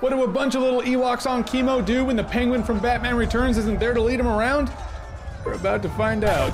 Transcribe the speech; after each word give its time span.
What 0.00 0.10
do 0.10 0.24
a 0.24 0.28
bunch 0.28 0.54
of 0.54 0.62
little 0.62 0.82
Ewoks 0.82 1.28
on 1.28 1.44
chemo 1.44 1.84
do 1.84 2.04
when 2.04 2.16
the 2.16 2.24
penguin 2.24 2.64
from 2.64 2.80
Batman 2.80 3.16
Returns 3.16 3.56
isn't 3.58 3.78
there 3.78 3.94
to 3.94 4.00
lead 4.00 4.18
them 4.18 4.26
around? 4.26 4.70
We're 5.44 5.52
about 5.52 5.82
to 5.82 5.88
find 5.90 6.24
out. 6.24 6.52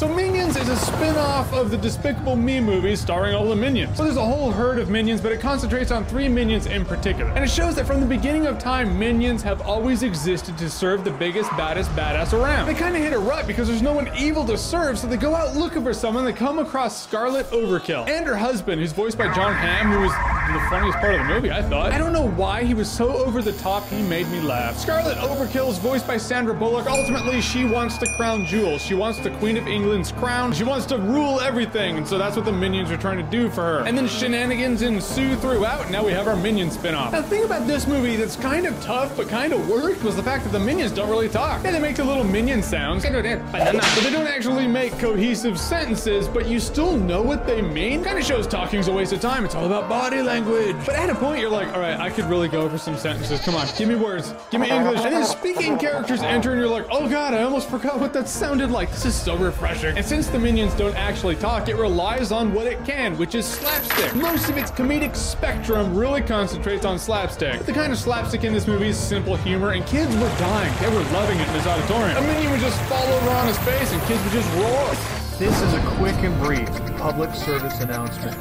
So 0.00 0.08
Minions 0.08 0.56
is 0.56 0.66
a 0.66 0.76
spin-off 0.78 1.52
of 1.52 1.70
the 1.70 1.76
Despicable 1.76 2.34
Me 2.34 2.58
movies 2.58 3.02
starring 3.02 3.34
all 3.34 3.46
the 3.46 3.54
Minions. 3.54 3.98
So 3.98 4.04
there's 4.04 4.16
a 4.16 4.24
whole 4.24 4.50
herd 4.50 4.78
of 4.78 4.88
Minions, 4.88 5.20
but 5.20 5.30
it 5.30 5.40
concentrates 5.40 5.90
on 5.90 6.06
three 6.06 6.26
Minions 6.26 6.64
in 6.64 6.86
particular. 6.86 7.30
And 7.32 7.44
it 7.44 7.50
shows 7.50 7.74
that 7.74 7.86
from 7.86 8.00
the 8.00 8.06
beginning 8.06 8.46
of 8.46 8.58
time, 8.58 8.98
Minions 8.98 9.42
have 9.42 9.60
always 9.60 10.02
existed 10.02 10.56
to 10.56 10.70
serve 10.70 11.04
the 11.04 11.10
biggest, 11.10 11.50
baddest 11.50 11.90
badass 11.90 12.32
around. 12.32 12.66
They 12.66 12.72
kind 12.72 12.96
of 12.96 13.02
hit 13.02 13.12
a 13.12 13.18
rut 13.18 13.46
because 13.46 13.68
there's 13.68 13.82
no 13.82 13.92
one 13.92 14.08
evil 14.16 14.42
to 14.46 14.56
serve, 14.56 14.98
so 14.98 15.06
they 15.06 15.18
go 15.18 15.34
out 15.34 15.54
looking 15.54 15.82
for 15.82 15.92
someone. 15.92 16.24
They 16.24 16.32
come 16.32 16.58
across 16.60 17.02
Scarlet 17.02 17.50
Overkill 17.50 18.08
and 18.08 18.26
her 18.26 18.36
husband, 18.36 18.80
who's 18.80 18.92
voiced 18.92 19.18
by 19.18 19.26
Jon 19.34 19.52
Hamm, 19.52 19.92
who 19.92 20.00
was 20.00 20.12
the 20.50 20.66
funniest 20.70 20.98
part 20.98 21.14
of 21.14 21.20
the 21.20 21.34
movie, 21.34 21.50
I 21.50 21.60
thought. 21.60 21.92
I 21.92 21.98
don't 21.98 22.14
know 22.14 22.26
why 22.30 22.64
he 22.64 22.72
was 22.72 22.90
so 22.90 23.12
over 23.18 23.42
the 23.42 23.52
top, 23.52 23.86
he 23.88 24.00
made 24.04 24.26
me 24.28 24.40
laugh. 24.40 24.78
Scarlet 24.78 25.18
Overkill 25.18 25.68
is 25.68 25.76
voiced 25.76 26.06
by 26.06 26.16
Sandra 26.16 26.54
Bullock. 26.54 26.88
Ultimately, 26.88 27.42
she 27.42 27.66
wants 27.66 27.98
to 27.98 28.06
crown 28.16 28.46
jewels. 28.46 28.80
She 28.80 28.94
wants 28.94 29.18
the 29.18 29.30
Queen 29.32 29.58
of 29.58 29.68
England's 29.90 30.12
crown. 30.12 30.52
She 30.52 30.62
wants 30.62 30.86
to 30.86 30.98
rule 30.98 31.40
everything, 31.40 31.96
and 31.96 32.06
so 32.06 32.16
that's 32.16 32.36
what 32.36 32.44
the 32.44 32.52
minions 32.52 32.92
are 32.92 32.96
trying 32.96 33.16
to 33.16 33.28
do 33.28 33.50
for 33.50 33.62
her. 33.62 33.78
And 33.80 33.98
then 33.98 34.06
shenanigans 34.06 34.82
ensue 34.82 35.34
throughout, 35.34 35.90
now 35.90 36.04
we 36.04 36.12
have 36.12 36.28
our 36.28 36.36
minion 36.36 36.70
spin-off. 36.70 37.10
Now, 37.10 37.22
the 37.22 37.26
thing 37.26 37.42
about 37.42 37.66
this 37.66 37.88
movie 37.88 38.14
that's 38.14 38.36
kind 38.36 38.66
of 38.66 38.80
tough, 38.84 39.16
but 39.16 39.28
kind 39.28 39.52
of 39.52 39.68
worked, 39.68 40.04
was 40.04 40.14
the 40.14 40.22
fact 40.22 40.44
that 40.44 40.52
the 40.52 40.60
minions 40.60 40.92
don't 40.92 41.10
really 41.10 41.28
talk. 41.28 41.64
Yeah, 41.64 41.72
they 41.72 41.80
make 41.80 41.96
the 41.96 42.04
little 42.04 42.22
minion 42.22 42.62
sounds, 42.62 43.02
but 43.02 43.22
they 43.24 44.10
don't 44.12 44.28
actually 44.28 44.68
make 44.68 44.96
cohesive 45.00 45.58
sentences, 45.58 46.28
but 46.28 46.46
you 46.46 46.60
still 46.60 46.96
know 46.96 47.20
what 47.20 47.44
they 47.44 47.60
mean. 47.60 48.04
Kind 48.04 48.16
of 48.16 48.24
shows 48.24 48.46
talking's 48.46 48.86
a 48.86 48.92
waste 48.92 49.12
of 49.12 49.20
time. 49.20 49.44
It's 49.44 49.56
all 49.56 49.66
about 49.66 49.88
body 49.88 50.22
language. 50.22 50.76
But 50.86 50.94
at 50.94 51.10
a 51.10 51.16
point, 51.16 51.40
you're 51.40 51.50
like, 51.50 51.74
all 51.74 51.80
right, 51.80 51.98
I 51.98 52.10
could 52.10 52.26
really 52.26 52.46
go 52.46 52.68
for 52.68 52.78
some 52.78 52.96
sentences. 52.96 53.40
Come 53.40 53.56
on, 53.56 53.66
give 53.76 53.88
me 53.88 53.96
words, 53.96 54.34
give 54.52 54.60
me 54.60 54.70
English. 54.70 55.00
And 55.00 55.12
then 55.12 55.24
speaking 55.24 55.78
characters 55.78 56.22
enter, 56.22 56.52
and 56.52 56.60
you're 56.60 56.70
like, 56.70 56.86
oh 56.92 57.08
god, 57.08 57.34
I 57.34 57.42
almost 57.42 57.68
forgot 57.68 57.98
what 57.98 58.12
that 58.12 58.28
sounded 58.28 58.70
like. 58.70 58.88
This 58.90 59.06
is 59.06 59.16
so 59.16 59.36
refreshing. 59.36 59.79
And 59.82 60.04
since 60.04 60.26
the 60.28 60.38
minions 60.38 60.74
don't 60.74 60.94
actually 60.94 61.36
talk, 61.36 61.68
it 61.68 61.76
relies 61.76 62.32
on 62.32 62.52
what 62.52 62.66
it 62.66 62.84
can, 62.84 63.16
which 63.16 63.34
is 63.34 63.46
slapstick. 63.46 64.14
Most 64.14 64.50
of 64.50 64.58
its 64.58 64.70
comedic 64.70 65.16
spectrum 65.16 65.96
really 65.96 66.20
concentrates 66.20 66.84
on 66.84 66.98
slapstick. 66.98 67.56
But 67.56 67.66
the 67.66 67.72
kind 67.72 67.92
of 67.92 67.98
slapstick 67.98 68.44
in 68.44 68.52
this 68.52 68.66
movie 68.66 68.88
is 68.88 68.98
simple 68.98 69.36
humor, 69.36 69.70
and 69.72 69.84
kids 69.86 70.14
were 70.16 70.28
dying. 70.38 70.72
They 70.80 70.88
were 70.88 71.02
loving 71.12 71.38
it 71.38 71.46
in 71.48 71.54
this 71.54 71.66
auditorium. 71.66 72.16
A 72.18 72.20
minion 72.20 72.52
would 72.52 72.60
just 72.60 72.80
fall 72.82 73.06
over 73.06 73.30
on 73.30 73.46
his 73.46 73.58
face, 73.60 73.90
and 73.92 74.02
kids 74.02 74.22
would 74.22 74.32
just 74.32 74.54
roar. 74.56 75.20
This 75.38 75.58
is 75.62 75.72
a 75.72 75.80
quick 75.96 76.16
and 76.16 76.38
brief 76.42 76.68
public 76.98 77.34
service 77.34 77.80
announcement. 77.80 78.36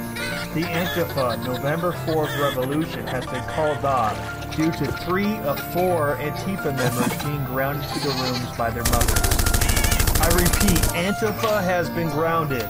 The 0.53 0.63
Antifa 0.63 1.41
November 1.45 1.93
4th 1.93 2.37
revolution 2.41 3.07
has 3.07 3.25
been 3.27 3.43
called 3.43 3.85
off 3.85 4.17
due 4.55 4.71
to 4.71 4.91
three 5.03 5.37
of 5.39 5.57
four 5.71 6.17
Antifa 6.17 6.75
members 6.75 7.23
being 7.23 7.45
grounded 7.45 7.87
to 7.91 7.99
the 7.99 8.09
rooms 8.09 8.57
by 8.57 8.69
their 8.69 8.83
mothers. 8.83 9.28
I 10.21 10.27
repeat, 10.33 10.79
Antifa 10.95 11.63
has 11.63 11.89
been 11.89 12.09
grounded. 12.09 12.67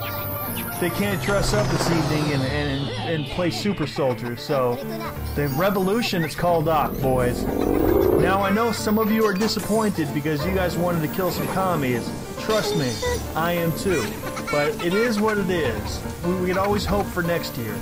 They 0.80 0.89
can't 0.92 1.22
dress 1.23 1.53
up 1.53 1.67
this 1.67 1.89
evening 1.89 2.33
and, 2.33 2.44
and, 2.44 2.89
and 3.09 3.25
play 3.25 3.50
super 3.50 3.88
soldiers, 3.88 4.41
so 4.41 4.75
the 5.36 5.47
revolution 5.58 6.23
is 6.23 6.36
called 6.36 6.69
off, 6.69 6.97
boys. 7.02 7.44
Now, 7.44 8.41
I 8.41 8.52
know 8.52 8.72
some 8.72 9.00
of 9.00 9.11
you 9.11 9.25
are 9.25 9.33
disappointed 9.33 10.14
because 10.14 10.45
you 10.45 10.53
guys 10.53 10.78
wanted 10.78 11.02
to 11.02 11.14
kill 11.16 11.31
some 11.31 11.47
commies. 11.47 12.09
Trust 12.39 12.78
me, 12.78 12.94
I 13.36 13.53
am 13.53 13.72
too. 13.78 14.06
But 14.52 14.86
it 14.86 14.94
is 14.94 15.19
what 15.19 15.38
it 15.38 15.50
is. 15.50 16.02
We, 16.25 16.36
we 16.36 16.47
can 16.47 16.58
always 16.58 16.86
hope 16.86 17.08
for 17.08 17.23
next 17.23 17.58
year. 17.58 17.73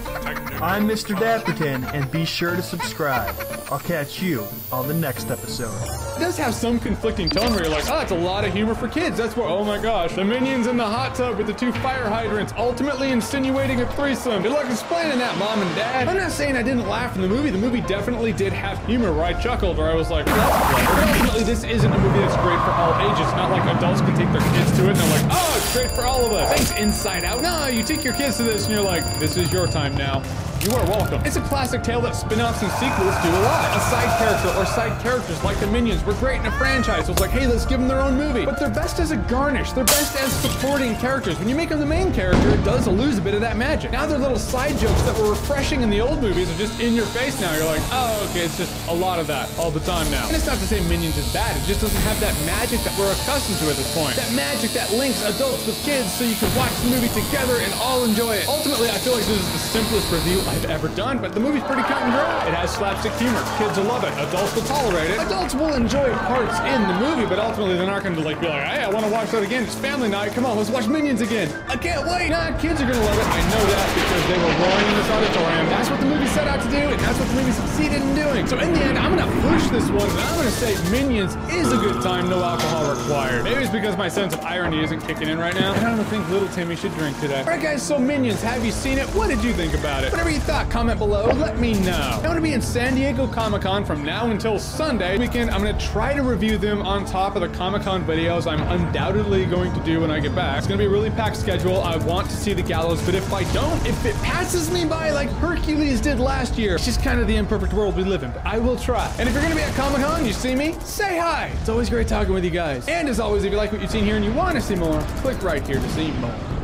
I'm 0.62 0.88
Mr. 0.88 1.16
Dapperton, 1.16 1.94
and 1.94 2.10
be 2.10 2.26
sure 2.26 2.56
to 2.56 2.62
subscribe. 2.62 3.36
I'll 3.70 3.80
catch 3.80 4.22
you 4.22 4.48
on 4.72 4.88
the 4.88 4.94
next 4.94 5.30
episode. 5.30 5.76
It 6.16 6.22
does 6.22 6.38
have 6.38 6.54
some 6.54 6.80
conflicting 6.80 7.30
tone 7.30 7.52
where 7.52 7.64
you're 7.64 7.72
like, 7.72 7.84
ah, 7.88 7.96
oh, 7.96 8.00
that's 8.00 8.14
a 8.14 8.16
lot 8.16 8.46
of 8.46 8.54
humor 8.54 8.74
for 8.74 8.88
kids. 8.88 9.18
That's 9.18 9.36
where, 9.36 9.46
oh 9.46 9.66
my 9.66 9.78
gosh, 9.78 10.14
the 10.16 10.24
minions 10.24 10.68
in 10.68 10.78
the 10.78 10.86
hot 10.86 11.16
tub 11.16 11.38
with 11.38 11.48
the 11.48 11.54
two 11.54 11.74
fire 11.74 12.08
hydrants 12.08 12.54
ultimately 12.56 13.12
insinuating 13.12 13.82
a 13.82 13.92
threesome. 13.94 14.42
Good 14.42 14.54
luck 14.54 14.68
explaining 14.72 15.20
that, 15.20 15.38
mom 15.38 15.62
and 15.62 15.76
dad. 15.76 16.08
I'm 16.08 16.16
not 16.16 16.32
saying 16.32 16.56
I 16.56 16.64
didn't 16.64 16.88
laugh 16.88 17.18
in 17.18 17.22
the 17.22 17.28
movie. 17.28 17.50
The 17.50 17.58
movie 17.58 17.82
definitely 17.82 18.32
did 18.32 18.54
have 18.54 18.84
humor 18.86 19.12
where 19.12 19.26
I 19.26 19.34
chuckled 19.34 19.80
or 19.80 19.90
I 19.90 19.96
was 19.96 20.10
like, 20.10 20.28
that's 20.28 20.74
clever. 20.74 21.02
Ultimately, 21.02 21.44
this 21.44 21.66
isn't 21.66 21.92
a 21.92 22.00
movie 22.00 22.20
that's 22.20 22.38
great 22.38 22.60
for 22.60 22.72
all 22.72 22.96
ages. 23.12 23.30
Not 23.34 23.52
like 23.52 23.64
adults 23.76 24.00
can 24.00 24.16
take 24.16 24.32
their 24.32 24.50
kids 24.54 24.78
to 24.78 24.86
it 24.86 24.90
and 24.92 24.98
they're 24.98 25.22
like, 25.22 25.28
oh, 25.32 25.54
it's 25.58 25.74
great 25.74 25.92
for 25.92 26.06
all 26.06 26.26
of 26.26 26.32
us. 26.32 26.56
Thanks, 26.56 26.82
Inside 26.82 27.26
Out. 27.26 27.42
No, 27.42 27.68
you 27.68 27.84
take 27.84 28.06
your 28.06 28.14
kids 28.14 28.38
to 28.38 28.44
this 28.44 28.64
and 28.64 28.74
you're 28.74 28.82
like, 28.82 29.20
this 29.20 29.36
is 29.36 29.52
your 29.52 29.68
time 29.68 29.94
now. 29.96 30.24
You 30.68 30.74
are 30.74 30.86
welcome. 30.86 31.22
It's 31.24 31.38
a 31.38 31.42
classic 31.44 31.82
tale 31.82 32.02
that 32.02 32.14
spin-offs 32.14 32.62
and 32.62 32.70
sequels 32.74 33.16
do 33.24 33.30
a 33.30 33.40
lot. 33.48 33.72
A 33.72 33.80
side 33.88 34.20
character 34.20 34.50
or 34.60 34.66
side 34.66 35.02
characters 35.02 35.42
like 35.42 35.58
the 35.62 35.68
Minions 35.68 36.04
were 36.04 36.14
great 36.16 36.42
in 36.42 36.46
a 36.46 36.52
franchise. 36.60 37.06
So 37.06 37.14
it's 37.14 37.22
like, 37.22 37.32
hey, 37.32 37.48
let's 37.48 37.66
give 37.66 37.80
them 37.80 37.88
their 37.88 38.02
own 38.02 38.18
movie. 38.18 38.44
But 38.44 38.60
they're 38.60 38.70
best 38.70 39.00
as 39.00 39.12
a 39.12 39.16
garnish. 39.32 39.72
They're 39.72 39.86
best 39.86 40.20
as 40.20 40.30
supporting 40.34 40.98
characters. 40.98 41.40
When 41.40 41.48
you 41.48 41.56
make 41.56 41.70
them 41.70 41.80
the 41.80 41.86
main 41.86 42.12
character, 42.12 42.50
it 42.50 42.62
does 42.66 42.86
lose 42.86 43.18
a 43.18 43.22
bit 43.22 43.34
of 43.34 43.40
that 43.40 43.56
magic. 43.56 43.94
Now 43.94 44.06
they're 44.08 44.18
little 44.18 44.38
side 44.38 44.78
jokes 44.78 45.02
that 45.04 45.18
were 45.18 45.30
refreshing 45.30 45.84
in 45.84 45.90
the 45.90 46.02
old 46.02 46.20
movies 46.22 46.52
are 46.52 46.58
just 46.58 46.82
in 46.82 46.96
your 46.96 47.06
face 47.16 47.40
now. 47.40 47.56
You're 47.56 47.66
like, 47.66 47.84
oh, 47.94 48.28
okay, 48.32 48.44
it's 48.44 48.58
just 48.58 48.90
a 48.90 48.94
lot 48.94 49.20
of 49.20 49.28
that 49.28 49.48
all 49.58 49.72
the 49.72 49.80
time 49.88 50.12
now. 50.12 50.28
And 50.28 50.36
it's 50.36 50.48
not 50.48 50.58
to 50.58 50.68
say 50.68 50.86
Minions 50.90 51.16
is 51.16 51.32
bad. 51.32 51.56
It 51.56 51.66
just 51.66 51.80
doesn't 51.80 52.02
have 52.02 52.20
that 52.20 52.36
magic 52.46 52.82
that 52.82 52.92
we're 53.00 53.14
accustomed 53.14 53.58
to 53.60 53.70
at 53.72 53.78
this 53.78 53.96
point. 53.96 54.18
That 54.18 54.34
magic 54.34 54.72
that 54.72 54.92
links 54.92 55.24
adults 55.24 55.66
with 55.66 55.82
kids 55.86 56.12
so 56.12 56.26
you 56.26 56.36
can 56.36 56.54
watch 56.58 56.76
the 56.84 56.90
movie 56.90 57.08
together 57.16 57.56
and 57.64 57.72
all 57.80 58.04
enjoy 58.04 58.36
it. 58.36 58.50
Ultimately, 58.50 58.90
I 58.90 58.98
feel 59.00 59.14
like 59.14 59.24
this 59.24 59.40
is 59.40 59.52
the 59.54 59.64
simplest 59.80 60.12
review 60.12 60.44
I've 60.58 60.72
ever 60.72 60.88
done, 60.90 61.20
but 61.22 61.34
the 61.34 61.40
movie's 61.40 61.62
pretty 61.64 61.84
cut 61.84 62.02
and 62.02 62.12
dry. 62.12 62.48
It 62.50 62.54
has 62.58 62.74
slapstick 62.74 63.14
humor. 63.22 63.38
Kids 63.62 63.78
will 63.78 63.86
love 63.86 64.04
it. 64.04 64.10
Adults 64.18 64.56
will 64.56 64.66
tolerate 64.66 65.12
it. 65.12 65.22
Adults 65.22 65.54
will 65.54 65.74
enjoy 65.74 66.10
parts 66.26 66.58
in 66.66 66.82
the 66.90 66.98
movie, 66.98 67.30
but 67.30 67.38
ultimately 67.38 67.78
they're 67.78 67.86
not 67.86 68.02
going 68.02 68.16
to 68.16 68.22
like 68.22 68.42
be 68.42 68.48
like, 68.50 68.66
hey, 68.66 68.82
I 68.82 68.90
want 68.90 69.06
to 69.06 69.12
watch 69.12 69.30
that 69.32 69.44
again. 69.44 69.64
It's 69.64 69.76
family 69.76 70.10
night. 70.10 70.34
Come 70.34 70.46
on, 70.48 70.58
let's 70.58 70.72
watch 70.72 70.88
Minions 70.88 71.22
again. 71.22 71.54
I 71.68 71.78
can't 71.78 72.08
wait. 72.10 72.30
Nah, 72.30 72.58
kids 72.58 72.82
are 72.82 72.90
going 72.90 72.98
to 72.98 73.06
love 73.06 73.20
it. 73.22 73.28
I 73.30 73.42
know 73.54 73.64
that 73.70 73.88
because 73.94 74.24
they 74.26 74.38
were 74.42 74.56
roaring 74.66 74.88
in 74.90 74.96
this 74.98 75.10
auditorium. 75.14 75.66
That's 75.70 75.90
what 75.92 76.00
the 76.00 76.10
movie 76.10 76.28
set 76.34 76.48
out 76.48 76.62
to 76.66 76.70
do, 76.74 76.84
and 76.90 77.00
that's 77.06 77.20
what 77.20 77.28
the 77.30 77.36
movie 77.36 77.52
succeeded 77.54 78.02
in 78.02 78.16
doing. 78.16 78.48
So 78.48 78.58
in 78.58 78.74
the 78.74 78.82
end, 78.82 78.98
I'm 78.98 79.16
going 79.16 79.30
to 79.30 79.34
push 79.46 79.70
this 79.70 79.86
one, 79.94 80.10
and 80.10 80.20
I'm 80.26 80.36
going 80.42 80.50
to 80.50 80.58
say 80.58 80.74
Minions 80.90 81.36
is 81.54 81.72
a 81.72 81.78
good 81.78 82.02
time, 82.02 82.30
no 82.30 82.42
alcohol 82.42 82.90
required. 82.98 83.44
Maybe 83.44 83.62
it's 83.62 83.72
because 83.72 83.96
my 83.96 84.10
sense 84.10 84.34
of 84.34 84.42
irony 84.42 84.82
isn't 84.84 85.02
kicking 85.06 85.30
in 85.30 85.38
right 85.38 85.54
now, 85.54 85.74
I 85.74 85.96
don't 85.96 86.04
think 86.06 86.28
little 86.30 86.50
Timmy 86.50 86.76
should 86.76 86.94
drink 86.96 87.20
today. 87.20 87.42
All 87.42 87.46
right, 87.46 87.62
guys, 87.62 87.86
so 87.86 88.00
Minions, 88.00 88.42
have 88.42 88.66
you 88.66 88.72
seen 88.72 88.98
it? 88.98 89.06
What 89.14 89.30
did 89.30 89.44
you 89.44 89.54
think 89.54 89.74
about 89.74 90.04
it? 90.04 90.12
Whatever 90.12 90.32
you 90.32 90.37
thought, 90.40 90.70
comment 90.70 91.00
below. 91.00 91.26
Let 91.34 91.60
me 91.60 91.74
know. 91.82 92.22
I'm 92.24 92.36
to 92.36 92.42
be 92.42 92.54
in 92.54 92.62
San 92.62 92.96
Diego 92.96 93.28
Comic 93.28 93.64
Con 93.64 93.84
from 93.84 94.04
now 94.04 94.30
until 94.30 94.60
Sunday 94.60 95.18
weekend. 95.18 95.50
I'm 95.50 95.64
to 95.64 95.74
try 95.86 96.14
to 96.14 96.22
review 96.22 96.58
them 96.58 96.82
on 96.82 97.06
top 97.06 97.36
of 97.36 97.42
the 97.42 97.50
Comic 97.50 97.84
Con 97.84 98.04
videos 98.06 98.46
I'm 98.46 98.62
undoubtedly 98.62 99.46
going 99.46 99.74
to 99.74 99.80
do 99.84 100.02
when 100.02 100.12
I 100.12 100.20
get 100.20 100.36
back. 100.36 100.60
It's 100.60 100.68
to 100.68 100.78
be 100.78 100.86
a 100.86 100.90
really 100.90 101.10
packed 101.10 101.38
schedule. 101.38 101.82
I 101.82 101.98
want 101.98 102.30
to 102.30 102.36
see 102.36 102.54
the 102.54 102.62
gallows, 102.62 103.04
but 103.06 103.16
if 103.16 103.34
I 103.34 103.44
don't, 103.54 103.86
if 103.86 104.06
it 104.06 104.16
passes 104.18 104.72
me 104.72 104.86
by 104.86 105.12
like 105.12 105.30
Hercules 105.30 106.02
did 106.02 106.20
last 106.20 106.58
year, 106.58 106.76
it's 106.76 106.86
just 106.86 107.02
kind 107.02 107.20
of 107.20 107.28
the 107.28 107.36
imperfect 107.36 107.74
world 107.74 107.96
we 107.96 108.04
live 108.04 108.24
in, 108.24 108.32
but 108.32 108.46
I 108.46 108.60
will 108.60 108.78
try. 108.78 109.12
And 109.20 109.28
if 109.28 109.34
you're 109.34 109.44
to 109.48 109.56
be 109.56 109.62
at 109.62 109.74
Comic 109.76 110.02
Con, 110.02 110.26
you 110.26 110.34
see 110.34 110.56
me, 110.56 110.74
say 110.82 111.18
hi. 111.18 111.52
It's 111.60 111.70
always 111.70 111.90
great 111.90 112.08
talking 112.08 112.34
with 112.34 112.44
you 112.44 112.52
guys. 112.52 112.88
And 112.88 113.10
as 113.10 113.20
always, 113.20 113.44
if 113.44 113.52
you 113.52 113.58
like 113.58 113.72
what 113.72 113.82
you've 113.82 113.92
seen 113.92 114.04
here 114.04 114.16
and 114.16 114.26
you 114.26 114.34
want 114.34 114.56
to 114.56 114.62
see 114.62 114.76
more, 114.76 115.02
click 115.18 115.42
right 115.42 115.66
here 115.66 115.80
to 115.80 115.90
see 115.90 116.12
more. 116.12 116.57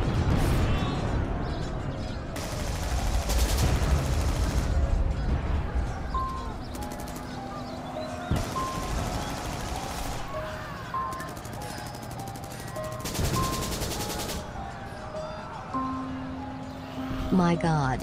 My 17.44 17.56
God. 17.56 18.02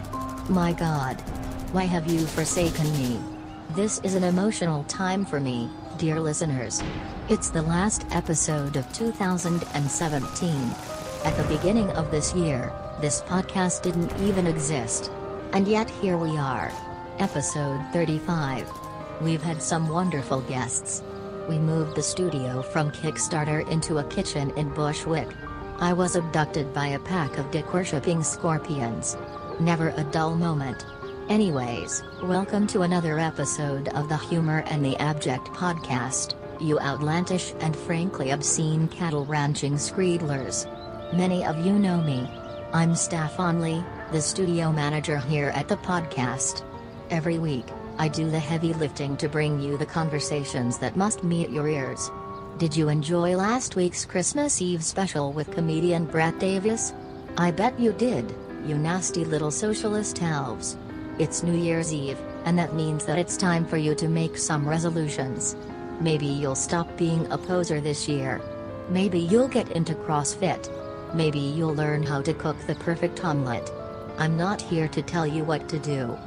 My 0.52 0.72
God. 0.72 1.19
Why 1.72 1.85
have 1.85 2.06
you 2.06 2.28
forsaken 2.28 2.85
me? 2.94 3.19
This 3.72 3.99
is 4.03 4.14
an 4.14 4.23
emotional 4.23 4.84
time 4.84 5.26
for 5.26 5.40
me, 5.40 5.67
dear 5.97 6.20
listeners. 6.20 6.84
It's 7.28 7.49
the 7.49 7.64
last 7.64 8.05
episode 8.11 8.76
of 8.76 8.93
2017. 8.93 10.76
At 11.26 11.35
the 11.35 11.55
beginning 11.55 11.90
of 11.93 12.11
this 12.11 12.35
year, 12.35 12.72
this 13.02 13.23
podcast 13.23 13.82
didn't 13.82 14.16
even 14.22 14.46
exist. 14.46 15.11
And 15.53 15.67
yet 15.67 15.90
here 15.90 16.17
we 16.17 16.37
are. 16.37 16.72
Episode 17.17 17.84
35. 17.94 18.70
We've 19.22 19.41
had 19.41 19.64
some 19.64 19.90
wonderful 19.90 20.41
guests. 20.41 21.02
We 21.49 21.58
moved 21.58 21.96
the 21.96 22.03
studio 22.03 22.61
from 22.61 22.91
Kickstarter 22.91 23.67
into 23.72 23.97
a 23.97 24.03
kitchen 24.03 24.52
in 24.52 24.70
Bushwick. 24.70 25.29
I 25.79 25.94
was 25.94 26.16
abducted 26.16 26.76
by 26.76 26.90
a 26.90 26.99
pack 26.99 27.40
of 27.40 27.49
dick-worshipping 27.49 28.22
scorpions. 28.22 29.17
Never 29.61 29.93
a 29.96 30.03
dull 30.05 30.34
moment. 30.34 30.87
Anyways, 31.29 32.02
welcome 32.23 32.66
to 32.66 32.81
another 32.81 33.19
episode 33.19 33.90
of 33.90 34.09
the 34.09 34.17
Humor 34.17 34.63
and 34.66 34.84
the 34.84 34.97
Abject 34.97 35.49
podcast, 35.49 36.34
you 36.59 36.79
outlandish 36.79 37.53
and 37.59 37.75
frankly 37.75 38.31
obscene 38.31 38.87
cattle 38.87 39.23
ranching 39.23 39.73
screedlers. 39.73 40.66
Many 41.13 41.46
of 41.46 41.63
you 41.63 41.73
know 41.73 42.02
me. 42.02 42.28
I'm 42.73 42.96
Staff 42.96 43.37
Onley, 43.37 43.85
the 44.11 44.19
studio 44.19 44.72
manager 44.72 45.19
here 45.19 45.49
at 45.49 45.67
the 45.67 45.78
podcast. 45.78 46.63
Every 47.11 47.37
week, 47.37 47.67
I 47.99 48.08
do 48.08 48.31
the 48.31 48.40
heavy 48.40 48.73
lifting 48.73 49.16
to 49.17 49.29
bring 49.29 49.61
you 49.61 49.78
the 49.78 49.85
conversations 49.85 50.79
that 50.79 50.97
must 50.97 51.23
meet 51.23 51.52
your 51.52 51.67
ears. 51.67 52.09
Did 52.58 52.75
you 52.75 52.90
enjoy 52.90 53.37
last 53.37 53.75
week's 53.75 54.05
Christmas 54.05 54.59
Eve 54.59 54.84
special 54.84 55.31
with 55.31 55.52
comedian 55.52 56.05
Brett 56.05 56.40
Davis? 56.40 56.93
I 57.37 57.52
bet 57.52 57.79
you 57.79 57.93
did, 57.93 58.34
you 58.66 58.78
nasty 58.78 59.25
little 59.25 59.52
socialist 59.52 60.22
elves. 60.22 60.78
It's 61.19 61.43
New 61.43 61.58
Year's 61.58 61.93
Eve, 61.93 62.19
and 62.46 62.58
that 62.58 62.73
means 62.73 63.05
that 63.05 63.19
it's 63.19 63.37
time 63.37 63.66
for 63.66 63.78
you 63.78 63.93
to 63.96 64.08
make 64.08 64.37
some 64.37 64.67
resolutions. 64.67 65.55
Maybe 65.99 66.25
you'll 66.25 66.55
stop 66.55 66.97
being 66.97 67.31
a 67.31 67.37
poser 67.37 67.79
this 67.79 68.08
year. 68.08 68.41
Maybe 68.90 69.19
you'll 69.19 69.47
get 69.47 69.72
into 69.72 69.93
CrossFit. 69.93 70.69
Maybe 71.13 71.40
you'll 71.40 71.75
learn 71.75 72.03
how 72.03 72.22
to 72.22 72.34
cook 72.34 72.58
the 72.66 72.75
perfect 72.75 73.23
omelet. 73.23 73.72
I'm 74.17 74.37
not 74.37 74.61
here 74.61 74.87
to 74.87 75.02
tell 75.02 75.28
you 75.28 75.43
what 75.43 75.69
to 75.69 75.79
do. 75.79 76.17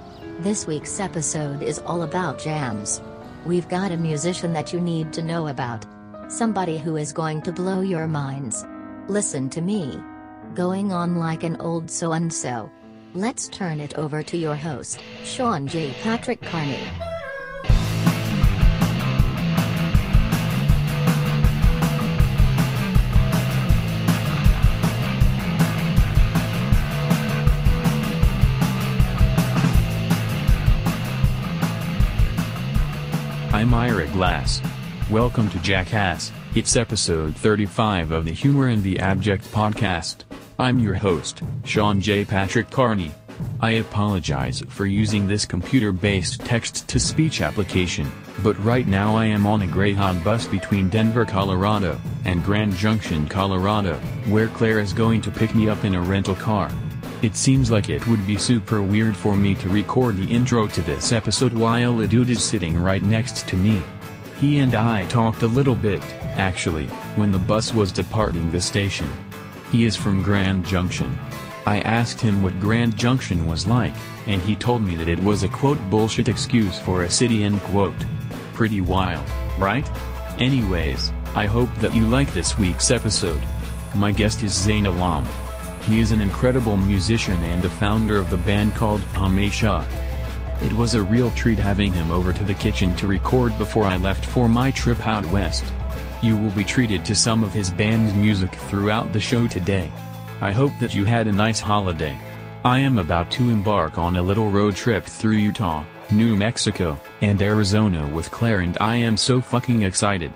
This 0.40 0.66
week's 0.66 1.00
episode 1.00 1.62
is 1.62 1.78
all 1.80 2.02
about 2.02 2.38
jams. 2.38 3.00
We've 3.44 3.68
got 3.68 3.92
a 3.92 3.96
musician 3.96 4.52
that 4.52 4.72
you 4.72 4.80
need 4.80 5.12
to 5.12 5.22
know 5.22 5.48
about. 5.48 5.84
Somebody 6.28 6.78
who 6.78 6.96
is 6.96 7.12
going 7.12 7.42
to 7.42 7.52
blow 7.52 7.80
your 7.80 8.06
minds. 8.06 8.64
Listen 9.08 9.50
to 9.50 9.60
me. 9.60 9.98
Going 10.54 10.92
on 10.92 11.16
like 11.16 11.42
an 11.42 11.56
old 11.56 11.90
so 11.90 12.12
and 12.12 12.32
so. 12.32 12.70
Let's 13.12 13.48
turn 13.48 13.80
it 13.80 13.94
over 13.98 14.22
to 14.22 14.36
your 14.36 14.54
host, 14.54 15.00
Sean 15.24 15.66
J. 15.66 15.92
Patrick 16.04 16.40
Carney. 16.42 16.78
I'm 33.52 33.74
Ira 33.74 34.06
Glass. 34.08 34.62
Welcome 35.10 35.50
to 35.50 35.58
Jackass, 35.58 36.30
it's 36.54 36.76
episode 36.76 37.34
35 37.34 38.12
of 38.12 38.24
the 38.24 38.32
Humor 38.32 38.68
in 38.68 38.84
the 38.84 39.00
Abject 39.00 39.50
podcast. 39.50 40.22
I'm 40.56 40.78
your 40.78 40.94
host, 40.94 41.42
Sean 41.64 42.00
J. 42.00 42.24
Patrick 42.24 42.70
Carney. 42.70 43.10
I 43.60 43.72
apologize 43.72 44.62
for 44.68 44.86
using 44.86 45.26
this 45.26 45.44
computer-based 45.44 46.42
text-to-speech 46.42 47.40
application, 47.40 48.08
but 48.40 48.56
right 48.64 48.86
now 48.86 49.16
I 49.16 49.24
am 49.24 49.48
on 49.48 49.62
a 49.62 49.66
Greyhound 49.66 50.22
bus 50.22 50.46
between 50.46 50.88
Denver, 50.88 51.24
Colorado, 51.24 52.00
and 52.24 52.44
Grand 52.44 52.72
Junction, 52.76 53.26
Colorado, 53.26 53.96
where 54.28 54.46
Claire 54.46 54.78
is 54.78 54.92
going 54.92 55.20
to 55.22 55.30
pick 55.32 55.56
me 55.56 55.68
up 55.68 55.84
in 55.84 55.96
a 55.96 56.00
rental 56.00 56.36
car. 56.36 56.70
It 57.20 57.34
seems 57.34 57.72
like 57.72 57.90
it 57.90 58.06
would 58.06 58.24
be 58.24 58.38
super 58.38 58.80
weird 58.80 59.16
for 59.16 59.34
me 59.34 59.56
to 59.56 59.68
record 59.68 60.16
the 60.16 60.30
intro 60.30 60.68
to 60.68 60.82
this 60.82 61.10
episode 61.10 61.52
while 61.52 62.00
a 62.00 62.06
dude 62.06 62.30
is 62.30 62.44
sitting 62.44 62.78
right 62.78 63.02
next 63.02 63.48
to 63.48 63.56
me. 63.56 63.82
He 64.40 64.60
and 64.60 64.76
I 64.76 65.04
talked 65.06 65.42
a 65.42 65.48
little 65.48 65.74
bit, 65.74 66.02
actually, 66.36 66.86
when 67.16 67.32
the 67.32 67.38
bus 67.40 67.74
was 67.74 67.90
departing 67.90 68.52
the 68.52 68.60
station. 68.60 69.08
He 69.74 69.86
is 69.86 69.96
from 69.96 70.22
Grand 70.22 70.64
Junction. 70.64 71.18
I 71.66 71.80
asked 71.80 72.20
him 72.20 72.44
what 72.44 72.60
Grand 72.60 72.96
Junction 72.96 73.44
was 73.44 73.66
like, 73.66 73.92
and 74.28 74.40
he 74.40 74.54
told 74.54 74.82
me 74.82 74.94
that 74.94 75.08
it 75.08 75.18
was 75.18 75.42
a 75.42 75.48
quote 75.48 75.80
bullshit 75.90 76.28
excuse 76.28 76.78
for 76.78 77.02
a 77.02 77.10
city 77.10 77.42
end 77.42 77.60
quote. 77.62 77.96
Pretty 78.52 78.80
wild, 78.80 79.28
right? 79.58 79.84
Anyways, 80.38 81.12
I 81.34 81.46
hope 81.46 81.74
that 81.80 81.92
you 81.92 82.06
like 82.06 82.32
this 82.32 82.56
week's 82.56 82.92
episode. 82.92 83.42
My 83.96 84.12
guest 84.12 84.44
is 84.44 84.52
Zain 84.52 84.86
Alam. 84.86 85.26
He 85.82 85.98
is 85.98 86.12
an 86.12 86.20
incredible 86.20 86.76
musician 86.76 87.42
and 87.42 87.60
the 87.60 87.68
founder 87.68 88.16
of 88.16 88.30
the 88.30 88.36
band 88.36 88.76
called 88.76 89.00
Hamesha. 89.14 89.84
It 90.62 90.72
was 90.74 90.94
a 90.94 91.02
real 91.02 91.32
treat 91.32 91.58
having 91.58 91.92
him 91.92 92.12
over 92.12 92.32
to 92.32 92.44
the 92.44 92.54
kitchen 92.54 92.94
to 92.94 93.08
record 93.08 93.58
before 93.58 93.86
I 93.86 93.96
left 93.96 94.24
for 94.24 94.48
my 94.48 94.70
trip 94.70 95.04
out 95.04 95.26
west. 95.32 95.64
You 96.24 96.38
will 96.38 96.52
be 96.52 96.64
treated 96.64 97.04
to 97.04 97.14
some 97.14 97.44
of 97.44 97.52
his 97.52 97.70
band's 97.70 98.14
music 98.14 98.54
throughout 98.54 99.12
the 99.12 99.20
show 99.20 99.46
today. 99.46 99.92
I 100.40 100.52
hope 100.52 100.72
that 100.80 100.94
you 100.94 101.04
had 101.04 101.26
a 101.26 101.32
nice 101.32 101.60
holiday. 101.60 102.18
I 102.64 102.78
am 102.78 102.96
about 102.96 103.30
to 103.32 103.50
embark 103.50 103.98
on 103.98 104.16
a 104.16 104.22
little 104.22 104.50
road 104.50 104.74
trip 104.74 105.04
through 105.04 105.36
Utah, 105.36 105.84
New 106.10 106.34
Mexico, 106.34 106.98
and 107.20 107.42
Arizona 107.42 108.06
with 108.06 108.30
Claire 108.30 108.60
and 108.60 108.78
I 108.80 108.96
am 108.96 109.18
so 109.18 109.42
fucking 109.42 109.82
excited. 109.82 110.32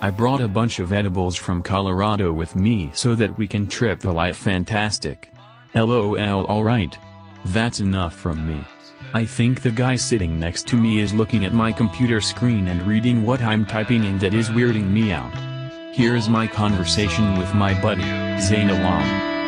I 0.00 0.10
brought 0.10 0.40
a 0.40 0.46
bunch 0.46 0.78
of 0.78 0.92
edibles 0.92 1.34
from 1.34 1.60
Colorado 1.60 2.32
with 2.32 2.54
me 2.54 2.92
so 2.94 3.16
that 3.16 3.36
we 3.36 3.48
can 3.48 3.66
trip 3.66 3.98
the 3.98 4.12
life 4.12 4.36
fantastic. 4.36 5.32
LOL 5.74 6.46
alright. 6.46 6.96
That's 7.46 7.80
enough 7.80 8.14
from 8.14 8.46
me. 8.46 8.64
I 9.14 9.26
think 9.26 9.60
the 9.60 9.70
guy 9.70 9.96
sitting 9.96 10.40
next 10.40 10.66
to 10.68 10.76
me 10.76 11.00
is 11.00 11.12
looking 11.12 11.44
at 11.44 11.52
my 11.52 11.70
computer 11.70 12.18
screen 12.22 12.68
and 12.68 12.80
reading 12.86 13.26
what 13.26 13.42
I'm 13.42 13.66
typing 13.66 14.06
and 14.06 14.18
that 14.20 14.32
is 14.32 14.48
weirding 14.48 14.88
me 14.88 15.12
out. 15.12 15.34
Here's 15.94 16.30
my 16.30 16.46
conversation 16.46 17.38
with 17.38 17.54
my 17.54 17.78
buddy, 17.82 18.40
Zain 18.40 18.70
Alam. 18.70 19.41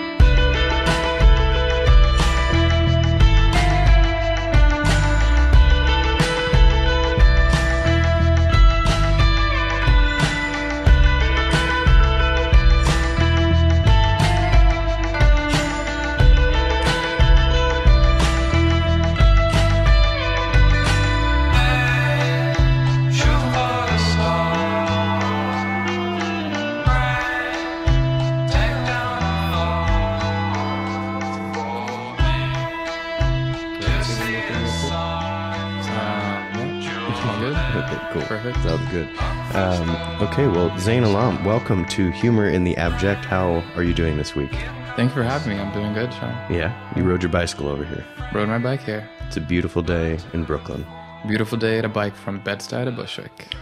Sounds 38.62 38.90
good. 38.90 39.08
Um, 39.54 39.90
okay, 40.22 40.46
well, 40.46 40.76
Zain 40.78 41.04
Alam, 41.04 41.44
welcome 41.44 41.84
to 41.88 42.10
Humor 42.12 42.48
in 42.48 42.64
the 42.64 42.76
Abject. 42.76 43.24
How 43.24 43.62
are 43.76 43.82
you 43.82 43.92
doing 43.92 44.16
this 44.16 44.34
week? 44.34 44.52
Thank 44.96 45.10
you 45.10 45.14
for 45.16 45.22
having 45.22 45.56
me. 45.56 45.60
I'm 45.62 45.72
doing 45.72 45.92
good, 45.92 46.12
Sean. 46.14 46.30
Yeah, 46.50 46.72
you 46.96 47.02
rode 47.04 47.22
your 47.22 47.30
bicycle 47.30 47.68
over 47.68 47.84
here. 47.84 48.04
Rode 48.32 48.48
my 48.48 48.58
bike 48.58 48.82
here. 48.82 49.08
It's 49.26 49.36
a 49.36 49.40
beautiful 49.40 49.82
day 49.82 50.18
in 50.32 50.44
Brooklyn. 50.44 50.86
Beautiful 51.28 51.58
day 51.58 51.80
to 51.82 51.88
bike 51.88 52.14
from 52.14 52.42
Bed-Stuy 52.42 52.84
to 52.84 52.90
Bushwick. 52.90 53.54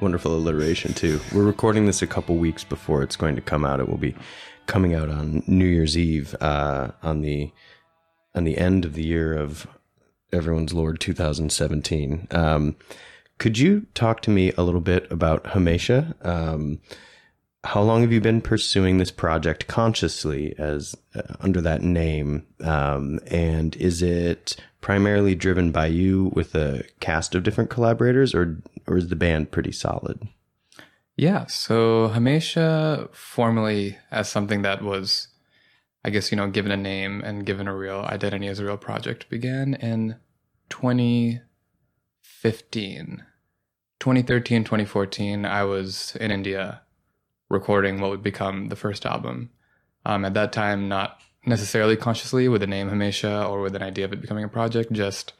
Wonderful 0.00 0.34
alliteration, 0.34 0.94
too. 0.94 1.20
We're 1.34 1.44
recording 1.44 1.86
this 1.86 2.02
a 2.02 2.06
couple 2.06 2.36
weeks 2.36 2.64
before 2.64 3.02
it's 3.02 3.16
going 3.16 3.36
to 3.36 3.42
come 3.42 3.64
out. 3.64 3.80
It 3.80 3.88
will 3.88 3.98
be 3.98 4.14
coming 4.66 4.94
out 4.94 5.08
on 5.08 5.42
New 5.46 5.66
Year's 5.66 5.96
Eve 5.98 6.34
uh, 6.40 6.92
on 7.02 7.20
the 7.20 7.52
on 8.34 8.44
the 8.44 8.58
end 8.58 8.84
of 8.84 8.94
the 8.94 9.04
year 9.04 9.32
of 9.36 9.66
everyone's 10.32 10.72
Lord 10.74 11.00
2017. 11.00 12.28
Um, 12.30 12.76
could 13.38 13.58
you 13.58 13.86
talk 13.94 14.22
to 14.22 14.30
me 14.30 14.52
a 14.52 14.62
little 14.62 14.80
bit 14.80 15.10
about 15.10 15.44
Hamesha? 15.44 16.14
Um, 16.24 16.80
how 17.64 17.82
long 17.82 18.02
have 18.02 18.12
you 18.12 18.20
been 18.20 18.40
pursuing 18.40 18.98
this 18.98 19.10
project 19.10 19.66
consciously 19.66 20.54
as 20.56 20.94
uh, 21.14 21.22
under 21.40 21.60
that 21.60 21.82
name? 21.82 22.46
Um, 22.62 23.18
and 23.26 23.74
is 23.76 24.02
it 24.02 24.56
primarily 24.80 25.34
driven 25.34 25.72
by 25.72 25.86
you 25.86 26.30
with 26.34 26.54
a 26.54 26.84
cast 27.00 27.34
of 27.34 27.42
different 27.42 27.70
collaborators, 27.70 28.34
or 28.34 28.62
or 28.86 28.96
is 28.96 29.08
the 29.08 29.16
band 29.16 29.50
pretty 29.50 29.72
solid? 29.72 30.28
Yeah, 31.16 31.46
so 31.46 32.10
Hamesha 32.14 33.12
formally 33.14 33.98
as 34.10 34.28
something 34.28 34.62
that 34.62 34.82
was, 34.82 35.28
I 36.04 36.10
guess 36.10 36.30
you 36.30 36.36
know, 36.36 36.48
given 36.48 36.70
a 36.70 36.76
name 36.76 37.22
and 37.22 37.44
given 37.44 37.66
a 37.66 37.74
real 37.74 38.00
identity 38.00 38.46
as 38.46 38.60
a 38.60 38.64
real 38.64 38.76
project 38.76 39.28
began 39.28 39.74
in 39.74 40.16
2015. 42.46 43.24
2013, 43.98 44.62
2014, 44.62 45.44
I 45.44 45.64
was 45.64 46.16
in 46.20 46.30
India 46.30 46.82
recording 47.48 48.00
what 48.00 48.10
would 48.10 48.22
become 48.22 48.68
the 48.68 48.76
first 48.76 49.04
album. 49.04 49.50
Um, 50.04 50.24
at 50.24 50.34
that 50.34 50.52
time, 50.52 50.88
not 50.88 51.18
necessarily 51.44 51.96
consciously 51.96 52.48
with 52.48 52.60
the 52.60 52.66
name 52.68 52.88
Hamesha 52.88 53.48
or 53.48 53.62
with 53.62 53.74
an 53.74 53.82
idea 53.82 54.04
of 54.04 54.12
it 54.12 54.20
becoming 54.20 54.44
a 54.44 54.48
project, 54.48 54.92
just 54.92 55.32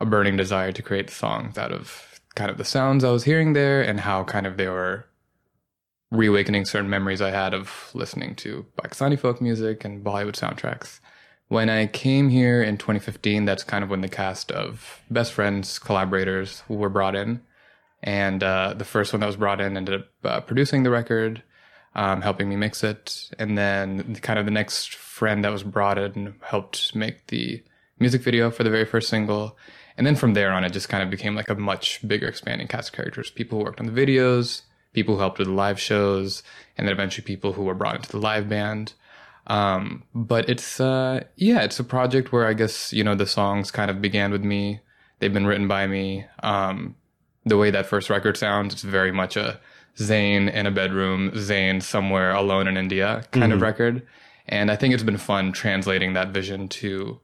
a 0.00 0.06
burning 0.06 0.36
desire 0.36 0.72
to 0.72 0.82
create 0.82 1.08
songs 1.08 1.56
out 1.56 1.70
of 1.70 2.20
kind 2.34 2.50
of 2.50 2.58
the 2.58 2.64
sounds 2.64 3.04
I 3.04 3.10
was 3.10 3.24
hearing 3.24 3.52
there 3.52 3.80
and 3.82 4.00
how 4.00 4.24
kind 4.24 4.46
of 4.46 4.56
they 4.56 4.66
were 4.66 5.06
reawakening 6.10 6.64
certain 6.64 6.90
memories 6.90 7.22
I 7.22 7.30
had 7.30 7.54
of 7.54 7.90
listening 7.94 8.34
to 8.36 8.66
Pakistani 8.76 9.18
folk 9.18 9.40
music 9.40 9.84
and 9.84 10.04
Bollywood 10.04 10.34
soundtracks. 10.34 10.98
When 11.48 11.68
I 11.68 11.86
came 11.86 12.30
here 12.30 12.62
in 12.62 12.78
2015, 12.78 13.44
that's 13.44 13.64
kind 13.64 13.84
of 13.84 13.90
when 13.90 14.00
the 14.00 14.08
cast 14.08 14.50
of 14.50 15.00
best 15.10 15.32
friends, 15.32 15.78
collaborators 15.78 16.62
were 16.68 16.88
brought 16.88 17.14
in. 17.14 17.42
And 18.02 18.42
uh, 18.42 18.74
the 18.76 18.84
first 18.84 19.12
one 19.12 19.20
that 19.20 19.26
was 19.26 19.36
brought 19.36 19.60
in 19.60 19.76
ended 19.76 20.00
up 20.00 20.06
uh, 20.24 20.40
producing 20.40 20.82
the 20.82 20.90
record, 20.90 21.42
um, 21.94 22.22
helping 22.22 22.48
me 22.48 22.56
mix 22.56 22.82
it. 22.82 23.30
And 23.38 23.56
then 23.56 24.14
kind 24.16 24.38
of 24.38 24.44
the 24.44 24.50
next 24.50 24.94
friend 24.94 25.44
that 25.44 25.52
was 25.52 25.62
brought 25.62 25.98
in 25.98 26.34
helped 26.42 26.94
make 26.94 27.26
the 27.28 27.62
music 27.98 28.22
video 28.22 28.50
for 28.50 28.64
the 28.64 28.70
very 28.70 28.84
first 28.84 29.08
single. 29.08 29.56
And 29.96 30.06
then 30.06 30.16
from 30.16 30.34
there 30.34 30.52
on, 30.52 30.64
it 30.64 30.72
just 30.72 30.88
kind 30.88 31.02
of 31.02 31.10
became 31.10 31.34
like 31.34 31.48
a 31.48 31.54
much 31.54 32.06
bigger 32.06 32.26
expanding 32.26 32.68
cast 32.68 32.90
of 32.90 32.96
characters. 32.96 33.30
People 33.30 33.58
who 33.58 33.64
worked 33.64 33.80
on 33.80 33.86
the 33.86 34.06
videos, 34.06 34.62
people 34.92 35.14
who 35.14 35.20
helped 35.20 35.38
with 35.38 35.48
the 35.48 35.54
live 35.54 35.78
shows, 35.78 36.42
and 36.76 36.86
then 36.86 36.92
eventually 36.92 37.24
people 37.24 37.52
who 37.52 37.62
were 37.64 37.74
brought 37.74 37.96
into 37.96 38.10
the 38.10 38.18
live 38.18 38.48
band. 38.48 38.94
Um, 39.46 40.04
but 40.14 40.48
it's, 40.48 40.80
uh, 40.80 41.24
yeah, 41.36 41.62
it's 41.62 41.78
a 41.78 41.84
project 41.84 42.32
where 42.32 42.46
I 42.46 42.54
guess, 42.54 42.92
you 42.92 43.04
know, 43.04 43.14
the 43.14 43.26
songs 43.26 43.70
kind 43.70 43.90
of 43.90 44.00
began 44.00 44.30
with 44.30 44.42
me. 44.42 44.80
They've 45.18 45.32
been 45.32 45.46
written 45.46 45.68
by 45.68 45.86
me. 45.86 46.26
Um, 46.42 46.96
the 47.44 47.58
way 47.58 47.70
that 47.70 47.86
first 47.86 48.08
record 48.08 48.36
sounds, 48.36 48.74
it's 48.74 48.82
very 48.82 49.12
much 49.12 49.36
a 49.36 49.60
Zain 49.98 50.48
in 50.48 50.66
a 50.66 50.70
bedroom, 50.70 51.30
Zain 51.36 51.80
somewhere 51.80 52.32
alone 52.32 52.66
in 52.66 52.76
India 52.76 53.24
kind 53.30 53.52
of 53.52 53.60
record. 53.60 54.06
And 54.46 54.70
I 54.70 54.76
think 54.76 54.92
it's 54.92 55.02
been 55.02 55.18
fun 55.18 55.52
translating 55.52 56.14
that 56.14 56.28
vision 56.28 56.68
to 56.68 57.20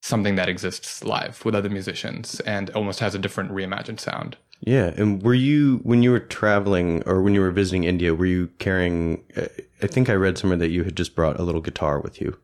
something 0.00 0.36
that 0.36 0.48
exists 0.48 1.04
live 1.04 1.44
with 1.44 1.54
other 1.54 1.68
musicians 1.68 2.40
and 2.40 2.70
almost 2.70 3.00
has 3.00 3.14
a 3.14 3.18
different 3.18 3.50
reimagined 3.50 4.00
sound. 4.00 4.36
Yeah, 4.60 4.92
and 4.96 5.22
were 5.22 5.34
you 5.34 5.78
when 5.84 6.02
you 6.02 6.10
were 6.10 6.20
traveling 6.20 7.02
or 7.06 7.22
when 7.22 7.34
you 7.34 7.40
were 7.40 7.52
visiting 7.52 7.84
India? 7.84 8.14
Were 8.14 8.26
you 8.26 8.48
carrying? 8.58 9.22
uh, 9.36 9.46
I 9.82 9.86
think 9.86 10.10
I 10.10 10.14
read 10.14 10.36
somewhere 10.36 10.58
that 10.58 10.70
you 10.70 10.82
had 10.82 10.96
just 10.96 11.14
brought 11.14 11.38
a 11.38 11.42
little 11.44 11.60
guitar 11.60 12.00
with 12.00 12.20
you. 12.20 12.38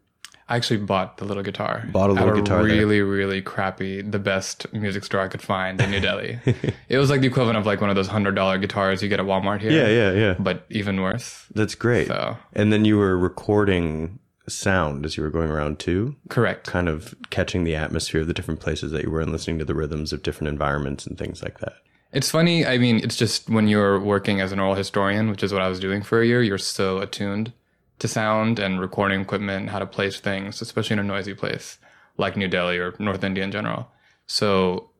I 0.49 0.57
actually 0.57 0.81
bought 0.81 1.17
the 1.17 1.25
little 1.25 1.43
guitar. 1.43 1.89
Bought 1.91 2.11
a 2.11 2.13
little 2.13 2.31
at 2.31 2.37
guitar 2.37 2.59
there. 2.59 2.77
really, 2.77 3.01
really 3.01 3.41
crappy, 3.41 4.03
the 4.03 4.19
best 4.19 4.71
music 4.75 5.03
store 5.05 5.23
I 5.23 5.29
could 5.29 5.41
find 5.41 5.81
in 5.81 5.91
New 5.91 6.01
Delhi. 6.01 6.39
it 6.89 6.99
was 6.99 7.09
like 7.09 7.23
the 7.23 7.27
equivalent 7.27 7.57
of 7.57 7.65
like 7.65 7.81
one 7.81 7.89
of 7.89 7.97
those 7.97 8.09
hundred 8.09 8.35
dollar 8.35 8.59
guitars 8.59 9.03
you 9.03 9.09
get 9.09 9.19
at 9.21 9.27
Walmart 9.27 9.63
here. 9.63 9.73
Yeah, 9.73 9.89
yeah, 9.89 10.13
yeah. 10.13 10.37
But 10.39 10.67
even 10.69 11.01
worse. 11.01 11.47
That's 11.55 11.75
great. 11.75 12.09
So 12.09 12.37
And 12.53 12.73
then 12.73 12.85
you 12.85 12.99
were 12.99 13.17
recording 13.17 14.19
sound 14.51 15.05
as 15.05 15.17
you 15.17 15.23
were 15.23 15.31
going 15.31 15.51
around 15.51 15.79
too, 15.79 16.17
correct. 16.29 16.67
kind 16.67 16.89
of 16.89 17.15
catching 17.31 17.65
the 17.65 17.75
atmosphere 17.75 18.21
of 18.21 18.27
the 18.27 18.35
different 18.35 18.61
places 18.61 18.93
that 18.93 19.05
you 19.05 19.11
were 19.11 19.21
and 19.21 19.33
listening 19.33 19.59
to 19.59 19.65
the 19.65 19.75
rhythms 19.75 20.13
of 20.13 20.23
different 20.23 20.49
environments 20.49 21.07
and 21.07 21.19
things 21.19 21.43
like 21.43 21.61
that. 21.61 21.75
It's 22.13 22.31
funny. 22.31 22.65
I 22.65 22.79
mean, 22.79 23.01
it's 23.03 23.17
just 23.17 23.51
when 23.51 23.67
you're 23.67 23.99
working 23.99 24.41
as 24.41 24.53
an 24.53 24.61
oral 24.61 24.75
historian, 24.75 25.31
which 25.31 25.43
is 25.43 25.53
what 25.53 25.63
I 25.63 25.69
was 25.69 25.81
doing 25.81 26.03
for 26.03 26.21
a 26.21 26.27
year, 26.27 26.43
you're 26.43 26.59
so 26.59 26.99
attuned 26.99 27.53
to 27.99 28.09
sound 28.09 28.59
and 28.59 28.81
recording 28.81 29.21
equipment 29.21 29.63
and 29.63 29.71
how 29.71 29.79
to 29.79 29.87
place 29.87 30.21
things, 30.21 30.61
especially 30.63 30.95
in 30.95 31.01
a 31.01 31.05
noisy 31.05 31.35
place 31.35 31.79
like 32.17 32.37
New 32.37 32.49
Delhi 32.49 32.79
or 32.79 32.95
North 32.99 33.25
India 33.25 33.43
in 33.43 33.51
general. 33.51 33.89
So 34.27 34.91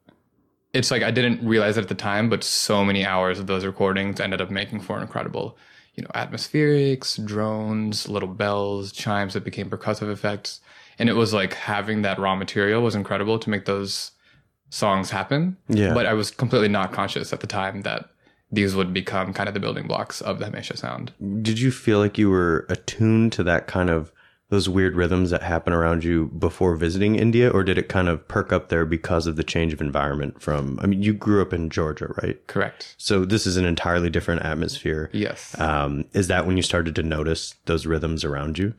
it's 0.73 0.91
like 0.91 1.03
I 1.03 1.11
didn't 1.11 1.47
realize 1.47 1.77
it 1.77 1.83
at 1.83 1.89
the 1.89 1.95
time, 1.95 2.29
but 2.29 2.43
so 2.43 2.85
many 2.85 3.07
hours 3.07 3.39
of 3.39 3.47
those 3.47 3.65
recordings 3.65 4.21
ended 4.21 4.41
up 4.41 4.51
making 4.51 4.81
for 4.81 4.97
an 4.97 5.03
incredible, 5.03 5.57
you 5.95 6.03
know, 6.03 6.11
atmospherics, 6.15 7.25
drones, 7.25 8.09
little 8.09 8.29
bells, 8.29 8.93
chimes 8.93 9.35
that 9.35 9.45
became 9.45 9.71
percussive 9.71 10.11
effects. 10.11 10.61
And 10.99 11.09
it 11.09 11.15
was 11.15 11.33
like 11.33 11.55
having 11.55 12.03
that 12.03 12.19
raw 12.19 12.35
material 12.37 12.83
was 12.83 12.95
incredible 12.95 13.39
to 13.39 13.51
make 13.51 13.65
those 13.65 14.13
songs 14.71 15.11
happen. 15.11 15.57
Yeah. 15.69 15.95
But 15.95 16.07
I 16.07 16.15
was 16.15 16.31
completely 16.31 16.69
not 16.69 16.93
conscious 16.93 17.33
at 17.33 17.41
the 17.41 17.47
time 17.47 17.83
that 17.83 18.09
these 18.51 18.75
would 18.75 18.93
become 18.93 19.33
kind 19.33 19.49
of 19.49 19.55
the 19.55 19.61
building 19.61 19.87
blocks 19.87 20.21
of 20.21 20.39
the 20.39 20.47
Hamesha 20.47 20.77
sound. 20.77 21.13
Did 21.43 21.59
you 21.59 21.71
feel 21.71 21.99
like 21.99 22.19
you 22.19 22.31
were 22.31 22.67
attuned 22.69 23.33
to 23.33 23.43
that 23.45 23.67
kind 23.67 23.91
of 23.91 24.13
those 24.55 24.69
weird 24.69 24.95
rhythms 24.95 25.31
that 25.31 25.43
happen 25.43 25.73
around 25.73 26.05
you 26.05 26.27
before 26.39 26.77
visiting 26.77 27.17
India, 27.17 27.51
or 27.51 27.65
did 27.65 27.77
it 27.77 27.89
kind 27.89 28.09
of 28.09 28.27
perk 28.29 28.53
up 28.53 28.69
there 28.69 28.87
because 28.87 29.27
of 29.27 29.35
the 29.35 29.43
change 29.43 29.73
of 29.73 29.81
environment 29.81 30.41
from? 30.41 30.79
I 30.81 30.87
mean, 30.87 31.03
you 31.03 31.13
grew 31.13 31.43
up 31.43 31.53
in 31.53 31.71
Georgia, 31.71 32.15
right? 32.23 32.45
Correct. 32.47 32.95
So 32.97 33.25
this 33.25 33.47
is 33.47 33.57
an 33.57 33.65
entirely 33.65 34.11
different 34.11 34.43
atmosphere. 34.43 35.11
Yes. 35.13 35.59
Um, 35.59 36.05
is 36.13 36.29
that 36.29 36.47
when 36.47 36.57
you 36.57 36.63
started 36.63 36.95
to 36.95 37.03
notice 37.03 37.57
those 37.65 37.85
rhythms 37.85 38.25
around 38.25 38.57
you? 38.57 38.75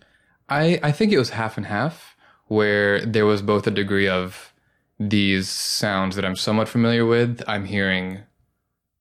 I, 0.48 0.79
I 0.82 0.91
think 0.94 1.12
it 1.12 1.17
was 1.17 1.32
half 1.32 1.58
and 1.58 1.65
half, 1.65 2.15
where 2.48 3.05
there 3.05 3.25
was 3.25 3.41
both 3.41 3.67
a 3.67 3.72
degree 3.72 4.08
of 4.08 4.53
these 4.98 5.50
sounds 5.50 6.15
that 6.15 6.24
I'm 6.24 6.38
somewhat 6.38 6.70
familiar 6.70 7.05
with, 7.05 7.44
I'm 7.48 7.65
hearing 7.65 8.20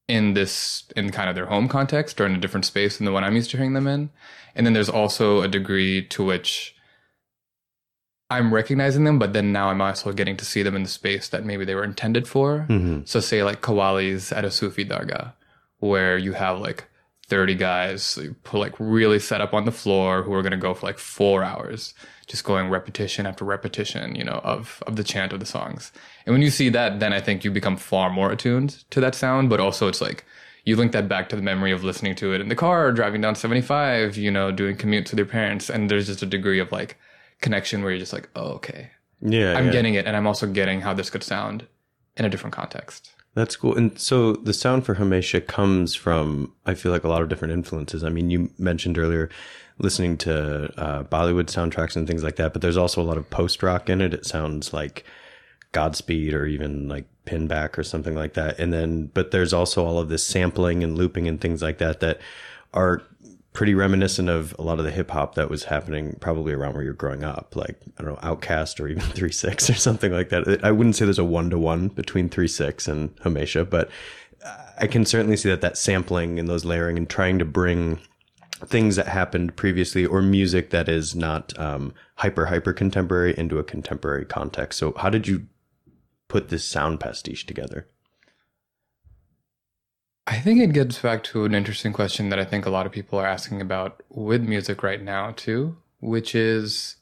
in 0.08 0.34
this, 0.34 0.84
in 0.96 1.10
kind 1.10 1.28
of 1.28 1.34
their 1.34 1.46
home 1.46 1.68
context 1.68 2.20
or 2.20 2.26
in 2.26 2.34
a 2.34 2.38
different 2.38 2.66
space 2.66 2.98
than 2.98 3.04
the 3.04 3.12
one 3.12 3.24
I'm 3.24 3.36
used 3.36 3.50
to 3.50 3.56
hearing 3.56 3.72
them 3.72 3.86
in. 3.86 4.10
And 4.54 4.66
then 4.66 4.72
there's 4.72 4.88
also 4.88 5.40
a 5.40 5.48
degree 5.48 6.04
to 6.08 6.24
which 6.24 6.74
I'm 8.30 8.52
recognizing 8.52 9.04
them, 9.04 9.18
but 9.18 9.32
then 9.32 9.52
now 9.52 9.70
I'm 9.70 9.80
also 9.80 10.12
getting 10.12 10.36
to 10.36 10.44
see 10.44 10.62
them 10.62 10.76
in 10.76 10.82
the 10.82 10.88
space 10.88 11.28
that 11.28 11.44
maybe 11.44 11.64
they 11.64 11.74
were 11.74 11.84
intended 11.84 12.26
for. 12.26 12.66
Mm-hmm. 12.68 13.02
So, 13.04 13.20
say 13.20 13.42
like 13.42 13.60
Qawwalis 13.60 14.34
at 14.36 14.44
a 14.44 14.50
Sufi 14.50 14.84
dargah, 14.84 15.34
where 15.78 16.16
you 16.16 16.32
have 16.32 16.58
like 16.58 16.84
30 17.26 17.54
guys 17.54 18.18
put 18.42 18.58
like 18.58 18.74
really 18.78 19.18
set 19.18 19.40
up 19.40 19.54
on 19.54 19.64
the 19.64 19.72
floor 19.72 20.22
who 20.22 20.32
are 20.32 20.42
going 20.42 20.52
to 20.52 20.56
go 20.56 20.74
for 20.74 20.86
like 20.86 20.98
four 20.98 21.42
hours 21.42 21.94
just 22.24 22.44
going 22.44 22.68
repetition 22.68 23.26
after 23.26 23.44
repetition 23.44 24.14
you 24.14 24.24
know 24.24 24.40
of 24.44 24.82
of 24.86 24.96
the 24.96 25.04
chant 25.04 25.32
of 25.32 25.40
the 25.40 25.46
songs 25.46 25.92
and 26.26 26.32
when 26.32 26.42
you 26.42 26.50
see 26.50 26.68
that 26.68 27.00
then 27.00 27.12
i 27.12 27.20
think 27.20 27.44
you 27.44 27.50
become 27.50 27.76
far 27.76 28.10
more 28.10 28.30
attuned 28.32 28.84
to 28.90 29.00
that 29.00 29.14
sound 29.14 29.48
but 29.50 29.60
also 29.60 29.88
it's 29.88 30.00
like 30.00 30.24
you 30.64 30.76
link 30.76 30.92
that 30.92 31.08
back 31.08 31.28
to 31.28 31.36
the 31.36 31.42
memory 31.42 31.72
of 31.72 31.84
listening 31.84 32.14
to 32.14 32.32
it 32.32 32.40
in 32.40 32.48
the 32.48 32.54
car 32.56 32.92
driving 32.92 33.20
down 33.20 33.34
75 33.34 34.16
you 34.16 34.30
know 34.30 34.50
doing 34.50 34.76
commutes 34.76 35.10
with 35.10 35.18
your 35.18 35.26
parents 35.26 35.68
and 35.70 35.90
there's 35.90 36.06
just 36.06 36.22
a 36.22 36.26
degree 36.26 36.58
of 36.60 36.72
like 36.72 36.96
connection 37.40 37.82
where 37.82 37.90
you're 37.92 38.00
just 38.00 38.12
like 38.12 38.28
oh 38.36 38.52
okay 38.52 38.90
Yeah, 39.20 39.54
i'm 39.56 39.66
yeah. 39.66 39.72
getting 39.72 39.94
it 39.94 40.06
and 40.06 40.16
i'm 40.16 40.26
also 40.26 40.46
getting 40.46 40.80
how 40.80 40.94
this 40.94 41.10
could 41.10 41.22
sound 41.22 41.66
in 42.16 42.24
a 42.24 42.28
different 42.28 42.54
context 42.54 43.10
That's 43.34 43.56
cool. 43.56 43.74
And 43.76 43.98
so 43.98 44.34
the 44.34 44.52
sound 44.52 44.84
for 44.86 44.94
Hamesha 44.94 45.40
comes 45.44 45.96
from, 45.96 46.52
I 46.70 46.74
feel 46.74 46.92
like, 46.92 47.02
a 47.02 47.08
lot 47.08 47.20
of 47.20 47.28
different 47.28 47.52
influences. 47.52 48.04
I 48.04 48.08
mean, 48.08 48.30
you 48.30 48.50
mentioned 48.58 48.96
earlier 48.96 49.28
listening 49.78 50.16
to 50.18 50.72
uh, 50.80 51.04
Bollywood 51.04 51.46
soundtracks 51.46 51.96
and 51.96 52.06
things 52.06 52.22
like 52.22 52.36
that, 52.36 52.52
but 52.52 52.62
there's 52.62 52.76
also 52.76 53.02
a 53.02 53.04
lot 53.04 53.16
of 53.16 53.28
post 53.30 53.62
rock 53.62 53.88
in 53.88 54.00
it. 54.00 54.14
It 54.14 54.26
sounds 54.26 54.72
like 54.72 55.04
Godspeed 55.72 56.34
or 56.34 56.46
even 56.46 56.88
like 56.88 57.06
Pinback 57.26 57.76
or 57.76 57.82
something 57.82 58.14
like 58.14 58.34
that. 58.34 58.58
And 58.58 58.72
then, 58.72 59.06
but 59.14 59.30
there's 59.30 59.52
also 59.52 59.84
all 59.84 59.98
of 59.98 60.08
this 60.08 60.24
sampling 60.24 60.84
and 60.84 60.96
looping 60.96 61.26
and 61.26 61.40
things 61.40 61.62
like 61.62 61.78
that 61.78 62.00
that 62.00 62.20
are 62.72 63.02
pretty 63.52 63.74
reminiscent 63.74 64.28
of 64.28 64.54
a 64.58 64.62
lot 64.62 64.78
of 64.78 64.84
the 64.84 64.90
hip 64.90 65.10
hop 65.10 65.36
that 65.36 65.48
was 65.48 65.64
happening 65.64 66.16
probably 66.20 66.52
around 66.52 66.74
where 66.74 66.82
you're 66.82 66.92
growing 66.92 67.22
up, 67.24 67.54
like 67.56 67.76
I 67.98 68.02
don't 68.02 68.12
know, 68.12 68.36
OutKast 68.36 68.80
or 68.80 68.88
even 68.88 69.02
Three 69.02 69.32
Six 69.32 69.70
or 69.70 69.74
something 69.74 70.12
like 70.12 70.28
that. 70.30 70.64
I 70.64 70.72
wouldn't 70.72 70.96
say 70.96 71.04
there's 71.04 71.18
a 71.18 71.24
one 71.24 71.50
to 71.50 71.58
one 71.58 71.88
between 71.88 72.28
Three 72.28 72.48
Six 72.48 72.86
and 72.86 73.14
Hamesha, 73.18 73.68
but 73.68 73.90
I 74.78 74.86
can 74.86 75.06
certainly 75.06 75.36
see 75.36 75.48
that 75.48 75.60
that 75.62 75.78
sampling 75.78 76.38
and 76.38 76.48
those 76.48 76.64
layering 76.64 76.98
and 76.98 77.08
trying 77.08 77.38
to 77.38 77.44
bring 77.44 78.00
things 78.54 78.96
that 78.96 79.08
happened 79.08 79.56
previously 79.56 80.06
or 80.06 80.22
music 80.22 80.70
that 80.70 80.88
is 80.88 81.14
not 81.14 81.58
um, 81.58 81.92
hyper 82.16 82.46
hyper 82.46 82.72
contemporary 82.72 83.34
into 83.36 83.58
a 83.58 83.64
contemporary 83.64 84.24
context. 84.24 84.78
So 84.78 84.94
how 84.96 85.10
did 85.10 85.26
you 85.26 85.46
put 86.28 86.48
this 86.48 86.64
sound 86.64 87.00
pastiche 87.00 87.46
together? 87.46 87.88
I 90.26 90.38
think 90.38 90.60
it 90.60 90.72
gets 90.72 90.98
back 90.98 91.22
to 91.24 91.44
an 91.44 91.54
interesting 91.54 91.92
question 91.92 92.30
that 92.30 92.38
I 92.38 92.44
think 92.44 92.64
a 92.64 92.70
lot 92.70 92.86
of 92.86 92.92
people 92.92 93.18
are 93.18 93.26
asking 93.26 93.60
about 93.60 94.02
with 94.08 94.42
music 94.42 94.82
right 94.82 95.02
now, 95.02 95.32
too, 95.32 95.76
which 96.00 96.34
is 96.34 96.96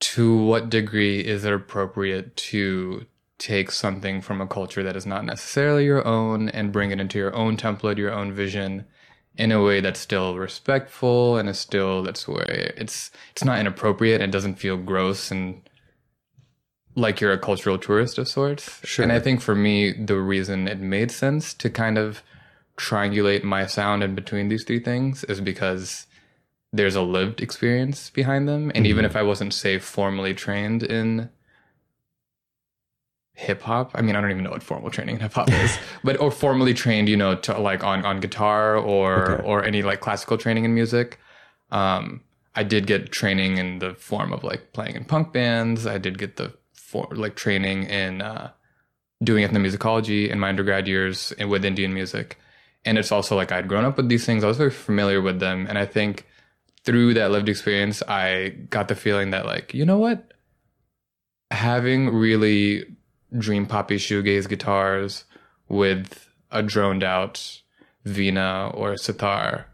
to 0.00 0.36
what 0.36 0.70
degree 0.70 1.20
is 1.20 1.44
it 1.44 1.52
appropriate 1.52 2.36
to 2.36 3.06
take 3.38 3.70
something 3.70 4.20
from 4.20 4.40
a 4.40 4.48
culture 4.48 4.82
that 4.82 4.96
is 4.96 5.06
not 5.06 5.24
necessarily 5.24 5.84
your 5.84 6.04
own 6.04 6.48
and 6.48 6.72
bring 6.72 6.90
it 6.90 7.00
into 7.00 7.18
your 7.18 7.34
own 7.36 7.56
template, 7.56 7.98
your 7.98 8.12
own 8.12 8.32
vision 8.32 8.84
in 9.38 9.52
a 9.52 9.62
way 9.62 9.80
that's 9.80 10.00
still 10.00 10.36
respectful 10.36 11.38
and 11.38 11.48
is 11.48 11.58
still 11.58 12.02
that's 12.02 12.26
where 12.26 12.72
it's 12.76 13.10
it's 13.30 13.44
not 13.44 13.58
inappropriate 13.58 14.20
and 14.20 14.30
it 14.30 14.36
doesn't 14.36 14.56
feel 14.56 14.76
gross 14.76 15.30
and 15.30 15.62
like 16.96 17.20
you're 17.20 17.32
a 17.32 17.38
cultural 17.38 17.78
tourist 17.78 18.18
of 18.18 18.28
sorts. 18.28 18.80
Sure. 18.84 19.04
And 19.04 19.12
I 19.12 19.20
think 19.20 19.40
for 19.40 19.54
me, 19.54 19.92
the 19.92 20.16
reason 20.16 20.66
it 20.66 20.80
made 20.80 21.12
sense 21.12 21.54
to 21.54 21.70
kind 21.70 21.96
of 21.96 22.22
triangulate 22.76 23.44
my 23.44 23.66
sound 23.66 24.02
in 24.02 24.14
between 24.14 24.48
these 24.48 24.64
three 24.64 24.80
things 24.80 25.22
is 25.24 25.40
because 25.40 26.06
there's 26.72 26.96
a 26.96 27.02
lived 27.02 27.40
experience 27.40 28.10
behind 28.10 28.48
them. 28.48 28.72
And 28.74 28.86
even 28.86 29.04
mm-hmm. 29.04 29.10
if 29.10 29.16
I 29.16 29.22
wasn't, 29.22 29.54
say, 29.54 29.78
formally 29.78 30.34
trained 30.34 30.82
in 30.82 31.30
hip 33.38 33.62
hop, 33.62 33.92
I 33.94 34.02
mean, 34.02 34.16
I 34.16 34.20
don't 34.20 34.30
even 34.32 34.42
know 34.42 34.50
what 34.50 34.62
formal 34.64 34.90
training 34.90 35.14
in 35.14 35.20
hip 35.20 35.32
hop 35.32 35.48
is, 35.50 35.78
but 36.04 36.18
or 36.20 36.30
formally 36.30 36.74
trained, 36.74 37.08
you 37.08 37.16
know, 37.16 37.36
to 37.36 37.56
like 37.58 37.84
on, 37.84 38.04
on 38.04 38.18
guitar 38.20 38.76
or, 38.76 39.30
Okay. 39.32 39.42
or 39.44 39.64
any 39.64 39.82
like 39.82 40.00
classical 40.00 40.36
training 40.36 40.64
in 40.64 40.74
music. 40.74 41.18
Um, 41.70 42.22
I 42.56 42.64
did 42.64 42.86
get 42.88 43.12
training 43.12 43.58
in 43.58 43.78
the 43.78 43.94
form 43.94 44.32
of 44.32 44.42
like 44.42 44.72
playing 44.72 44.96
in 44.96 45.04
punk 45.04 45.32
bands. 45.32 45.86
I 45.86 45.98
did 45.98 46.18
get 46.18 46.36
the 46.36 46.52
for 46.72 47.06
like 47.12 47.36
training 47.36 47.84
in 47.84 48.22
uh, 48.22 48.50
doing 49.22 49.46
ethnomusicology 49.46 50.28
in 50.28 50.40
my 50.40 50.48
undergrad 50.48 50.88
years 50.88 51.32
and 51.38 51.48
with 51.48 51.64
Indian 51.64 51.94
music. 51.94 52.38
And 52.84 52.98
it's 52.98 53.12
also 53.12 53.36
like 53.36 53.52
I'd 53.52 53.68
grown 53.68 53.84
up 53.84 53.96
with 53.98 54.08
these 54.08 54.24
things. 54.26 54.42
I 54.42 54.48
was 54.48 54.56
very 54.56 54.70
familiar 54.70 55.20
with 55.22 55.38
them. 55.38 55.66
And 55.68 55.78
I 55.78 55.86
think 55.86 56.26
through 56.84 57.14
that 57.14 57.30
lived 57.30 57.48
experience, 57.48 58.02
I 58.08 58.48
got 58.70 58.88
the 58.88 58.94
feeling 58.96 59.30
that 59.30 59.46
like, 59.46 59.74
you 59.74 59.84
know 59.84 59.98
what? 59.98 60.32
Having 61.50 62.10
really 62.14 62.84
dream 63.36 63.66
poppy 63.66 63.96
shoegaze 63.96 64.48
guitars 64.48 65.24
with 65.68 66.28
a 66.50 66.62
droned 66.62 67.02
out 67.04 67.60
vina 68.04 68.70
or 68.74 68.96
sitar 68.96 69.66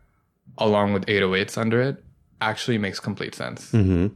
along 0.58 0.92
with 0.92 1.06
808s 1.06 1.56
under 1.58 1.80
it 1.80 2.02
actually 2.40 2.78
makes 2.78 3.00
complete 3.00 3.34
sense. 3.34 3.70
Mm-hmm. 3.72 4.08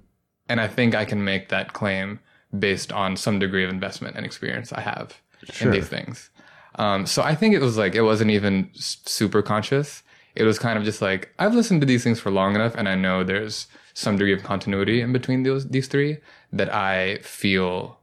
And 0.49 0.61
I 0.61 0.67
think 0.69 0.95
I 0.95 1.05
can 1.05 1.25
make 1.25 1.49
that 1.51 1.73
claim 1.73 2.21
based 2.59 2.93
on 2.93 3.17
some 3.17 3.39
degree 3.39 3.65
of 3.65 3.71
investment 3.71 4.17
and 4.17 4.25
experience 4.25 4.73
I 4.73 4.81
have 4.81 5.21
Sure. 5.45 5.69
in 5.69 5.73
these 5.73 5.89
things. 5.89 6.31
Um, 6.77 7.07
so 7.07 7.23
I 7.23 7.35
think 7.35 7.55
it 7.55 7.61
was 7.61 7.77
like 7.77 7.95
it 7.95 8.03
wasn't 8.03 8.31
even 8.31 8.71
super 8.75 9.41
conscious. 9.43 10.03
It 10.35 10.45
was 10.45 10.59
kind 10.59 10.79
of 10.79 10.85
just 10.85 11.01
like 11.01 11.33
I've 11.39 11.55
listened 11.55 11.81
to 11.81 11.87
these 11.87 12.03
things 12.05 12.21
for 12.21 12.31
long 12.31 12.55
enough, 12.55 12.75
and 12.77 12.89
I 12.89 12.95
know 12.95 13.23
there's 13.25 13.67
some 13.95 14.17
degree 14.17 14.33
of 14.33 14.43
continuity 14.43 15.01
in 15.01 15.13
between 15.13 15.43
those 15.43 15.69
these 15.69 15.89
three 15.89 16.19
that 16.53 16.73
I 16.73 17.19
feel 17.19 17.98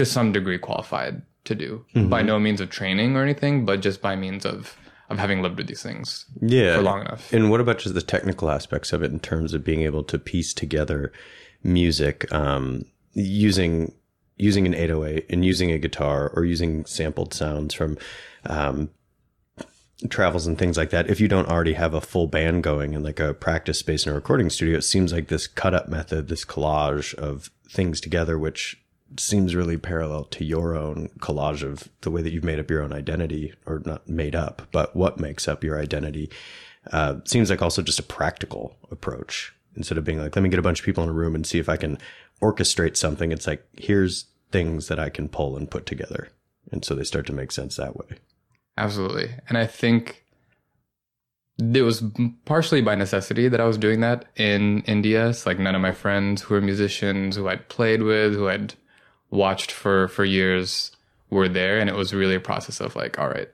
to 0.00 0.06
some 0.06 0.32
degree 0.32 0.58
qualified 0.58 1.22
to 1.44 1.54
do. 1.54 1.84
By 1.94 2.22
no 2.22 2.38
means 2.38 2.60
of 2.60 2.70
training 2.70 3.16
or 3.16 3.22
anything, 3.22 3.64
but 3.64 3.80
just 3.80 4.00
by 4.00 4.16
means 4.16 4.44
of 4.44 4.76
of 5.08 5.18
having 5.18 5.42
lived 5.42 5.58
with 5.58 5.66
these 5.66 5.82
things 5.82 6.24
yeah 6.40 6.76
for 6.76 6.82
long 6.82 7.00
enough. 7.00 7.32
And 7.32 7.50
what 7.50 7.60
about 7.60 7.78
just 7.78 7.94
the 7.96 8.02
technical 8.02 8.48
aspects 8.48 8.92
of 8.92 9.02
it 9.02 9.10
in 9.10 9.18
terms 9.18 9.52
of 9.54 9.64
being 9.64 9.82
able 9.82 10.04
to 10.04 10.18
piece 10.18 10.54
together 10.54 11.12
music 11.64 12.32
um, 12.32 12.84
using 13.12 13.92
using 14.36 14.66
an 14.66 14.74
808 14.74 15.26
and 15.28 15.44
using 15.44 15.72
a 15.72 15.78
guitar 15.78 16.30
or 16.34 16.44
using 16.44 16.86
sampled 16.86 17.34
sounds 17.34 17.74
from 17.74 17.98
um, 18.46 18.90
travels 20.08 20.46
and 20.46 20.58
things 20.58 20.78
like 20.78 20.90
that. 20.90 21.10
If 21.10 21.20
you 21.20 21.28
don't 21.28 21.48
already 21.48 21.74
have 21.74 21.92
a 21.92 22.00
full 22.00 22.26
band 22.26 22.62
going 22.62 22.94
in 22.94 23.02
like 23.02 23.20
a 23.20 23.34
practice 23.34 23.80
space 23.80 24.06
in 24.06 24.12
a 24.12 24.14
recording 24.14 24.48
studio, 24.48 24.78
it 24.78 24.82
seems 24.82 25.12
like 25.12 25.28
this 25.28 25.46
cut 25.46 25.74
up 25.74 25.88
method, 25.88 26.28
this 26.28 26.44
collage 26.44 27.14
of 27.16 27.50
things 27.68 28.00
together, 28.00 28.38
which 28.38 28.79
seems 29.18 29.54
really 29.54 29.76
parallel 29.76 30.24
to 30.24 30.44
your 30.44 30.76
own 30.76 31.10
collage 31.18 31.62
of 31.62 31.88
the 32.02 32.10
way 32.10 32.22
that 32.22 32.32
you've 32.32 32.44
made 32.44 32.60
up 32.60 32.70
your 32.70 32.82
own 32.82 32.92
identity 32.92 33.52
or 33.66 33.82
not 33.84 34.08
made 34.08 34.34
up, 34.34 34.68
but 34.72 34.94
what 34.94 35.18
makes 35.18 35.48
up 35.48 35.64
your 35.64 35.80
identity 35.80 36.30
uh, 36.92 37.16
seems 37.24 37.50
like 37.50 37.62
also 37.62 37.82
just 37.82 37.98
a 37.98 38.04
practical 38.04 38.76
approach 38.90 39.52
instead 39.76 39.98
of 39.98 40.04
being 40.04 40.18
like, 40.18 40.34
let 40.34 40.42
me 40.42 40.48
get 40.48 40.58
a 40.58 40.62
bunch 40.62 40.80
of 40.80 40.84
people 40.84 41.02
in 41.02 41.10
a 41.10 41.12
room 41.12 41.34
and 41.34 41.46
see 41.46 41.58
if 41.58 41.68
I 41.68 41.76
can 41.76 41.98
orchestrate 42.42 42.96
something. 42.96 43.32
It's 43.32 43.46
like, 43.46 43.66
here's 43.76 44.26
things 44.50 44.88
that 44.88 44.98
I 44.98 45.10
can 45.10 45.28
pull 45.28 45.56
and 45.56 45.70
put 45.70 45.86
together. 45.86 46.28
And 46.72 46.84
so 46.84 46.94
they 46.94 47.04
start 47.04 47.26
to 47.26 47.32
make 47.32 47.52
sense 47.52 47.76
that 47.76 47.96
way. 47.96 48.16
Absolutely. 48.76 49.30
And 49.48 49.58
I 49.58 49.66
think 49.66 50.24
it 51.58 51.82
was 51.82 52.02
partially 52.46 52.80
by 52.80 52.94
necessity 52.94 53.48
that 53.48 53.60
I 53.60 53.66
was 53.66 53.76
doing 53.76 54.00
that 54.00 54.24
in 54.36 54.82
India. 54.82 55.28
It's 55.28 55.46
like 55.46 55.58
none 55.58 55.74
of 55.74 55.82
my 55.82 55.92
friends 55.92 56.42
who 56.42 56.54
were 56.54 56.60
musicians, 56.60 57.36
who 57.36 57.48
I'd 57.48 57.68
played 57.68 58.02
with, 58.02 58.34
who 58.34 58.48
I'd 58.48 58.74
watched 59.30 59.70
for, 59.70 60.08
for 60.08 60.24
years 60.24 60.92
were 61.30 61.48
there. 61.48 61.78
And 61.78 61.88
it 61.88 61.96
was 61.96 62.14
really 62.14 62.34
a 62.34 62.40
process 62.40 62.80
of 62.80 62.96
like, 62.96 63.18
all 63.18 63.28
right, 63.28 63.48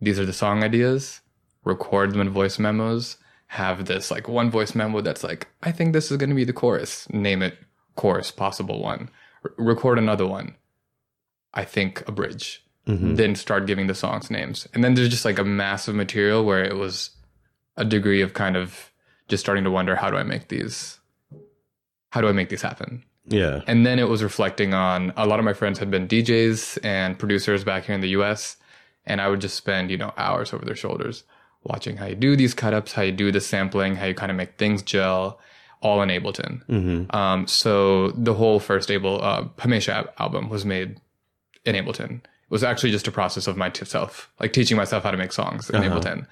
these 0.00 0.18
are 0.18 0.26
the 0.26 0.32
song 0.32 0.62
ideas, 0.62 1.20
record 1.64 2.12
them 2.12 2.20
in 2.20 2.30
voice 2.30 2.58
memos, 2.58 3.16
have 3.48 3.86
this 3.86 4.10
like 4.10 4.28
one 4.28 4.50
voice 4.50 4.74
memo 4.74 5.00
that's 5.00 5.24
like, 5.24 5.48
I 5.62 5.72
think 5.72 5.92
this 5.92 6.10
is 6.10 6.16
going 6.16 6.30
to 6.30 6.36
be 6.36 6.44
the 6.44 6.52
chorus, 6.52 7.08
name 7.10 7.42
it 7.42 7.58
chorus, 7.94 8.30
possible 8.30 8.80
one, 8.82 9.10
R- 9.44 9.52
record 9.56 9.98
another 9.98 10.26
one. 10.26 10.54
I 11.54 11.64
think 11.64 12.06
a 12.06 12.12
bridge 12.12 12.62
mm-hmm. 12.86 13.14
then 13.14 13.34
start 13.34 13.66
giving 13.66 13.86
the 13.86 13.94
songs 13.94 14.30
names. 14.30 14.68
And 14.74 14.84
then 14.84 14.94
there's 14.94 15.08
just 15.08 15.24
like 15.24 15.38
a 15.38 15.44
massive 15.44 15.94
material 15.94 16.44
where 16.44 16.64
it 16.64 16.76
was 16.76 17.10
a 17.76 17.84
degree 17.84 18.22
of 18.22 18.34
kind 18.34 18.56
of 18.56 18.92
just 19.28 19.42
starting 19.42 19.64
to 19.64 19.70
wonder 19.70 19.96
how 19.96 20.10
do 20.10 20.16
I 20.16 20.22
make 20.22 20.48
these 20.48 20.98
how 22.10 22.20
do 22.20 22.28
I 22.28 22.32
make 22.32 22.48
these 22.48 22.62
happen? 22.62 23.04
Yeah. 23.28 23.62
And 23.66 23.84
then 23.84 23.98
it 23.98 24.08
was 24.08 24.22
reflecting 24.22 24.74
on 24.74 25.12
a 25.16 25.26
lot 25.26 25.38
of 25.38 25.44
my 25.44 25.52
friends 25.52 25.78
had 25.78 25.90
been 25.90 26.06
DJs 26.06 26.78
and 26.84 27.18
producers 27.18 27.64
back 27.64 27.84
here 27.84 27.94
in 27.94 28.00
the 28.00 28.10
US 28.10 28.56
and 29.06 29.20
I 29.20 29.28
would 29.28 29.40
just 29.40 29.56
spend, 29.56 29.90
you 29.90 29.96
know, 29.96 30.12
hours 30.16 30.52
over 30.52 30.64
their 30.64 30.76
shoulders 30.76 31.24
watching 31.62 31.96
how 31.96 32.06
you 32.06 32.14
do 32.14 32.36
these 32.36 32.54
cut 32.54 32.74
ups, 32.74 32.92
how 32.92 33.02
you 33.02 33.12
do 33.12 33.32
the 33.32 33.40
sampling, 33.40 33.96
how 33.96 34.06
you 34.06 34.14
kind 34.14 34.30
of 34.30 34.36
make 34.36 34.56
things 34.58 34.82
gel, 34.82 35.38
all 35.80 36.02
in 36.02 36.08
Ableton. 36.08 36.62
Um, 37.14 37.46
so 37.46 38.10
the 38.10 38.34
whole 38.34 38.60
first 38.60 38.90
Able 38.90 39.22
uh, 39.22 39.44
Hamesha 39.58 40.08
album 40.18 40.48
was 40.48 40.64
made 40.64 41.00
in 41.64 41.74
Ableton. 41.74 42.16
It 42.16 42.50
was 42.50 42.62
actually 42.62 42.92
just 42.92 43.08
a 43.08 43.12
process 43.12 43.48
of 43.48 43.56
myself, 43.56 44.30
like 44.38 44.52
teaching 44.52 44.76
myself 44.76 45.02
how 45.02 45.10
to 45.10 45.16
make 45.16 45.32
songs 45.32 45.68
in 45.68 45.82
Ableton, 45.82 46.26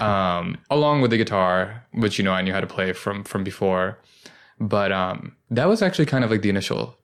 um, 0.00 0.56
along 0.70 1.02
with 1.02 1.10
the 1.10 1.18
guitar, 1.18 1.84
which 1.92 2.18
you 2.18 2.24
know 2.24 2.32
I 2.32 2.40
knew 2.40 2.54
how 2.54 2.60
to 2.60 2.66
play 2.66 2.92
from 2.94 3.22
from 3.24 3.44
before. 3.44 3.98
But 4.60 4.92
um, 4.92 5.36
that 5.50 5.66
was 5.66 5.82
actually 5.82 6.06
kind 6.06 6.24
of 6.24 6.30
like 6.30 6.42
the 6.42 6.48
initial 6.48 6.96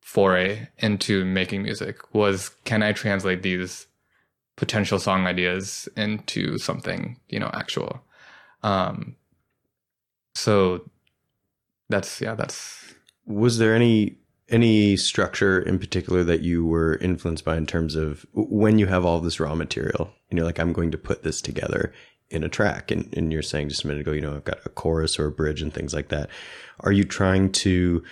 foray 0.00 0.68
into 0.78 1.24
making 1.24 1.62
music. 1.62 2.14
Was 2.14 2.50
can 2.64 2.82
I 2.82 2.92
translate 2.92 3.42
these 3.42 3.86
potential 4.56 4.98
song 4.98 5.26
ideas 5.26 5.88
into 5.96 6.58
something 6.58 7.18
you 7.28 7.40
know 7.40 7.50
actual? 7.52 8.02
Um, 8.62 9.16
so 10.34 10.88
that's 11.88 12.20
yeah, 12.20 12.34
that's 12.34 12.94
Was 13.26 13.58
there 13.58 13.74
any 13.74 14.16
any 14.50 14.96
structure 14.96 15.60
in 15.60 15.78
particular 15.78 16.22
that 16.22 16.42
you 16.42 16.66
were 16.66 16.96
influenced 16.96 17.44
by 17.44 17.56
in 17.56 17.66
terms 17.66 17.94
of 17.94 18.26
when 18.34 18.78
you 18.78 18.86
have 18.86 19.04
all 19.04 19.18
this 19.20 19.40
raw 19.40 19.54
material 19.54 20.12
and 20.28 20.36
you're 20.36 20.46
like, 20.46 20.58
I'm 20.58 20.72
going 20.72 20.90
to 20.90 20.98
put 20.98 21.22
this 21.22 21.40
together 21.40 21.92
in 22.30 22.42
a 22.42 22.48
track, 22.48 22.90
and, 22.90 23.12
and 23.16 23.32
you're 23.32 23.42
saying 23.42 23.68
just 23.68 23.84
a 23.84 23.86
minute 23.86 24.00
ago, 24.00 24.12
you 24.12 24.20
know, 24.20 24.34
I've 24.34 24.44
got 24.44 24.64
a 24.64 24.70
chorus 24.70 25.18
or 25.18 25.26
a 25.26 25.30
bridge 25.30 25.62
and 25.62 25.72
things 25.72 25.94
like 25.94 26.08
that. 26.08 26.30
Are 26.80 26.92
you 26.92 27.04
trying 27.04 27.52
to 27.52 28.02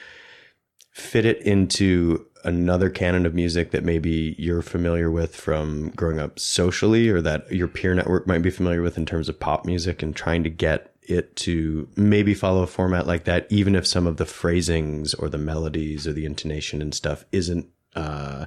fit 0.92 1.25
it 1.25 1.40
into 1.42 2.27
another 2.44 2.90
canon 2.90 3.25
of 3.25 3.35
music 3.35 3.70
that 3.70 3.85
maybe 3.85 4.35
you're 4.38 4.62
familiar 4.62 5.11
with 5.11 5.35
from 5.35 5.90
growing 5.90 6.18
up 6.18 6.38
socially 6.38 7.09
or 7.09 7.22
that 7.22 7.51
your 7.51 7.68
peer 7.68 7.94
network 7.94 8.27
might 8.27 8.42
be 8.42 8.51
familiar 8.51 8.83
with 8.83 8.98
in 8.98 9.07
terms 9.07 9.29
of 9.29 9.38
pop 9.38 9.64
music 9.64 10.03
and 10.03 10.14
trying 10.14 10.42
to 10.42 10.51
get 10.51 10.94
it 11.03 11.35
to 11.37 11.88
maybe 11.96 12.35
follow 12.35 12.62
a 12.62 12.66
format 12.66 13.07
like 13.07 13.25
that 13.25 13.46
even 13.51 13.75
if 13.75 13.87
some 13.87 14.07
of 14.07 14.16
the 14.18 14.27
phrasings 14.27 15.14
or 15.14 15.29
the 15.29 15.38
melodies 15.38 16.07
or 16.07 16.12
the 16.12 16.25
intonation 16.25 16.81
and 16.81 16.94
stuff 16.94 17.25
isn't 17.33 17.66
uh 17.96 18.46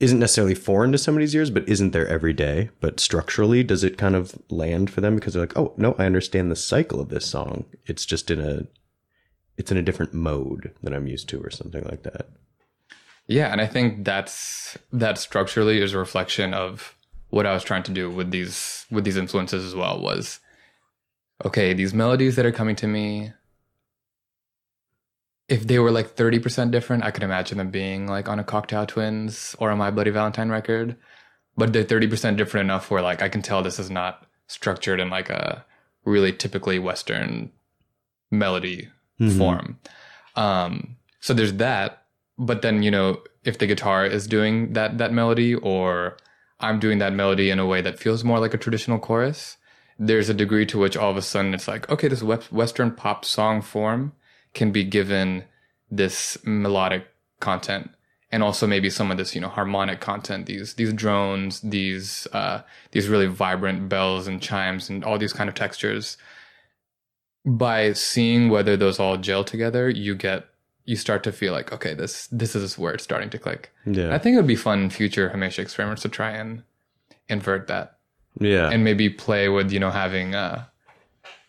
isn't 0.00 0.18
necessarily 0.18 0.54
foreign 0.54 0.92
to 0.92 0.98
somebody's 0.98 1.34
ears 1.34 1.50
but 1.50 1.68
isn't 1.68 1.90
there 1.90 2.06
every 2.06 2.32
day? 2.32 2.70
But 2.80 3.00
structurally 3.00 3.62
does 3.62 3.84
it 3.84 3.98
kind 3.98 4.14
of 4.14 4.38
land 4.48 4.90
for 4.90 5.00
them 5.00 5.16
because 5.16 5.34
they're 5.34 5.42
like 5.42 5.56
oh 5.56 5.74
no 5.76 5.94
i 5.98 6.06
understand 6.06 6.50
the 6.50 6.56
cycle 6.56 7.00
of 7.00 7.08
this 7.08 7.26
song. 7.26 7.64
It's 7.86 8.06
just 8.06 8.30
in 8.30 8.40
a 8.40 8.66
it's 9.56 9.72
in 9.72 9.76
a 9.76 9.82
different 9.82 10.14
mode 10.14 10.72
than 10.82 10.94
i'm 10.94 11.06
used 11.06 11.28
to 11.30 11.40
or 11.40 11.50
something 11.50 11.84
like 11.84 12.02
that. 12.04 12.28
Yeah, 13.28 13.52
and 13.52 13.60
I 13.60 13.66
think 13.66 14.04
that's 14.04 14.78
that 14.90 15.18
structurally 15.18 15.82
is 15.82 15.92
a 15.92 15.98
reflection 15.98 16.54
of 16.54 16.96
what 17.28 17.44
I 17.44 17.52
was 17.52 17.62
trying 17.62 17.82
to 17.84 17.92
do 17.92 18.10
with 18.10 18.30
these 18.30 18.86
with 18.90 19.04
these 19.04 19.18
influences 19.18 19.64
as 19.64 19.74
well 19.74 20.00
was 20.00 20.40
okay, 21.44 21.72
these 21.72 21.94
melodies 21.94 22.36
that 22.36 22.46
are 22.46 22.52
coming 22.52 22.74
to 22.76 22.88
me 22.88 23.32
if 25.48 25.66
they 25.66 25.78
were 25.78 25.90
like 25.90 26.14
30% 26.14 26.70
different, 26.70 27.04
I 27.04 27.10
could 27.10 27.22
imagine 27.22 27.58
them 27.58 27.70
being 27.70 28.06
like 28.06 28.28
on 28.28 28.38
a 28.38 28.44
Cocteau 28.44 28.86
Twins 28.86 29.56
or 29.58 29.70
a 29.70 29.76
My 29.76 29.90
Bloody 29.90 30.10
Valentine 30.10 30.50
record. 30.50 30.96
But 31.56 31.72
they're 31.72 31.84
30% 31.84 32.36
different 32.36 32.66
enough 32.66 32.90
where 32.90 33.02
like 33.02 33.22
I 33.22 33.28
can 33.28 33.42
tell 33.42 33.62
this 33.62 33.78
is 33.78 33.90
not 33.90 34.26
structured 34.46 35.00
in 35.00 35.10
like 35.10 35.30
a 35.30 35.64
really 36.04 36.32
typically 36.32 36.78
Western 36.78 37.50
melody 38.30 38.88
form. 39.38 39.78
Um, 40.36 40.96
so 41.20 41.34
there's 41.34 41.54
that. 41.54 42.04
But 42.38 42.62
then, 42.62 42.82
you 42.82 42.90
know, 42.90 43.22
if 43.44 43.58
the 43.58 43.66
guitar 43.66 44.06
is 44.06 44.26
doing 44.28 44.74
that 44.74 44.98
that 44.98 45.12
melody 45.12 45.54
or 45.54 46.16
I'm 46.60 46.78
doing 46.78 46.98
that 46.98 47.12
melody 47.12 47.50
in 47.50 47.58
a 47.58 47.66
way 47.66 47.80
that 47.80 47.98
feels 47.98 48.22
more 48.22 48.38
like 48.38 48.54
a 48.54 48.58
traditional 48.58 48.98
chorus, 48.98 49.56
there's 49.98 50.28
a 50.28 50.34
degree 50.34 50.66
to 50.66 50.78
which 50.78 50.96
all 50.96 51.10
of 51.10 51.16
a 51.16 51.22
sudden 51.22 51.54
it's 51.54 51.66
like, 51.66 51.88
okay, 51.90 52.06
this 52.06 52.22
Western 52.22 52.92
pop 52.92 53.24
song 53.24 53.62
form 53.62 54.12
can 54.58 54.72
be 54.72 54.84
given 54.84 55.44
this 55.90 56.36
melodic 56.44 57.06
content 57.40 57.90
and 58.30 58.42
also 58.42 58.66
maybe 58.66 58.90
some 58.90 59.10
of 59.10 59.16
this, 59.16 59.34
you 59.34 59.40
know, 59.40 59.48
harmonic 59.48 60.00
content, 60.00 60.46
these 60.46 60.74
these 60.74 60.92
drones, 60.92 61.60
these 61.60 62.26
uh, 62.32 62.60
these 62.90 63.08
really 63.08 63.26
vibrant 63.26 63.88
bells 63.88 64.26
and 64.26 64.42
chimes 64.42 64.90
and 64.90 65.04
all 65.04 65.16
these 65.16 65.32
kind 65.32 65.48
of 65.48 65.54
textures. 65.54 66.18
By 67.46 67.94
seeing 67.94 68.50
whether 68.50 68.76
those 68.76 68.98
all 68.98 69.16
gel 69.16 69.44
together, 69.44 69.88
you 69.88 70.14
get 70.14 70.44
you 70.84 70.96
start 70.96 71.22
to 71.22 71.32
feel 71.32 71.52
like, 71.52 71.72
okay, 71.72 71.94
this 71.94 72.26
this 72.26 72.54
is 72.54 72.76
where 72.76 72.92
it's 72.94 73.04
starting 73.04 73.30
to 73.30 73.38
click. 73.38 73.70
yeah 73.86 74.14
I 74.14 74.18
think 74.18 74.34
it 74.34 74.38
would 74.38 74.46
be 74.46 74.56
fun 74.56 74.82
in 74.82 74.90
future 74.90 75.30
Hamesha 75.30 75.60
experiments 75.60 76.02
to 76.02 76.08
try 76.08 76.30
and 76.32 76.64
invert 77.28 77.68
that 77.68 77.98
yeah 78.40 78.68
and 78.72 78.84
maybe 78.84 79.08
play 79.08 79.48
with, 79.48 79.70
you 79.72 79.80
know, 79.80 79.90
having 79.90 80.34
uh 80.34 80.64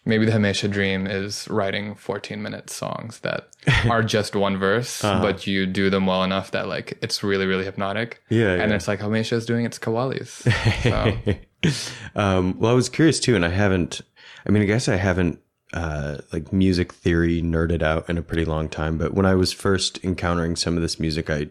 maybe 0.10 0.26
the 0.26 0.32
Hamesha 0.32 0.70
dream 0.70 1.08
is 1.08 1.48
writing 1.50 1.96
14 1.96 2.42
minute 2.42 2.70
songs 2.70 3.20
that 3.20 3.50
are 3.90 4.04
just 4.04 4.36
one 4.36 4.58
verse, 4.58 5.02
but 5.02 5.48
you 5.48 5.66
do 5.66 5.90
them 5.90 6.06
well 6.06 6.24
enough 6.24 6.52
that 6.52 6.68
like 6.68 6.98
it's 7.02 7.24
really, 7.24 7.46
really 7.46 7.64
hypnotic. 7.64 8.22
Yeah, 8.30 8.54
And 8.54 8.70
yeah. 8.72 8.76
it's 8.76 8.88
like 8.88 9.00
Hamesha 9.00 9.34
is 9.34 9.46
doing 9.46 9.66
its 9.66 9.80
qawwalis. 9.80 10.46
So, 11.62 11.82
um, 12.16 12.58
well, 12.58 12.72
I 12.72 12.74
was 12.74 12.88
curious 12.88 13.20
too, 13.20 13.36
and 13.36 13.46
I 13.46 13.50
haven't. 13.50 14.02
I 14.48 14.50
mean, 14.52 14.64
I 14.64 14.66
guess 14.66 14.88
I 14.88 14.96
haven't 14.96 15.40
uh, 15.74 16.20
like 16.32 16.54
music 16.54 16.94
theory 16.94 17.42
nerded 17.42 17.82
out 17.82 18.10
in 18.10 18.18
a 18.18 18.22
pretty 18.22 18.46
long 18.46 18.70
time. 18.70 18.98
But 18.98 19.14
when 19.14 19.26
I 19.26 19.36
was 19.36 19.52
first 19.52 20.04
encountering 20.04 20.56
some 20.56 20.78
of 20.78 20.82
this 20.82 21.00
music, 21.00 21.30
I 21.30 21.48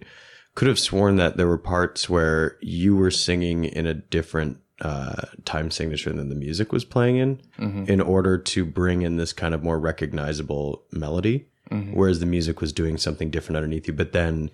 could 0.55 0.67
have 0.67 0.79
sworn 0.79 1.17
that 1.17 1.37
there 1.37 1.47
were 1.47 1.59
parts 1.59 2.09
where 2.09 2.57
you 2.63 2.97
were 2.97 3.11
singing 3.11 3.65
in 3.65 3.87
a 3.87 3.95
different 3.95 4.59
uh, 4.81 5.23
time 5.45 5.71
signature 5.71 6.13
than 6.13 6.29
the 6.29 6.35
music 6.35 6.73
was 6.73 6.85
playing 6.85 7.17
in, 7.17 7.41
mm-hmm. 7.59 7.85
in 7.91 8.01
order 8.01 8.39
to 8.39 8.65
bring 8.65 9.03
in 9.03 9.17
this 9.17 9.33
kind 9.33 9.55
of 9.55 9.63
more 9.63 9.79
recognizable 9.79 10.85
melody. 10.93 11.49
Mm-hmm. 11.71 11.93
whereas 11.93 12.19
the 12.19 12.25
music 12.25 12.63
was 12.63 12.73
doing 12.73 12.97
something 12.97 13.29
different 13.29 13.59
underneath 13.59 13.87
you. 13.87 13.93
But 13.93 14.13
then 14.13 14.51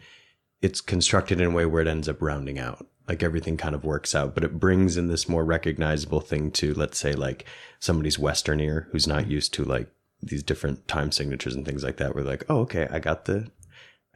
it's 0.61 0.81
constructed 0.81 1.41
in 1.41 1.47
a 1.47 1.51
way 1.51 1.65
where 1.65 1.83
it 1.83 1.87
ends 1.87 2.09
up 2.09 2.21
rounding 2.21 2.59
out. 2.59 2.87
Like 3.07 3.23
everything 3.23 3.57
kind 3.57 3.75
of 3.75 3.85
works 3.85 4.17
out, 4.17 4.35
but 4.35 4.43
it 4.43 4.59
brings 4.59 4.97
in 4.97 5.07
this 5.07 5.29
more 5.29 5.45
recognizable 5.45 6.21
thing 6.21 6.51
to, 6.53 6.75
let's 6.75 6.99
say, 6.99 7.13
like 7.13 7.45
somebody's 7.79 8.19
Western 8.19 8.59
ear 8.59 8.89
who's 8.91 9.07
not 9.07 9.23
mm-hmm. 9.23 9.31
used 9.31 9.55
to 9.55 9.65
like 9.65 9.89
these 10.23 10.43
different 10.43 10.89
time 10.89 11.13
signatures 11.13 11.55
and 11.55 11.65
things 11.65 11.85
like 11.85 11.99
that. 11.99 12.17
We're 12.17 12.23
like, 12.23 12.45
oh, 12.49 12.61
okay, 12.61 12.89
I 12.91 12.99
got 12.99 13.27
the, 13.27 13.49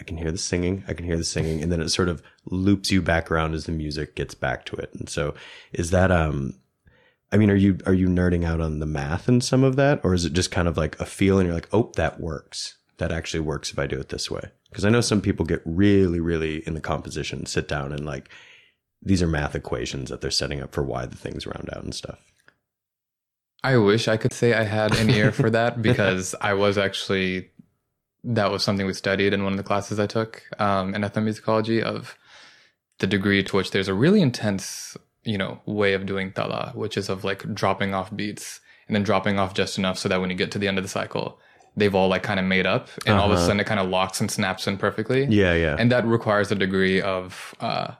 I 0.01 0.05
can 0.05 0.17
hear 0.17 0.31
the 0.31 0.39
singing, 0.39 0.85
I 0.87 0.95
can 0.95 1.05
hear 1.05 1.17
the 1.17 1.25
singing, 1.25 1.63
and 1.63 1.73
then 1.73 1.81
it 1.81 1.89
sort 1.89 2.09
of 2.09 2.23
loops 2.47 2.91
you 2.91 3.03
back 3.03 3.31
around 3.31 3.55
as 3.55 3.67
the 3.67 3.73
music 3.73 4.15
gets 4.15 4.35
back 4.35 4.65
to 4.67 4.77
it. 4.77 4.91
And 4.95 5.09
so, 5.09 5.35
is 5.73 5.91
that 5.91 6.11
um, 6.11 6.55
I 7.31 7.37
mean, 7.37 7.51
are 7.51 7.57
you 7.57 7.79
are 7.85 7.95
you 7.95 8.09
nerding 8.09 8.45
out 8.45 8.61
on 8.61 8.79
the 8.79 8.87
math 8.87 9.29
and 9.29 9.43
some 9.43 9.65
of 9.65 9.77
that, 9.77 10.01
or 10.03 10.15
is 10.15 10.25
it 10.25 10.33
just 10.33 10.51
kind 10.51 10.69
of 10.69 10.77
like 10.77 10.99
a 11.01 11.07
feel 11.07 11.39
and 11.39 11.47
you're 11.47 11.55
like, 11.55 11.69
oh, 11.73 11.93
that 11.97 12.21
works. 12.21 12.77
That 12.99 13.13
actually 13.13 13.41
works 13.41 13.71
if 13.71 13.79
I 13.79 13.87
do 13.87 13.99
it 13.99 14.09
this 14.09 14.31
way. 14.31 14.51
Because 14.71 14.85
I 14.85 14.91
know 14.91 15.01
some 15.01 15.21
people 15.21 15.47
get 15.47 15.63
really, 15.65 16.21
really 16.21 16.67
in 16.67 16.75
the 16.75 16.81
composition, 16.81 17.47
sit 17.47 17.69
down 17.69 17.93
and 17.93 18.05
like 18.05 18.29
these 19.03 19.23
are 19.23 19.29
math 19.29 19.55
equations 19.55 20.11
that 20.11 20.21
they're 20.21 20.31
setting 20.31 20.61
up 20.61 20.73
for 20.73 20.83
why 20.83 21.07
the 21.07 21.17
things 21.17 21.47
round 21.47 21.69
out 21.73 21.85
and 21.85 21.95
stuff. 21.95 22.19
I 23.63 23.77
wish 23.77 24.09
I 24.09 24.17
could 24.17 24.33
say 24.33 24.55
I 24.55 24.63
had 24.63 24.97
an 24.97 25.11
ear 25.11 25.33
for 25.33 25.51
that 25.51 25.83
because 25.83 26.35
I 26.41 26.55
was 26.55 26.79
actually 26.79 27.51
that 28.25 28.51
was 28.51 28.63
something 28.65 28.87
we 28.87 28.93
studied 28.95 29.33
in 29.33 29.45
one 29.45 29.53
of 29.53 29.57
the 29.57 29.63
classes 29.63 29.99
I 30.01 30.07
took 30.07 30.43
um, 30.59 30.95
in 30.95 31.03
ethnomusicology 31.03 31.81
of 31.83 32.17
the 32.99 33.07
degree 33.07 33.43
to 33.45 33.57
which 33.57 33.71
there's 33.71 33.89
a 33.89 33.95
really 33.95 34.21
intense, 34.21 34.97
you 35.25 35.39
know, 35.39 35.61
way 35.67 35.95
of 35.95 36.05
doing 36.07 36.33
tala, 36.33 36.73
which 36.75 36.97
is 36.97 37.09
of 37.09 37.23
like 37.25 37.55
dropping 37.55 37.95
off 37.95 38.15
beats 38.15 38.61
and 38.87 38.97
then 38.97 39.03
dropping 39.05 39.39
off 39.39 39.55
just 39.55 39.79
enough 39.79 39.99
so 39.99 40.09
that 40.09 40.21
when 40.21 40.31
you 40.31 40.37
get 40.37 40.51
to 40.53 40.59
the 40.59 40.67
end 40.67 40.79
of 40.79 40.85
the 40.85 40.89
cycle, 40.89 41.39
they've 41.77 41.95
all 41.95 42.09
like 42.09 42.25
kind 42.25 42.41
of 42.41 42.47
made 42.47 42.67
up 42.67 42.89
and 43.07 43.19
all 43.19 43.27
of 43.27 43.31
a 43.31 43.35
Uh-huh. 43.35 43.47
sudden 43.47 43.61
it 43.61 43.67
kind 43.67 43.79
of 43.79 43.89
locks 43.89 44.21
and 44.21 44.31
snaps 44.31 44.67
in 44.67 44.77
perfectly. 44.79 45.27
Yeah, 45.27 45.55
yeah. 45.55 45.77
And 45.79 45.93
that 45.93 46.05
requires 46.07 46.51
a 46.51 46.57
degree 46.57 47.01
of 47.01 47.55
uh 47.61 47.93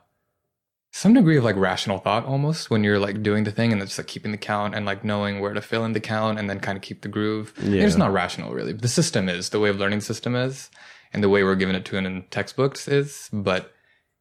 some 0.91 1.13
degree 1.13 1.37
of 1.37 1.43
like 1.43 1.55
rational 1.55 1.99
thought 1.99 2.25
almost 2.25 2.69
when 2.69 2.83
you're 2.83 2.99
like 2.99 3.21
doing 3.21 3.43
the 3.43 3.51
thing 3.51 3.71
and 3.71 3.81
it's 3.81 3.97
like 3.97 4.07
keeping 4.07 4.31
the 4.31 4.37
count 4.37 4.73
and 4.73 4.85
like 4.85 5.03
knowing 5.03 5.39
where 5.39 5.53
to 5.53 5.61
fill 5.61 5.85
in 5.85 5.93
the 5.93 5.99
count 5.99 6.39
and 6.39 6.49
then 6.49 6.59
kind 6.59 6.75
of 6.75 6.81
keep 6.81 7.01
the 7.01 7.07
groove. 7.07 7.53
Yeah. 7.61 7.83
It's 7.83 7.95
not 7.95 8.11
rational 8.11 8.53
really. 8.53 8.73
The 8.73 8.87
system 8.87 9.29
is 9.29 9.49
the 9.49 9.59
way 9.59 9.69
of 9.69 9.77
learning 9.77 10.01
system 10.01 10.35
is 10.35 10.69
and 11.13 11.23
the 11.23 11.29
way 11.29 11.43
we're 11.43 11.55
giving 11.55 11.75
it 11.75 11.85
to 11.85 11.97
in 11.97 12.23
textbooks 12.31 12.87
is, 12.87 13.29
but 13.31 13.71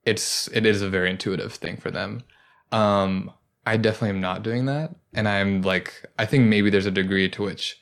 it's 0.04 0.48
it 0.48 0.66
is 0.66 0.83
a 0.83 0.88
very 0.88 1.11
intuitive 1.11 1.54
thing 1.54 1.76
for 1.76 1.90
them. 1.90 2.22
Um 2.70 3.33
I 3.66 3.76
definitely 3.76 4.11
am 4.11 4.20
not 4.20 4.42
doing 4.42 4.66
that. 4.66 4.94
And 5.14 5.28
I'm 5.28 5.62
like 5.62 6.04
I 6.18 6.26
think 6.26 6.44
maybe 6.44 6.70
there's 6.70 6.87
a 6.87 6.90
degree 6.90 7.28
to 7.31 7.42
which 7.42 7.81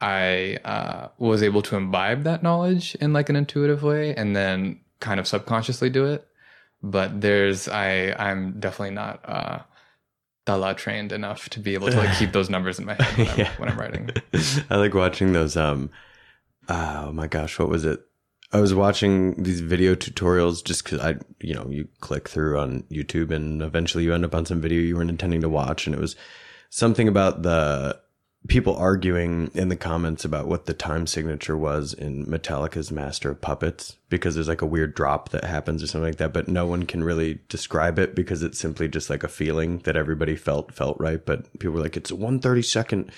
I 0.00 0.58
uh, 0.64 1.08
was 1.18 1.42
able 1.42 1.62
to 1.62 1.76
imbibe 1.76 2.24
that 2.24 2.42
knowledge 2.42 2.94
in 2.96 3.12
like 3.12 3.28
an 3.28 3.36
intuitive 3.36 3.82
way 3.82 4.14
and 4.14 4.36
then 4.36 4.80
kind 5.00 5.18
of 5.18 5.26
subconsciously 5.26 5.90
do 5.90 6.04
it. 6.04 6.26
But 6.90 7.20
there's 7.20 7.68
I 7.68 8.14
I'm 8.18 8.60
definitely 8.60 8.94
not 8.94 9.20
uh 9.24 9.58
tala 10.46 10.74
trained 10.74 11.10
enough 11.10 11.48
to 11.50 11.60
be 11.60 11.74
able 11.74 11.88
to 11.90 11.96
like 11.96 12.16
keep 12.18 12.30
those 12.32 12.48
numbers 12.48 12.78
in 12.78 12.84
my 12.84 12.94
head 12.94 13.18
when 13.18 13.28
I'm, 13.28 13.38
Yeah. 13.44 13.50
when 13.58 13.68
I'm 13.68 13.78
writing. 13.78 14.10
I 14.70 14.76
like 14.76 14.94
watching 14.94 15.32
those. 15.32 15.56
Um, 15.56 15.90
oh 16.68 17.10
my 17.12 17.26
gosh, 17.26 17.58
what 17.58 17.68
was 17.68 17.84
it? 17.84 18.00
I 18.52 18.60
was 18.60 18.72
watching 18.72 19.42
these 19.42 19.60
video 19.60 19.96
tutorials 19.96 20.64
just 20.64 20.84
because 20.84 21.00
I, 21.00 21.16
you 21.40 21.52
know, 21.52 21.66
you 21.68 21.88
click 22.00 22.28
through 22.28 22.60
on 22.60 22.84
YouTube 22.92 23.32
and 23.32 23.60
eventually 23.60 24.04
you 24.04 24.14
end 24.14 24.24
up 24.24 24.36
on 24.36 24.46
some 24.46 24.60
video 24.60 24.80
you 24.80 24.94
weren't 24.96 25.10
intending 25.10 25.40
to 25.40 25.48
watch, 25.48 25.86
and 25.86 25.94
it 25.96 26.00
was 26.00 26.14
something 26.70 27.08
about 27.08 27.42
the 27.42 27.98
people 28.48 28.76
arguing 28.76 29.50
in 29.54 29.68
the 29.68 29.76
comments 29.76 30.24
about 30.24 30.46
what 30.46 30.66
the 30.66 30.74
time 30.74 31.06
signature 31.06 31.56
was 31.56 31.94
in 31.94 32.26
Metallica's 32.26 32.92
Master 32.92 33.30
of 33.30 33.40
Puppets 33.40 33.96
because 34.08 34.34
there's 34.34 34.48
like 34.48 34.62
a 34.62 34.66
weird 34.66 34.94
drop 34.94 35.30
that 35.30 35.44
happens 35.44 35.82
or 35.82 35.86
something 35.86 36.08
like 36.08 36.18
that, 36.18 36.32
but 36.32 36.46
no 36.46 36.66
one 36.66 36.84
can 36.84 37.02
really 37.02 37.40
describe 37.48 37.98
it 37.98 38.14
because 38.14 38.42
it's 38.42 38.58
simply 38.58 38.88
just 38.88 39.08
like 39.08 39.24
a 39.24 39.28
feeling 39.28 39.78
that 39.80 39.96
everybody 39.96 40.36
felt 40.36 40.72
felt 40.72 40.96
right. 41.00 41.24
But 41.24 41.50
people 41.58 41.74
were 41.74 41.80
like, 41.80 41.96
it's 41.96 42.10
a 42.10 42.14
130 42.14 42.62
second 42.62 43.12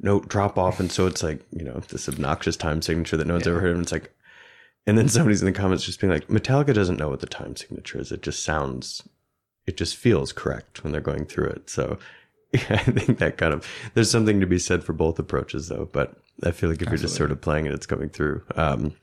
note 0.00 0.28
drop 0.28 0.56
off, 0.56 0.80
and 0.80 0.90
so 0.90 1.06
it's 1.06 1.22
like 1.22 1.44
you 1.50 1.64
know 1.64 1.80
this 1.88 2.08
obnoxious 2.08 2.56
time 2.56 2.80
signature 2.80 3.16
that 3.16 3.26
no 3.26 3.34
one's 3.34 3.46
ever 3.46 3.60
heard 3.60 3.70
of. 3.70 3.76
And 3.76 3.82
it's 3.82 3.92
like, 3.92 4.14
and 4.86 4.96
then 4.96 5.08
somebody's 5.08 5.42
in 5.42 5.46
the 5.46 5.52
comments 5.52 5.84
just 5.84 6.00
being 6.00 6.12
like, 6.12 6.28
Metallica 6.28 6.72
doesn't 6.72 6.98
know 6.98 7.08
what 7.08 7.20
the 7.20 7.26
time 7.26 7.56
signature 7.56 7.98
is. 7.98 8.12
It 8.12 8.22
just 8.22 8.44
sounds, 8.44 9.02
it 9.66 9.76
just 9.76 9.96
feels 9.96 10.32
correct 10.32 10.84
when 10.84 10.92
they're 10.92 11.00
going 11.00 11.26
through 11.26 11.48
it. 11.48 11.68
So. 11.68 11.98
I 12.70 12.78
think 12.78 13.18
that 13.18 13.36
kind 13.38 13.54
of 13.54 13.66
there's 13.94 14.10
something 14.10 14.40
to 14.40 14.46
be 14.46 14.58
said 14.58 14.82
for 14.84 14.92
both 14.92 15.18
approaches 15.18 15.68
though, 15.68 15.88
but 15.92 16.16
I 16.42 16.50
feel 16.50 16.68
like 16.70 16.82
if 16.82 16.88
you're 16.88 16.96
just 16.96 17.14
sort 17.16 17.30
of 17.30 17.40
playing 17.40 17.66
it, 17.66 17.74
it's 17.74 17.86
coming 17.86 18.08
through. 18.08 18.42
Um, 18.56 18.94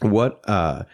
what 0.00 0.40
uh, 0.48 0.84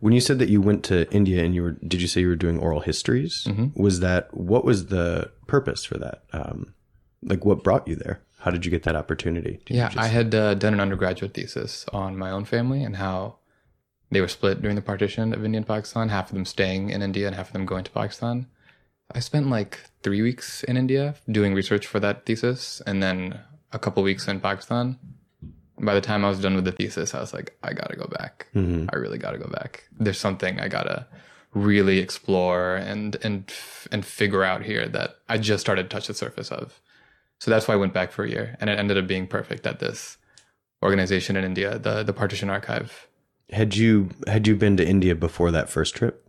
when 0.00 0.12
you 0.12 0.20
said 0.20 0.38
that 0.40 0.48
you 0.48 0.60
went 0.60 0.82
to 0.84 1.10
India 1.12 1.44
and 1.44 1.54
you 1.54 1.62
were 1.62 1.70
did 1.72 2.00
you 2.02 2.08
say 2.08 2.20
you 2.22 2.28
were 2.28 2.36
doing 2.36 2.58
oral 2.58 2.80
histories? 2.80 3.46
Was 3.74 4.00
that 4.00 4.32
what 4.36 4.64
was 4.64 4.86
the 4.86 5.30
purpose 5.46 5.84
for 5.84 5.98
that? 5.98 6.24
Um, 6.32 6.74
like 7.22 7.44
what 7.44 7.62
brought 7.62 7.86
you 7.86 7.94
there? 7.96 8.22
How 8.40 8.50
did 8.50 8.64
you 8.64 8.70
get 8.72 8.82
that 8.82 8.96
opportunity? 8.96 9.60
Did 9.66 9.76
Yeah, 9.76 9.86
just- 9.88 9.98
I 9.98 10.08
had 10.08 10.34
uh, 10.34 10.54
done 10.54 10.74
an 10.74 10.80
undergraduate 10.80 11.34
thesis 11.34 11.86
on 11.92 12.16
my 12.18 12.30
own 12.32 12.44
family 12.44 12.82
and 12.82 12.96
how 12.96 13.36
they 14.10 14.20
were 14.20 14.26
split 14.28 14.60
during 14.60 14.74
the 14.74 14.82
partition 14.82 15.32
of 15.32 15.44
India 15.44 15.58
and 15.58 15.66
Pakistan, 15.66 16.08
half 16.08 16.28
of 16.30 16.34
them 16.34 16.44
staying 16.44 16.90
in 16.90 17.02
India 17.02 17.26
and 17.28 17.36
half 17.36 17.46
of 17.48 17.52
them 17.52 17.64
going 17.66 17.84
to 17.84 17.90
Pakistan. 17.92 18.46
I 19.14 19.20
spent 19.20 19.48
like 19.48 19.78
three 20.02 20.22
weeks 20.22 20.62
in 20.64 20.76
India 20.76 21.14
doing 21.30 21.54
research 21.54 21.86
for 21.86 22.00
that 22.00 22.26
thesis 22.26 22.82
and 22.86 23.02
then 23.02 23.40
a 23.72 23.78
couple 23.78 24.02
weeks 24.02 24.28
in 24.28 24.40
Pakistan. 24.40 24.98
By 25.78 25.94
the 25.94 26.00
time 26.00 26.24
I 26.24 26.28
was 26.28 26.40
done 26.40 26.54
with 26.54 26.64
the 26.64 26.72
thesis, 26.72 27.14
I 27.14 27.20
was 27.20 27.32
like, 27.32 27.56
I 27.62 27.72
gotta 27.72 27.96
go 27.96 28.06
back. 28.06 28.48
Mm-hmm. 28.54 28.86
I 28.92 28.96
really 28.96 29.18
gotta 29.18 29.38
go 29.38 29.48
back. 29.48 29.84
There's 29.98 30.18
something 30.18 30.60
I 30.60 30.68
gotta 30.68 31.06
really 31.54 31.98
explore 31.98 32.76
and 32.76 33.16
and 33.22 33.52
and 33.90 34.04
figure 34.04 34.44
out 34.44 34.62
here 34.62 34.88
that 34.88 35.16
I 35.28 35.38
just 35.38 35.60
started 35.60 35.84
to 35.84 35.88
touch 35.88 36.06
the 36.06 36.14
surface 36.14 36.50
of. 36.50 36.80
So 37.38 37.50
that's 37.50 37.66
why 37.66 37.74
I 37.74 37.78
went 37.78 37.92
back 37.92 38.12
for 38.12 38.24
a 38.24 38.30
year, 38.30 38.56
and 38.60 38.70
it 38.70 38.78
ended 38.78 38.96
up 38.96 39.08
being 39.08 39.26
perfect 39.26 39.66
at 39.66 39.80
this 39.80 40.16
organization 40.82 41.36
in 41.36 41.44
India, 41.44 41.78
the 41.78 42.02
the 42.04 42.12
Partition 42.12 42.48
Archive. 42.48 43.08
had 43.50 43.74
you 43.76 44.10
had 44.26 44.46
you 44.46 44.54
been 44.56 44.76
to 44.76 44.86
India 44.86 45.14
before 45.14 45.50
that 45.50 45.68
first 45.68 45.96
trip? 45.96 46.28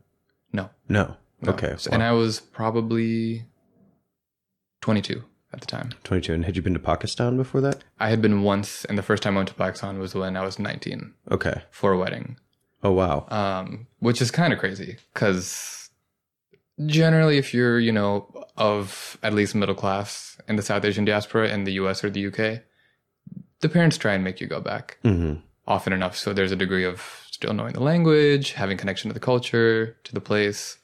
No, 0.51 0.69
No. 0.89 1.17
Okay. 1.49 1.75
So- 1.77 1.89
wow. 1.91 1.95
and 1.95 2.03
I 2.03 2.11
was 2.11 2.39
probably 2.39 3.45
22 4.81 5.23
at 5.53 5.61
the 5.61 5.67
time. 5.67 5.91
22. 6.03 6.33
And 6.33 6.45
had 6.45 6.55
you 6.55 6.61
been 6.61 6.73
to 6.73 6.79
Pakistan 6.79 7.37
before 7.37 7.61
that? 7.61 7.83
I 7.99 8.09
had 8.09 8.21
been 8.21 8.41
once, 8.43 8.85
and 8.85 8.97
the 8.97 9.03
first 9.03 9.23
time 9.23 9.35
I 9.35 9.39
went 9.39 9.49
to 9.49 9.55
Pakistan 9.55 9.99
was 9.99 10.13
when 10.15 10.35
I 10.35 10.43
was 10.43 10.59
19 10.59 11.13
Okay. 11.31 11.61
for 11.71 11.91
a 11.93 11.97
wedding, 11.97 12.37
Oh 12.83 12.91
wow. 12.91 13.25
um, 13.29 13.87
which 13.99 14.21
is 14.21 14.31
kind 14.31 14.51
of 14.51 14.59
crazy 14.59 14.97
because 15.13 15.89
generally, 16.87 17.37
if 17.37 17.53
you're 17.53 17.79
you 17.79 17.91
know 17.91 18.27
of 18.57 19.17
at 19.23 19.33
least 19.33 19.55
middle 19.55 19.75
class 19.75 20.37
in 20.47 20.55
the 20.55 20.61
South 20.63 20.83
Asian 20.83 21.05
diaspora 21.05 21.49
in 21.49 21.63
the 21.65 21.73
U.S. 21.73 22.03
or 22.03 22.09
the 22.09 22.19
U.K., 22.19 22.61
the 23.61 23.69
parents 23.69 23.97
try 23.97 24.13
and 24.13 24.23
make 24.23 24.41
you 24.41 24.47
go 24.47 24.59
back. 24.59 24.97
hmm 25.03 25.35
often 25.65 25.93
enough. 25.93 26.17
So 26.17 26.33
there's 26.33 26.51
a 26.51 26.57
degree 26.57 26.83
of 26.83 27.25
still 27.31 27.53
knowing 27.53 27.71
the 27.71 27.79
language, 27.79 28.51
having 28.51 28.75
connection 28.77 29.09
to 29.09 29.13
the 29.13 29.19
culture, 29.21 29.95
to 30.03 30.13
the 30.13 30.19
place. 30.19 30.77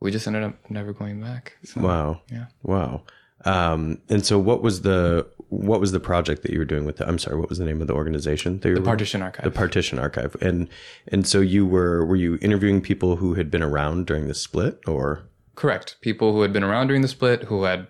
We 0.00 0.10
just 0.10 0.26
ended 0.26 0.42
up 0.44 0.54
never 0.70 0.92
going 0.92 1.20
back. 1.20 1.56
So, 1.64 1.80
Wow. 1.80 2.20
Yeah. 2.30 2.46
Wow. 2.62 3.02
Um, 3.44 3.98
and 4.08 4.24
so 4.24 4.38
what 4.38 4.62
was 4.62 4.82
the 4.82 5.26
what 5.48 5.80
was 5.80 5.92
the 5.92 6.00
project 6.00 6.42
that 6.42 6.50
you 6.52 6.58
were 6.58 6.64
doing 6.64 6.84
with 6.84 6.96
the 6.96 7.06
I'm 7.08 7.18
sorry, 7.18 7.38
what 7.38 7.48
was 7.48 7.58
the 7.58 7.64
name 7.64 7.80
of 7.80 7.86
the 7.86 7.94
organization? 7.94 8.58
that 8.60 8.68
you 8.68 8.74
The 8.74 8.80
were- 8.80 8.86
Partition 8.86 9.22
Archive. 9.22 9.44
The 9.44 9.50
Partition 9.50 9.98
Archive. 9.98 10.36
And 10.40 10.68
and 11.08 11.26
so 11.26 11.40
you 11.40 11.64
were 11.66 12.04
were 12.04 12.16
you 12.16 12.38
interviewing 12.42 12.80
people 12.80 13.16
who 13.16 13.34
had 13.34 13.50
been 13.50 13.62
around 13.62 14.06
during 14.06 14.26
the 14.28 14.34
split 14.34 14.80
or 14.86 15.28
Correct. 15.54 15.96
People 16.02 16.32
who 16.32 16.42
had 16.42 16.52
been 16.52 16.64
around 16.64 16.88
during 16.88 17.00
the 17.02 17.08
split, 17.08 17.44
who 17.44 17.62
had 17.64 17.86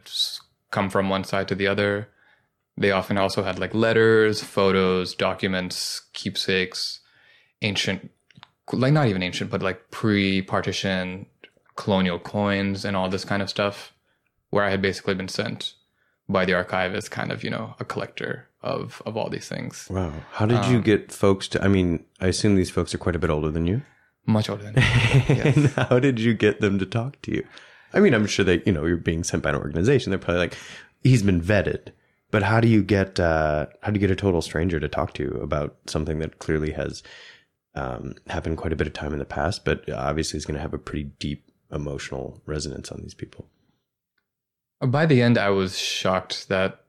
come 0.71 0.89
from 0.91 1.09
one 1.09 1.25
side 1.25 1.49
to 1.49 1.55
the 1.55 1.67
other. 1.67 2.09
They 2.77 2.91
often 2.93 3.17
also 3.19 3.43
had 3.43 3.59
like 3.59 3.75
letters, 3.75 4.43
photos, 4.43 5.15
documents, 5.15 6.03
keepsakes, 6.13 7.01
ancient, 7.63 8.11
like 8.73 8.93
not 8.93 9.07
even 9.09 9.23
ancient, 9.23 9.51
but 9.51 9.63
like 9.63 9.91
pre 9.91 10.43
partition 10.43 11.27
colonial 11.77 12.19
coins 12.19 12.85
and 12.85 12.97
all 12.97 13.09
this 13.09 13.25
kind 13.25 13.43
of 13.43 13.49
stuff, 13.49 13.93
where 14.51 14.65
I 14.65 14.71
had 14.71 14.83
basically 14.83 15.15
been 15.15 15.29
sent 15.29 15.75
by 16.29 16.45
the 16.45 16.55
archive 16.55 16.95
as 16.95 17.09
kind 17.09 17.31
of, 17.31 17.45
you 17.45 17.51
know, 17.51 17.75
a 17.79 17.85
collector 17.85 18.49
of, 18.63 19.01
of 19.07 19.17
all 19.17 19.29
these 19.29 19.49
things. 19.49 19.87
Wow. 19.91 20.13
How 20.33 20.47
did 20.47 20.65
you 20.67 20.81
get 20.83 21.13
folks 21.13 21.47
to 21.49 21.63
I 21.63 21.69
mean, 21.69 22.05
I 22.21 22.27
assume 22.27 22.57
these 22.57 22.71
folks 22.71 22.95
are 22.95 22.99
quite 22.99 23.17
a 23.17 23.21
bit 23.21 23.31
older 23.31 23.51
than 23.51 23.67
you. 23.67 23.83
Much 24.27 24.51
older 24.51 24.65
than 24.65 24.75
me. 25.29 25.41
and 25.41 25.67
how 25.69 26.01
did 26.01 26.19
you 26.19 26.35
get 26.35 26.61
them 26.61 26.79
to 26.81 26.87
talk 26.87 27.21
to 27.23 27.33
you? 27.33 27.47
I 27.93 28.01
mean, 28.01 28.13
I'm 28.13 28.27
sure 28.27 28.45
that, 28.45 28.67
you 28.67 28.73
know, 28.73 28.85
you're 28.85 28.97
being 28.97 29.23
sent 29.23 29.45
by 29.45 29.51
an 29.51 29.57
organization. 29.57 30.11
They're 30.11 30.19
probably 30.19 30.41
like, 30.41 30.59
he's 31.03 31.23
been 31.23 31.41
vetted. 31.41 31.93
But 32.31 32.43
how 32.43 32.61
do 32.61 32.69
you 32.69 32.83
get 32.83 33.21
uh, 33.21 33.67
how 33.83 33.93
do 33.93 34.01
you 34.01 34.01
get 34.07 34.11
a 34.11 34.17
total 34.17 34.43
stranger 34.43 34.81
to 34.81 34.89
talk 34.89 35.15
to 35.15 35.23
you 35.23 35.31
about 35.41 35.77
something 35.87 36.19
that 36.19 36.39
clearly 36.39 36.73
has 36.73 37.03
um, 37.77 38.15
happened 38.27 38.57
quite 38.57 38.73
a 38.73 38.77
bit 38.77 38.87
of 38.87 38.93
time 38.93 39.13
in 39.13 39.21
the 39.21 39.25
past, 39.25 39.65
but 39.65 39.89
obviously 39.91 40.37
is 40.37 40.45
going 40.45 40.57
to 40.57 40.61
have 40.61 40.75
a 40.75 40.79
pretty 40.79 41.05
deep 41.19 41.46
emotional 41.71 42.41
resonance 42.47 42.91
on 42.91 43.01
these 43.01 43.15
people? 43.15 43.49
By 44.81 45.07
the 45.07 45.23
end, 45.23 45.39
I 45.39 45.51
was 45.51 45.79
shocked 45.79 46.49
that 46.49 46.87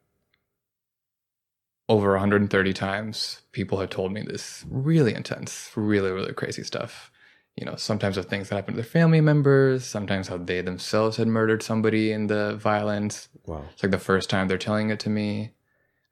over 1.89 2.11
130 2.11 2.73
times, 2.73 3.41
people 3.53 3.79
had 3.79 3.89
told 3.89 4.11
me 4.11 4.21
this 4.21 4.65
really 4.69 5.13
intense, 5.13 5.71
really, 5.75 6.11
really 6.11 6.33
crazy 6.33 6.63
stuff. 6.63 7.11
You 7.55 7.65
know, 7.65 7.75
sometimes 7.75 8.17
of 8.17 8.25
things 8.25 8.49
that 8.49 8.55
happened 8.55 8.75
to 8.75 8.81
their 8.81 8.89
family 8.89 9.21
members, 9.21 9.85
sometimes 9.85 10.27
how 10.27 10.37
they 10.37 10.61
themselves 10.61 11.17
had 11.17 11.27
murdered 11.27 11.63
somebody 11.63 12.11
in 12.11 12.27
the 12.27 12.55
violence. 12.57 13.29
Wow. 13.45 13.63
It's 13.71 13.81
like 13.81 13.91
the 13.91 13.97
first 13.97 14.29
time 14.29 14.47
they're 14.47 14.57
telling 14.57 14.89
it 14.89 14.99
to 15.01 15.09
me. 15.09 15.53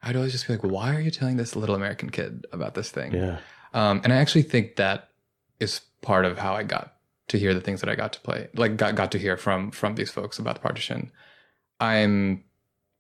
I'd 0.02 0.16
always 0.16 0.32
just 0.32 0.48
be 0.48 0.54
like, 0.54 0.64
why 0.64 0.96
are 0.96 1.00
you 1.00 1.12
telling 1.12 1.38
this 1.38 1.56
little 1.56 1.76
American 1.76 2.10
kid 2.10 2.46
about 2.52 2.74
this 2.74 2.90
thing? 2.90 3.14
Yeah. 3.14 3.40
Um, 3.74 4.02
and 4.04 4.14
I 4.14 4.18
actually 4.18 4.44
think 4.44 4.78
that 4.78 5.10
is 5.60 5.82
part 6.02 6.26
of 6.26 6.38
how 6.38 6.56
I 6.56 6.64
got 6.64 6.95
to 7.28 7.40
hear 7.40 7.54
the 7.54 7.62
things 7.62 7.82
that 7.82 7.90
I 7.90 7.96
got 7.96 8.14
to 8.14 8.20
play, 8.22 8.50
like 8.56 8.78
got, 8.78 8.96
got 8.96 9.12
to 9.14 9.18
hear 9.20 9.36
from 9.38 9.72
from 9.72 9.96
these 9.96 10.12
folks 10.12 10.38
about 10.40 10.56
the 10.56 10.62
partition. 10.62 11.12
I'm 11.80 12.44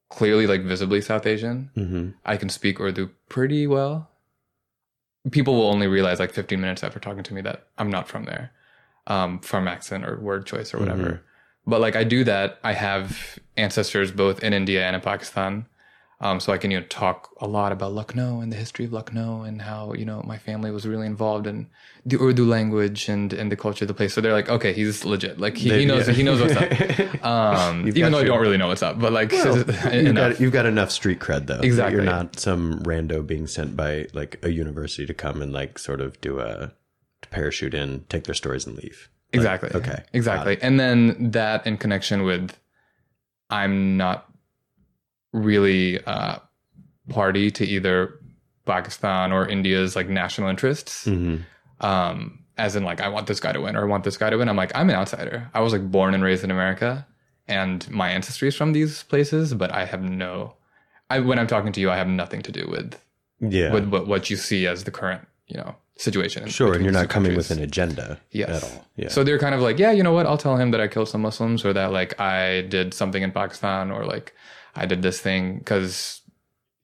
clearly 0.09 0.47
like 0.47 0.63
visibly 0.63 1.01
South 1.01 1.25
Asian. 1.25 1.69
hmm 1.75 2.09
I 2.25 2.37
can 2.37 2.49
speak 2.49 2.79
Urdu 2.79 3.09
pretty 3.29 3.67
well. 3.67 4.09
People 5.31 5.55
will 5.55 5.69
only 5.69 5.87
realize 5.87 6.19
like 6.19 6.31
15 6.33 6.61
minutes 6.61 6.83
after 6.83 6.99
talking 6.99 7.23
to 7.23 7.33
me 7.33 7.41
that 7.41 7.67
I'm 7.77 7.89
not 7.89 8.07
from 8.07 8.25
there, 8.25 8.51
um, 9.07 9.39
from 9.39 9.67
accent 9.67 10.05
or 10.05 10.19
word 10.19 10.45
choice 10.45 10.73
or 10.73 10.77
whatever. 10.79 11.03
Mhm. 11.09 11.19
But 11.67 11.81
like 11.81 11.95
I 11.95 12.03
do 12.03 12.23
that. 12.25 12.59
I 12.63 12.73
have 12.73 13.39
ancestors 13.57 14.11
both 14.11 14.43
in 14.43 14.53
India 14.53 14.85
and 14.85 14.95
in 14.95 15.01
Pakistan. 15.01 15.65
Um, 16.25 16.39
so 16.39 16.51
I 16.53 16.57
can 16.57 16.71
you 16.71 16.79
know 16.79 16.85
talk 16.89 17.29
a 17.39 17.47
lot 17.47 17.71
about 17.71 17.93
Lucknow 17.93 18.39
and 18.41 18.51
the 18.51 18.55
history 18.57 18.85
of 18.85 18.93
Lucknow 18.93 19.43
and 19.43 19.61
how 19.61 19.93
you 19.93 20.05
know 20.05 20.21
my 20.25 20.37
family 20.37 20.71
was 20.71 20.87
really 20.87 21.05
involved 21.05 21.45
in 21.45 21.67
the 22.05 22.17
Urdu 22.19 22.45
language 22.45 23.07
and 23.09 23.31
and 23.33 23.51
the 23.51 23.55
culture 23.55 23.83
of 23.85 23.87
the 23.87 23.93
place. 23.93 24.13
So 24.13 24.21
they're 24.21 24.33
like, 24.33 24.49
okay, 24.49 24.73
he's 24.73 25.05
legit. 25.05 25.39
Like 25.39 25.57
he, 25.57 25.69
They- 25.69 25.79
he 25.81 25.85
knows 25.85 26.07
yeah. 26.07 26.13
he 26.13 26.23
knows 26.23 26.41
what's 26.41 26.55
up. 26.55 26.71
Um, 27.25 27.87
even 27.87 28.11
though 28.11 28.19
I 28.19 28.23
don't 28.23 28.39
really 28.39 28.57
know 28.57 28.67
what's 28.67 28.83
up, 28.83 28.99
but 28.99 29.11
like 29.11 29.31
you've 29.33 30.15
got 30.15 30.39
you've 30.39 30.53
got 30.53 30.65
enough 30.67 30.91
street 30.91 31.19
cred 31.19 31.47
though. 31.47 31.59
Exactly. 31.59 31.95
You're 32.03 32.11
not 32.11 32.39
some 32.39 32.79
rando 32.83 33.25
being 33.25 33.47
sent 33.47 33.75
by 33.75 34.07
like 34.13 34.39
a 34.43 34.49
university 34.51 35.05
to 35.07 35.13
come 35.13 35.41
and 35.41 35.51
like 35.51 35.79
sort 35.79 36.01
of 36.01 36.19
do 36.21 36.39
a 36.39 36.73
to 37.23 37.29
parachute 37.29 37.73
in, 37.73 38.05
take 38.09 38.25
their 38.25 38.35
stories 38.35 38.65
and 38.67 38.75
leave. 38.77 39.09
Like, 39.33 39.37
Exactly. 39.39 39.69
okay. 39.73 40.03
Exactly. 40.13 40.57
And 40.61 40.79
then 40.79 41.31
that 41.31 41.65
in 41.65 41.77
connection 41.77 42.23
with 42.23 42.57
I'm 43.49 43.97
not 43.97 44.29
really 45.35 46.03
uh 46.05 46.37
party 47.09 47.51
to 47.51 47.65
either 47.65 48.19
Pakistan 48.65 49.31
or 49.31 49.47
India's 49.47 49.95
like 49.95 50.09
national 50.09 50.49
interests. 50.49 51.05
hmm 51.05 51.37
Um 51.81 52.39
as 52.57 52.75
in 52.77 52.83
like 52.85 53.01
I 53.01 53.09
want 53.09 53.27
this 53.27 53.39
guy 53.41 53.51
to 53.51 53.59
win 53.59 53.75
or 53.75 53.81
I 53.81 53.85
want 53.85 54.03
this 54.05 54.17
guy 54.17 54.29
to 54.29 54.37
win. 54.37 54.47
I'm 54.47 54.55
like, 54.55 54.71
I'm 54.73 54.89
an 54.89 54.95
outsider. 54.95 55.49
I 55.53 55.59
was 55.59 55.73
like 55.73 55.91
born 55.91 56.13
and 56.13 56.23
raised 56.23 56.43
in 56.43 56.51
America 56.51 57.05
and 57.47 57.87
my 57.91 58.09
ancestry 58.09 58.47
is 58.47 58.55
from 58.55 58.71
these 58.73 59.03
places, 59.03 59.53
but 59.53 59.71
I 59.71 59.85
have 59.85 60.01
no 60.01 60.55
I 61.09 61.19
when 61.19 61.37
I'm 61.37 61.47
talking 61.47 61.71
to 61.73 61.81
you, 61.81 61.91
I 61.91 61.97
have 61.97 62.07
nothing 62.07 62.41
to 62.43 62.51
do 62.51 62.65
with 62.75 62.89
Yeah. 63.41 63.73
with 63.73 63.85
what, 63.89 64.07
what 64.07 64.29
you 64.29 64.37
see 64.37 64.65
as 64.67 64.85
the 64.85 64.91
current, 64.91 65.27
you 65.47 65.57
know, 65.57 65.75
situation. 65.97 66.47
sure, 66.47 66.73
and 66.73 66.83
you're 66.83 66.91
not 67.01 67.09
coming 67.09 67.31
countries. 67.33 67.49
with 67.49 67.57
an 67.57 67.63
agenda 67.63 68.19
Yes. 68.31 68.49
at 68.55 68.63
all. 68.63 68.85
Yeah. 68.95 69.09
So 69.09 69.23
they're 69.25 69.37
kind 69.45 69.53
of 69.57 69.61
like, 69.61 69.77
yeah, 69.77 69.91
you 69.91 70.01
know 70.01 70.13
what? 70.17 70.25
I'll 70.25 70.37
tell 70.47 70.57
him 70.57 70.71
that 70.71 70.81
I 70.81 70.87
killed 70.87 71.09
some 71.09 71.21
Muslims 71.21 71.63
or 71.65 71.71
that 71.73 71.91
like 71.99 72.19
I 72.19 72.61
did 72.75 72.93
something 72.93 73.21
in 73.21 73.31
Pakistan 73.31 73.91
or 73.91 74.05
like 74.05 74.33
I 74.75 74.85
did 74.85 75.01
this 75.01 75.19
thing 75.21 75.57
because 75.59 76.21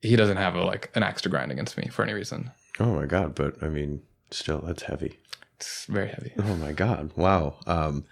he 0.00 0.16
doesn't 0.16 0.36
have 0.38 0.54
a 0.54 0.64
like 0.64 0.90
an 0.94 1.02
axe 1.02 1.22
to 1.22 1.28
grind 1.28 1.52
against 1.52 1.76
me 1.76 1.88
for 1.90 2.02
any 2.02 2.12
reason. 2.12 2.50
oh 2.80 2.94
my 2.94 3.06
god, 3.06 3.34
but 3.34 3.62
I 3.62 3.68
mean, 3.68 4.02
still, 4.30 4.60
that's 4.60 4.82
heavy. 4.84 5.18
It's 5.56 5.86
very 5.86 6.08
heavy. 6.08 6.32
Oh 6.38 6.56
my 6.56 6.72
god! 6.72 7.12
Wow. 7.16 7.56
Um, 7.66 8.04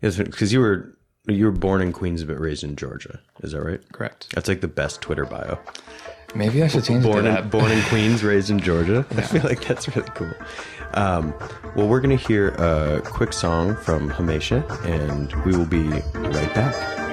because 0.00 0.52
you 0.52 0.60
were 0.60 0.96
you 1.26 1.44
were 1.44 1.50
born 1.52 1.82
in 1.82 1.92
Queens 1.92 2.24
but 2.24 2.38
raised 2.38 2.64
in 2.64 2.76
Georgia. 2.76 3.20
Is 3.42 3.52
that 3.52 3.62
right? 3.62 3.80
Correct. 3.92 4.28
That's 4.34 4.48
like 4.48 4.60
the 4.62 4.68
best 4.68 5.02
Twitter 5.02 5.26
bio. 5.26 5.58
Maybe 6.34 6.62
I 6.62 6.68
should 6.68 6.84
change 6.84 7.04
it 7.04 7.08
Born 7.08 7.24
to 7.24 7.28
in, 7.30 7.34
that. 7.34 7.50
born 7.50 7.70
in 7.72 7.82
Queens, 7.84 8.22
raised 8.22 8.50
in 8.50 8.60
Georgia. 8.60 9.04
I 9.16 9.22
feel 9.22 9.42
like 9.42 9.64
that's 9.66 9.94
really 9.94 10.08
cool. 10.14 10.32
Um, 10.94 11.34
well, 11.74 11.88
we're 11.88 12.00
gonna 12.00 12.16
hear 12.16 12.48
a 12.50 13.02
quick 13.02 13.32
song 13.32 13.76
from 13.76 14.10
Hamesha, 14.10 14.62
and 14.86 15.32
we 15.44 15.56
will 15.56 15.66
be 15.66 15.88
right 16.14 16.54
back. 16.54 17.07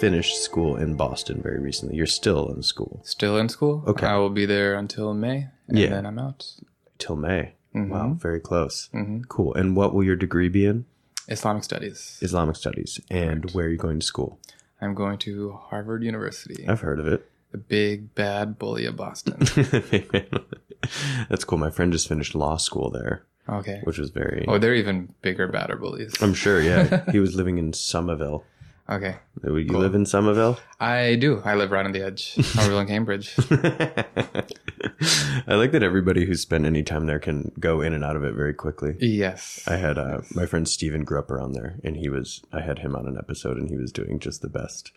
Finished 0.00 0.42
school 0.42 0.76
in 0.76 0.94
Boston 0.96 1.40
very 1.42 1.60
recently. 1.60 1.96
You're 1.96 2.06
still 2.06 2.48
in 2.48 2.62
school. 2.62 3.00
Still 3.04 3.36
in 3.38 3.48
school. 3.48 3.82
Okay. 3.86 4.06
I 4.06 4.16
will 4.16 4.30
be 4.30 4.46
there 4.46 4.74
until 4.74 5.14
May, 5.14 5.48
and 5.68 5.78
Yeah. 5.78 5.88
then 5.90 6.06
I'm 6.06 6.18
out. 6.18 6.44
till 6.98 7.16
May. 7.16 7.52
Mm-hmm. 7.74 7.90
Wow, 7.90 8.14
very 8.18 8.40
close. 8.40 8.88
Cool. 9.28 9.52
And 9.54 9.76
what 9.76 9.92
will 9.94 10.02
your 10.04 10.16
degree 10.16 10.48
be 10.48 10.64
in? 10.64 10.86
Islamic 11.28 11.62
Studies. 11.64 12.18
Islamic 12.22 12.56
Studies. 12.56 13.00
And 13.10 13.50
where 13.50 13.66
are 13.66 13.68
you 13.68 13.76
going 13.76 14.00
to 14.00 14.06
school? 14.06 14.38
I'm 14.80 14.94
going 14.94 15.18
to 15.18 15.52
Harvard 15.70 16.02
University, 16.02 16.66
I've 16.68 16.80
heard 16.80 16.98
of 17.00 17.06
it. 17.06 17.28
the 17.52 17.58
big 17.58 18.14
bad 18.14 18.58
bully 18.58 18.86
of 18.86 18.96
Boston. 18.96 19.38
That's 21.28 21.44
cool. 21.44 21.58
My 21.58 21.70
friend 21.70 21.92
just 21.92 22.08
finished 22.08 22.34
law 22.34 22.56
school 22.56 22.90
there, 22.90 23.24
Okay. 23.48 23.80
which 23.84 23.98
was 23.98 24.10
very. 24.10 24.44
Oh, 24.48 24.58
they're 24.58 24.74
even 24.74 25.12
bigger, 25.22 25.48
badder 25.48 25.76
bullies. 25.76 26.14
I'm 26.22 26.34
sure. 26.34 26.60
Yeah, 26.60 27.04
he 27.12 27.18
was 27.18 27.34
living 27.34 27.58
in 27.58 27.72
Somerville. 27.72 28.44
Okay. 28.88 29.16
You 29.42 29.78
live 29.78 29.94
in 29.96 30.06
Somerville? 30.06 30.58
I 30.78 31.16
do. 31.16 31.42
I 31.44 31.54
live 31.56 31.72
right 31.72 31.84
on 31.84 31.92
the 31.92 32.02
edge, 32.04 32.34
Somerville 32.34 32.78
and 32.78 32.88
Cambridge. 32.88 33.34
I 35.48 35.54
like 35.54 35.72
that 35.72 35.82
everybody 35.82 36.24
who's 36.24 36.40
spent 36.40 36.66
any 36.66 36.82
time 36.82 37.06
there 37.06 37.18
can 37.18 37.50
go 37.58 37.80
in 37.80 37.92
and 37.92 38.04
out 38.04 38.16
of 38.16 38.22
it 38.24 38.34
very 38.34 38.54
quickly. 38.54 38.96
Yes. 39.00 39.64
I 39.66 39.76
had 39.76 39.98
uh, 39.98 40.20
my 40.34 40.46
friend 40.46 40.68
Steven 40.68 41.04
grew 41.04 41.18
up 41.18 41.30
around 41.30 41.52
there, 41.52 41.80
and 41.82 41.96
he 41.96 42.08
was. 42.08 42.42
I 42.52 42.60
had 42.60 42.78
him 42.80 42.94
on 42.94 43.06
an 43.08 43.18
episode, 43.18 43.56
and 43.56 43.68
he 43.68 43.76
was 43.76 43.90
doing 43.90 44.20
just 44.20 44.40
the 44.40 44.48
best, 44.48 44.92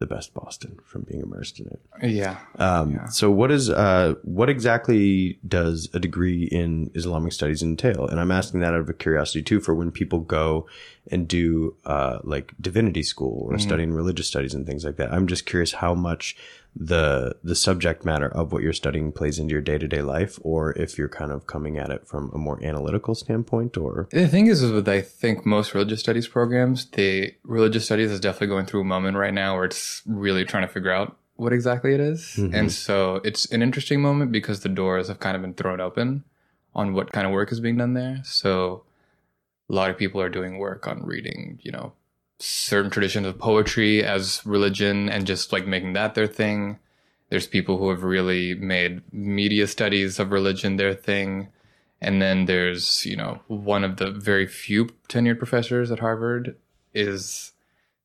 the 0.00 0.06
best 0.06 0.32
Boston 0.32 0.78
from 0.82 1.02
being 1.02 1.22
immersed 1.22 1.60
in 1.60 1.66
it. 1.66 2.10
Yeah. 2.10 2.38
Um, 2.58 2.98
So, 3.10 3.30
what 3.30 3.50
is 3.52 3.68
uh, 3.68 4.14
what 4.22 4.48
exactly 4.48 5.38
does 5.46 5.88
a 5.92 6.00
degree 6.00 6.44
in 6.44 6.90
Islamic 6.94 7.32
studies 7.32 7.62
entail? 7.62 8.06
And 8.06 8.18
I'm 8.18 8.30
asking 8.30 8.60
that 8.60 8.72
out 8.72 8.80
of 8.80 8.98
curiosity 8.98 9.42
too, 9.42 9.60
for 9.60 9.74
when 9.74 9.90
people 9.90 10.20
go 10.20 10.66
and 11.10 11.28
do 11.28 11.76
uh, 11.84 12.18
like 12.24 12.54
divinity 12.60 13.02
school 13.02 13.46
or 13.50 13.58
studying 13.58 13.92
religious 13.92 14.26
studies 14.26 14.54
and 14.54 14.66
things 14.66 14.84
like 14.84 14.96
that. 14.96 15.12
I'm 15.12 15.26
just 15.26 15.44
curious 15.44 15.72
how 15.72 15.94
much 15.94 16.34
the 16.74 17.36
the 17.42 17.54
subject 17.54 18.04
matter 18.04 18.28
of 18.28 18.52
what 18.52 18.62
you're 18.62 18.72
studying 18.72 19.12
plays 19.12 19.38
into 19.38 19.52
your 19.52 19.60
day 19.60 19.78
to 19.78 19.88
day 19.88 20.02
life, 20.02 20.38
or 20.42 20.72
if 20.78 20.96
you're 20.96 21.08
kind 21.08 21.32
of 21.32 21.46
coming 21.46 21.78
at 21.78 21.90
it 21.90 22.06
from 22.06 22.30
a 22.32 22.38
more 22.38 22.62
analytical 22.64 23.14
standpoint, 23.14 23.76
or 23.76 24.08
The 24.12 24.28
thing 24.28 24.46
is, 24.46 24.62
is 24.62 24.72
with 24.72 24.88
I 24.88 25.00
think 25.00 25.44
most 25.44 25.74
religious 25.74 26.00
studies 26.00 26.28
programs, 26.28 26.86
the 26.86 27.34
religious 27.42 27.84
studies 27.84 28.10
is 28.10 28.20
definitely 28.20 28.48
going 28.48 28.66
through 28.66 28.82
a 28.82 28.84
moment 28.84 29.16
right 29.16 29.34
now 29.34 29.56
where 29.56 29.64
it's 29.64 30.02
really 30.06 30.44
trying 30.44 30.66
to 30.66 30.72
figure 30.72 30.92
out 30.92 31.16
what 31.36 31.52
exactly 31.52 31.94
it 31.94 32.00
is. 32.00 32.36
Mm-hmm. 32.36 32.54
And 32.54 32.72
so 32.72 33.20
it's 33.24 33.46
an 33.46 33.62
interesting 33.62 34.00
moment 34.00 34.30
because 34.30 34.60
the 34.60 34.68
doors 34.68 35.08
have 35.08 35.20
kind 35.20 35.36
of 35.36 35.42
been 35.42 35.54
thrown 35.54 35.80
open 35.80 36.24
on 36.74 36.92
what 36.92 37.12
kind 37.12 37.26
of 37.26 37.32
work 37.32 37.50
is 37.50 37.60
being 37.60 37.78
done 37.78 37.94
there. 37.94 38.20
So 38.24 38.84
a 39.68 39.74
lot 39.74 39.90
of 39.90 39.96
people 39.96 40.20
are 40.20 40.28
doing 40.28 40.58
work 40.58 40.86
on 40.86 41.02
reading, 41.02 41.58
you 41.62 41.72
know, 41.72 41.94
certain 42.40 42.90
traditions 42.90 43.26
of 43.26 43.38
poetry 43.38 44.02
as 44.02 44.44
religion 44.44 45.08
and 45.08 45.26
just 45.26 45.52
like 45.52 45.66
making 45.66 45.92
that 45.92 46.14
their 46.14 46.26
thing. 46.26 46.78
There's 47.28 47.46
people 47.46 47.78
who 47.78 47.90
have 47.90 48.02
really 48.02 48.54
made 48.54 49.02
media 49.12 49.66
studies 49.66 50.18
of 50.18 50.32
religion 50.32 50.76
their 50.76 50.94
thing. 50.94 51.48
And 52.00 52.20
then 52.20 52.46
there's, 52.46 53.04
you 53.04 53.16
know, 53.16 53.40
one 53.46 53.84
of 53.84 53.98
the 53.98 54.10
very 54.10 54.46
few 54.46 54.86
tenured 55.08 55.38
professors 55.38 55.90
at 55.90 56.00
Harvard 56.00 56.56
is 56.94 57.52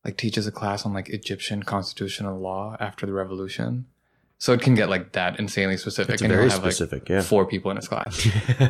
like 0.04 0.18
teaches 0.18 0.46
a 0.46 0.52
class 0.52 0.86
on 0.86 0.94
like 0.94 1.10
Egyptian 1.10 1.64
constitutional 1.64 2.38
law 2.38 2.76
after 2.80 3.06
the 3.06 3.14
revolution. 3.14 3.86
So 4.38 4.52
it 4.54 4.62
can 4.62 4.76
get 4.76 4.90
like 4.90 5.14
that 5.14 5.40
insanely 5.40 5.78
specific. 5.78 6.16
It's 6.16 6.22
and 6.22 6.32
very 6.32 6.50
have 6.50 6.60
specific, 6.60 7.04
like 7.04 7.10
yeah. 7.10 7.22
four 7.22 7.46
people 7.46 7.72
in 7.72 7.78
his 7.78 7.88
class. 7.94 8.28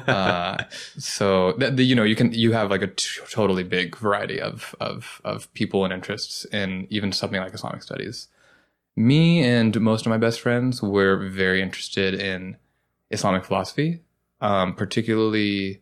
uh, 0.07 0.63
so 0.97 1.53
that 1.53 1.75
the, 1.77 1.83
you 1.83 1.95
know 1.95 2.03
you 2.03 2.15
can 2.15 2.31
you 2.33 2.51
have 2.51 2.69
like 2.69 2.83
a 2.83 2.87
t- 2.87 3.21
totally 3.29 3.63
big 3.63 3.97
variety 3.97 4.39
of 4.39 4.75
of 4.79 5.21
of 5.25 5.51
people 5.53 5.83
and 5.83 5.91
interests 5.91 6.45
in 6.45 6.87
even 6.89 7.11
something 7.11 7.41
like 7.41 7.53
Islamic 7.53 7.81
studies. 7.81 8.27
Me 8.95 9.43
and 9.43 9.79
most 9.81 10.05
of 10.05 10.09
my 10.09 10.17
best 10.17 10.39
friends 10.39 10.81
were 10.81 11.17
very 11.27 11.61
interested 11.61 12.13
in 12.13 12.55
Islamic 13.09 13.43
philosophy, 13.43 14.01
um, 14.41 14.73
particularly 14.73 15.81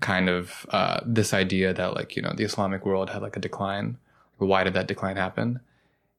kind 0.00 0.28
of 0.28 0.66
uh, 0.70 1.00
this 1.04 1.34
idea 1.34 1.74
that 1.74 1.94
like 1.94 2.16
you 2.16 2.22
know 2.22 2.32
the 2.34 2.44
Islamic 2.44 2.86
world 2.86 3.10
had 3.10 3.22
like 3.22 3.36
a 3.36 3.40
decline. 3.40 3.98
Why 4.38 4.64
did 4.64 4.74
that 4.74 4.86
decline 4.86 5.16
happen? 5.16 5.60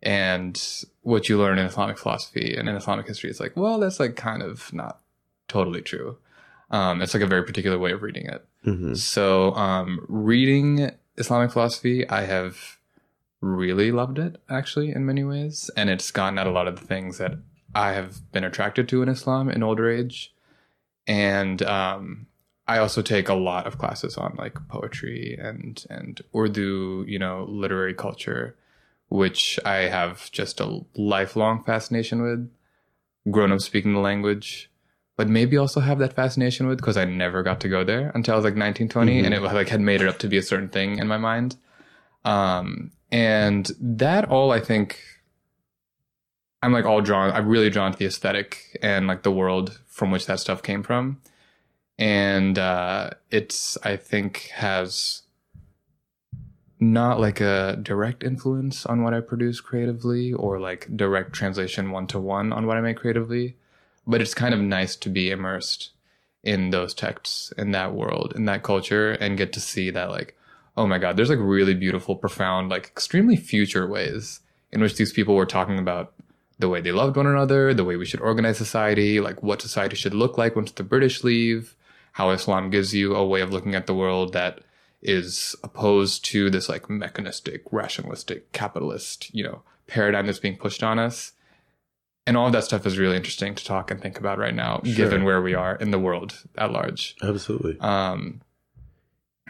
And 0.02 0.62
what 1.02 1.28
you 1.28 1.38
learn 1.38 1.60
in 1.60 1.66
Islamic 1.66 1.98
philosophy 1.98 2.56
and 2.58 2.70
in 2.70 2.76
Islamic 2.76 3.08
history 3.08 3.30
is 3.30 3.40
like, 3.40 3.56
well, 3.56 3.80
that's 3.80 4.00
like 4.00 4.16
kind 4.16 4.42
of 4.42 4.72
not 4.74 5.02
totally 5.48 5.82
true. 5.82 6.18
Um, 6.72 7.02
it's 7.02 7.14
like 7.14 7.24
a 7.24 7.28
very 7.28 7.44
particular 7.44 7.78
way 7.78 7.92
of 7.92 8.02
reading 8.02 8.28
it. 8.28 8.46
Mhm. 8.66 8.96
So, 8.96 9.54
um, 9.56 10.06
reading 10.08 10.92
Islamic 11.18 11.52
philosophy, 11.52 12.08
I 12.08 12.22
have 12.22 12.78
really 13.42 13.92
loved 13.92 14.20
it 14.20 14.38
actually 14.50 14.92
in 14.92 15.06
many 15.06 15.24
ways, 15.24 15.70
and 15.76 15.90
it's 15.90 16.12
gotten 16.12 16.38
at 16.38 16.48
a 16.48 16.52
lot 16.52 16.68
of 16.68 16.80
the 16.80 16.86
things 16.86 17.18
that 17.18 17.34
I 17.74 17.94
have 17.94 18.32
been 18.32 18.44
attracted 18.44 18.88
to 18.90 19.02
in 19.02 19.10
Islam 19.10 19.50
in 19.50 19.64
older 19.64 19.90
age. 19.90 20.34
And 21.08 21.62
um, 21.64 22.28
I 22.68 22.78
also 22.78 23.02
take 23.02 23.30
a 23.30 23.34
lot 23.34 23.66
of 23.66 23.78
classes 23.78 24.18
on 24.18 24.36
like 24.38 24.56
poetry 24.68 25.38
and 25.42 25.84
and 25.90 26.22
Urdu, 26.36 27.06
you 27.08 27.18
know, 27.18 27.46
literary 27.50 27.94
culture, 27.94 28.56
which 29.10 29.60
I 29.66 29.88
have 29.88 30.32
just 30.32 30.60
a 30.60 30.82
lifelong 30.96 31.64
fascination 31.64 32.22
with. 32.22 32.52
Grown 33.30 33.52
up 33.52 33.60
speaking 33.60 33.94
the 33.94 34.00
language, 34.00 34.72
but 35.18 35.28
maybe 35.28 35.58
also 35.58 35.82
have 35.82 36.00
that 36.00 36.14
fascination 36.14 36.68
with 36.68 36.78
because 36.78 36.98
I 36.98 37.06
never 37.06 37.44
got 37.44 37.60
to 37.62 37.70
go 37.70 37.84
there 37.84 38.12
until 38.16 38.34
I 38.34 38.38
was 38.38 38.46
like 38.46 38.56
19, 38.56 38.88
20, 38.88 39.20
and 39.26 39.34
it 39.34 39.42
like 39.42 39.70
had 39.70 39.82
made 39.82 40.02
it 40.02 40.08
up 40.08 40.20
to 40.20 40.28
be 40.28 40.38
a 40.38 40.42
certain 40.42 40.70
thing 40.70 40.98
in 40.98 41.08
my 41.08 41.18
mind. 41.18 41.58
Um, 42.24 42.92
and 43.12 43.70
that 43.80 44.30
all 44.30 44.52
I 44.52 44.60
think 44.60 45.00
I'm 46.62 46.72
like 46.72 46.86
all 46.86 47.02
drawn. 47.02 47.32
I'm 47.32 47.48
really 47.48 47.70
drawn 47.70 47.92
to 47.92 47.98
the 47.98 48.06
aesthetic 48.06 48.78
and 48.82 49.08
like 49.08 49.24
the 49.24 49.32
world 49.32 49.80
from 49.88 50.12
which 50.12 50.26
that 50.26 50.40
stuff 50.40 50.62
came 50.62 50.84
from, 50.84 51.22
and 51.98 52.58
uh, 52.58 53.12
it's 53.32 53.78
I 53.84 53.96
think 53.98 54.52
has 54.56 55.24
not 56.80 57.20
like 57.20 57.42
a 57.42 57.78
direct 57.82 58.24
influence 58.24 58.86
on 58.86 59.04
what 59.04 59.14
I 59.14 59.20
produce 59.20 59.60
creatively 59.60 60.32
or 60.32 60.60
like 60.60 60.88
direct 60.96 61.34
translation 61.34 61.92
one 61.92 62.08
to 62.08 62.20
one 62.20 62.54
on 62.54 62.66
what 62.66 62.78
I 62.78 62.82
make 62.82 62.98
creatively, 62.98 63.56
but 64.08 64.22
it's 64.22 64.34
kind 64.34 64.54
of 64.54 64.62
nice 64.62 64.96
to 64.98 65.10
be 65.10 65.30
immersed 65.30 65.92
in 66.42 66.70
those 66.70 66.94
texts, 66.94 67.52
in 67.58 67.72
that 67.72 67.94
world, 67.94 68.34
in 68.36 68.46
that 68.46 68.64
culture, 68.64 69.12
and 69.12 69.38
get 69.38 69.52
to 69.54 69.60
see 69.60 69.90
that 69.90 70.10
like, 70.10 70.38
oh 70.78 70.88
my 70.88 70.98
god, 70.98 71.18
there's 71.18 71.30
like 71.30 71.40
really 71.42 71.74
beautiful, 71.74 72.16
profound, 72.16 72.70
like 72.70 72.86
extremely 72.86 73.36
future 73.36 73.86
ways 73.86 74.40
in 74.72 74.80
which 74.80 74.96
these 74.96 75.12
people 75.12 75.36
were 75.36 75.46
talking 75.46 75.80
about 75.80 76.14
the 76.60 76.70
way 76.70 76.80
they 76.80 76.92
loved 76.92 77.18
one 77.18 77.28
another, 77.28 77.74
the 77.74 77.84
way 77.84 77.98
we 77.98 78.06
should 78.06 78.22
organize 78.22 78.58
society, 78.58 79.20
like 79.20 79.44
what 79.44 79.62
society 79.62 79.96
should 79.96 80.14
look 80.14 80.38
like 80.38 80.56
once 80.56 80.72
the 80.72 80.84
British 80.84 81.24
leave, 81.24 81.76
how 82.14 82.30
Islam 82.30 82.70
gives 82.70 82.94
you 82.94 83.16
a 83.16 83.26
way 83.26 83.42
of 83.42 83.52
looking 83.52 83.76
at 83.76 83.88
the 83.88 83.94
world 83.94 84.34
that 84.34 84.62
is 85.02 85.56
opposed 85.64 86.26
to 86.26 86.50
this 86.50 86.70
like 86.70 86.90
mechanistic, 86.90 87.64
rationalistic, 87.72 88.52
capitalist, 88.52 89.34
you 89.34 89.44
know, 89.44 89.62
paradigm 89.88 90.26
that's 90.26 90.40
being 90.40 90.58
pushed 90.58 90.84
on 90.84 91.00
us. 91.00 91.34
And 92.28 92.38
all 92.38 92.48
of 92.48 92.54
that 92.54 92.64
stuff 92.64 92.86
is 92.86 93.00
really 93.00 93.16
interesting 93.16 93.56
to 93.56 93.66
talk 93.66 93.90
and 93.90 94.00
think 94.00 94.20
about 94.20 94.38
right 94.38 94.54
now, 94.54 94.82
given 94.84 95.24
where 95.24 95.42
we 95.42 95.56
are 95.56 95.76
in 95.76 95.90
the 95.90 95.98
world 95.98 96.44
at 96.58 96.72
large. 96.72 97.16
Absolutely. 97.24 97.80
Um, 97.80 98.42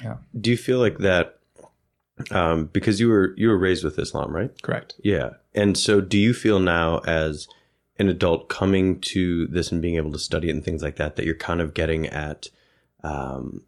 yeah. 0.02 0.18
Do 0.40 0.50
you 0.52 0.56
feel 0.58 0.80
like 0.80 1.00
that 1.00 1.40
um, 2.32 2.66
because 2.66 3.00
you 3.00 3.10
were 3.10 3.34
you 3.38 3.50
were 3.50 3.58
raised 3.58 3.84
with 3.84 3.98
Islam, 4.00 4.34
right? 4.34 4.52
correct. 4.62 4.96
Yeah. 5.04 5.32
And 5.54 5.78
so 5.78 6.02
do 6.02 6.18
you 6.18 6.34
feel 6.34 6.60
now 6.60 7.00
as 7.00 7.48
an 7.98 8.08
adult 8.08 8.50
coming 8.50 9.00
to 9.02 9.48
this 9.48 9.72
and 9.72 9.82
being 9.82 9.96
able 9.96 10.12
to 10.12 10.20
study 10.20 10.50
it 10.50 10.52
and 10.52 10.64
things 10.64 10.82
like 10.82 10.96
that 10.98 11.16
that 11.16 11.26
you're 11.26 11.36
kind 11.36 11.60
of 11.60 11.74
getting 11.74 12.08
at 12.08 12.48
um, 13.04 13.64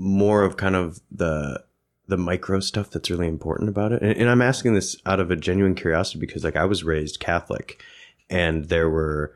more 0.00 0.42
of 0.42 0.56
kind 0.56 0.74
of 0.74 1.00
the 1.10 1.62
the 2.08 2.16
micro 2.16 2.58
stuff 2.58 2.90
that's 2.90 3.10
really 3.10 3.28
important 3.28 3.68
about 3.68 3.92
it? 3.92 4.02
And, 4.02 4.16
and 4.16 4.30
I'm 4.30 4.42
asking 4.42 4.74
this 4.74 4.96
out 5.04 5.20
of 5.20 5.30
a 5.30 5.36
genuine 5.36 5.74
curiosity 5.74 6.18
because 6.18 6.42
like 6.42 6.56
I 6.56 6.64
was 6.64 6.82
raised 6.82 7.20
Catholic 7.20 7.82
and 8.30 8.64
there 8.68 8.88
were 8.88 9.34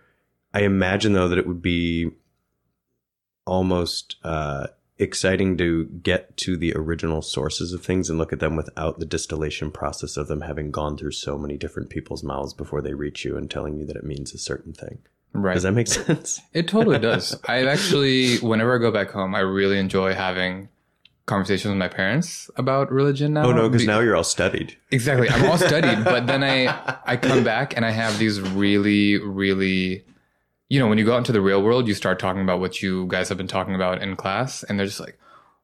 I 0.54 0.62
imagine 0.62 1.12
though 1.12 1.28
that 1.28 1.38
it 1.38 1.46
would 1.46 1.62
be 1.62 2.10
almost 3.46 4.16
uh 4.24 4.68
exciting 4.98 5.56
to 5.58 5.84
get 5.86 6.36
to 6.36 6.56
the 6.56 6.72
original 6.74 7.20
sources 7.20 7.72
of 7.72 7.84
things 7.84 8.08
and 8.08 8.18
look 8.18 8.32
at 8.32 8.38
them 8.38 8.56
without 8.56 8.98
the 8.98 9.04
distillation 9.04 9.70
process 9.70 10.16
of 10.16 10.28
them 10.28 10.42
having 10.42 10.70
gone 10.70 10.96
through 10.96 11.10
so 11.10 11.36
many 11.36 11.58
different 11.58 11.90
people's 11.90 12.22
mouths 12.22 12.54
before 12.54 12.80
they 12.80 12.94
reach 12.94 13.24
you 13.24 13.36
and 13.36 13.50
telling 13.50 13.76
you 13.76 13.84
that 13.84 13.96
it 13.96 14.04
means 14.04 14.32
a 14.32 14.38
certain 14.38 14.72
thing. 14.72 15.00
Right. 15.34 15.54
Does 15.54 15.64
that 15.64 15.72
make 15.72 15.86
sense? 15.88 16.40
It 16.52 16.68
totally 16.68 16.98
does. 16.98 17.38
I 17.46 17.66
actually, 17.66 18.38
whenever 18.38 18.76
I 18.76 18.78
go 18.78 18.90
back 18.90 19.10
home, 19.10 19.34
I 19.34 19.40
really 19.40 19.78
enjoy 19.78 20.14
having 20.14 20.68
conversations 21.26 21.70
with 21.70 21.78
my 21.78 21.88
parents 21.88 22.50
about 22.56 22.90
religion 22.92 23.32
now. 23.34 23.46
Oh 23.46 23.52
no, 23.52 23.68
because 23.68 23.82
Be- 23.82 23.86
now 23.86 24.00
you're 24.00 24.16
all 24.16 24.24
studied. 24.24 24.76
Exactly. 24.90 25.28
I'm 25.28 25.50
all 25.50 25.58
studied, 25.58 26.04
but 26.04 26.26
then 26.26 26.44
I 26.44 26.98
I 27.04 27.16
come 27.16 27.42
back 27.44 27.76
and 27.76 27.84
I 27.84 27.90
have 27.90 28.18
these 28.18 28.40
really 28.40 29.18
really 29.18 30.04
you 30.68 30.80
know, 30.80 30.88
when 30.88 30.98
you 30.98 31.04
go 31.04 31.14
out 31.14 31.18
into 31.18 31.32
the 31.32 31.40
real 31.40 31.62
world, 31.62 31.86
you 31.86 31.94
start 31.94 32.18
talking 32.18 32.42
about 32.42 32.58
what 32.58 32.82
you 32.82 33.06
guys 33.08 33.28
have 33.28 33.38
been 33.38 33.46
talking 33.46 33.74
about 33.74 34.02
in 34.02 34.16
class 34.16 34.62
and 34.64 34.78
they're 34.78 34.86
just 34.86 34.98
like, 34.98 35.18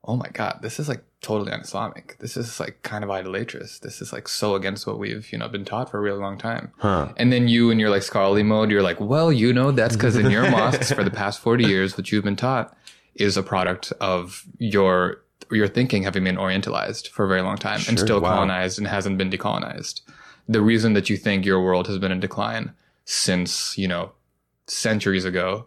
"Oh 0.05 0.17
my 0.17 0.29
god, 0.33 0.61
this 0.63 0.81
is 0.81 0.89
like 0.89 1.05
totally 1.21 1.53
un-Islamic. 1.53 2.17
This 2.19 2.37
is 2.37 2.59
like 2.59 2.83
kind 2.83 3.05
of 3.05 3.11
idolatrous. 3.11 3.79
This 3.79 4.01
is 4.01 4.13
like 4.13 4.29
so 4.29 4.55
against 4.55 4.87
what 4.87 4.99
we've, 4.99 5.31
you 5.33 5.39
know, 5.39 5.49
been 5.49 5.65
taught 5.65 5.91
for 5.91 5.99
a 5.99 6.01
really 6.01 6.21
long 6.21 6.39
time." 6.39 6.73
Huh. 6.79 7.13
And 7.17 7.33
then 7.33 7.49
you 7.49 7.71
in 7.71 7.79
your 7.79 7.91
like 7.91 8.03
scholarly 8.03 8.43
mode, 8.43 8.71
you're 8.71 8.83
like, 8.83 9.01
"Well, 9.01 9.33
you 9.33 9.53
know, 9.53 9.71
that's 9.71 9.97
cuz 9.97 10.17
in 10.17 10.31
your 10.31 10.51
mosques 10.57 10.93
for 10.93 11.05
the 11.05 11.11
past 11.11 11.41
40 11.41 11.65
years 11.65 11.97
what 11.97 12.11
you've 12.11 12.25
been 12.25 12.37
taught 12.37 12.77
is 13.15 13.37
a 13.37 13.43
product 13.43 13.93
of 14.01 14.45
your 14.59 15.23
your 15.51 15.69
thinking 15.69 16.05
having 16.05 16.25
been 16.25 16.37
orientalized 16.37 17.09
for 17.09 17.25
a 17.25 17.29
very 17.29 17.43
long 17.43 17.57
time 17.57 17.81
and 17.89 17.99
still 17.99 18.21
wow. 18.21 18.35
colonized 18.35 18.79
and 18.79 18.87
hasn't 18.87 19.19
been 19.19 19.31
decolonized. 19.31 20.01
The 20.49 20.61
reason 20.61 20.93
that 20.95 21.11
you 21.11 21.17
think 21.17 21.45
your 21.45 21.63
world 21.63 21.87
has 21.89 21.99
been 21.99 22.13
in 22.13 22.21
decline 22.21 22.73
since, 23.05 23.77
you 23.77 23.89
know, 23.89 24.13
centuries 24.67 25.25
ago 25.25 25.67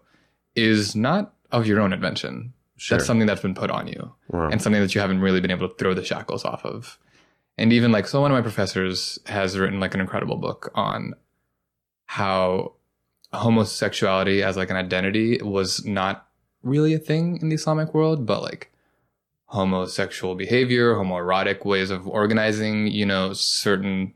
is 0.56 0.96
not 0.96 1.34
of 1.52 1.68
your 1.68 1.80
own 1.80 1.94
invention. 1.94 2.54
Sure. 2.78 2.98
That's 2.98 3.08
something 3.08 3.28
that's 3.28 3.42
been 3.42 3.54
put 3.54 3.70
on 3.70 3.88
you 3.88 4.14
Wow. 4.30 4.50
and 4.50 4.62
something 4.62 4.82
that 4.82 4.96
you 4.96 5.02
haven't 5.02 5.22
really 5.22 5.40
been 5.40 5.52
able 5.52 5.70
to 5.70 5.76
throw 5.76 5.94
the 5.94 6.04
shackles 6.04 6.44
off 6.44 6.66
of. 6.66 6.98
And 7.58 7.72
even 7.72 7.92
like, 7.92 8.08
so 8.08 8.20
one 8.22 8.32
of 8.32 8.36
my 8.36 8.42
professors 8.42 9.20
has 9.28 9.58
written 9.58 9.80
like 9.80 9.94
an 9.94 10.02
incredible 10.02 10.38
book 10.38 10.72
on 10.74 11.14
how 12.08 12.74
homosexuality 13.32 14.42
as 14.44 14.58
like 14.58 14.70
an 14.70 14.76
identity 14.76 15.40
was 15.42 15.86
not 15.86 16.28
really 16.64 16.94
a 16.94 17.00
thing 17.00 17.38
in 17.42 17.50
the 17.50 17.56
Islamic 17.56 17.94
world, 17.94 18.26
but 18.26 18.42
like 18.42 18.72
homosexual 19.46 20.34
behavior, 20.36 20.96
homoerotic 20.96 21.64
ways 21.66 21.92
of 21.92 22.08
organizing, 22.08 22.88
you 22.88 23.06
know, 23.06 23.34
certain 23.34 24.16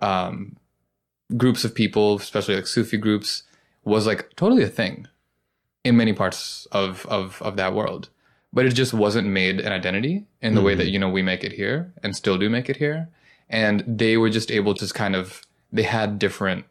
um, 0.00 0.56
groups 1.36 1.64
of 1.64 1.74
people, 1.74 2.16
especially 2.16 2.56
like 2.56 2.66
Sufi 2.66 2.96
groups, 2.96 3.44
was 3.84 4.06
like 4.06 4.34
totally 4.34 4.62
a 4.62 4.68
thing 4.68 5.06
in 5.84 5.96
many 5.96 6.12
parts 6.12 6.66
of 6.72 7.06
of 7.06 7.40
of 7.42 7.56
that 7.56 7.74
world. 7.74 8.08
But 8.52 8.66
it 8.66 8.74
just 8.74 8.94
wasn't 8.94 9.28
made 9.28 9.60
an 9.60 9.72
identity 9.72 10.26
in 10.40 10.54
the 10.54 10.62
way 10.62 10.76
that 10.76 10.84
mm-hmm. 10.84 10.92
you 10.92 10.98
know 10.98 11.08
we 11.08 11.22
make 11.22 11.42
it 11.42 11.52
here 11.52 11.92
and 12.02 12.14
still 12.14 12.38
do 12.38 12.48
make 12.48 12.70
it 12.70 12.76
here. 12.76 13.08
And 13.50 13.84
they 13.86 14.16
were 14.16 14.30
just 14.30 14.50
able 14.50 14.74
to 14.74 14.86
kind 14.92 15.16
of 15.16 15.42
they 15.72 15.82
had 15.82 16.18
different 16.18 16.64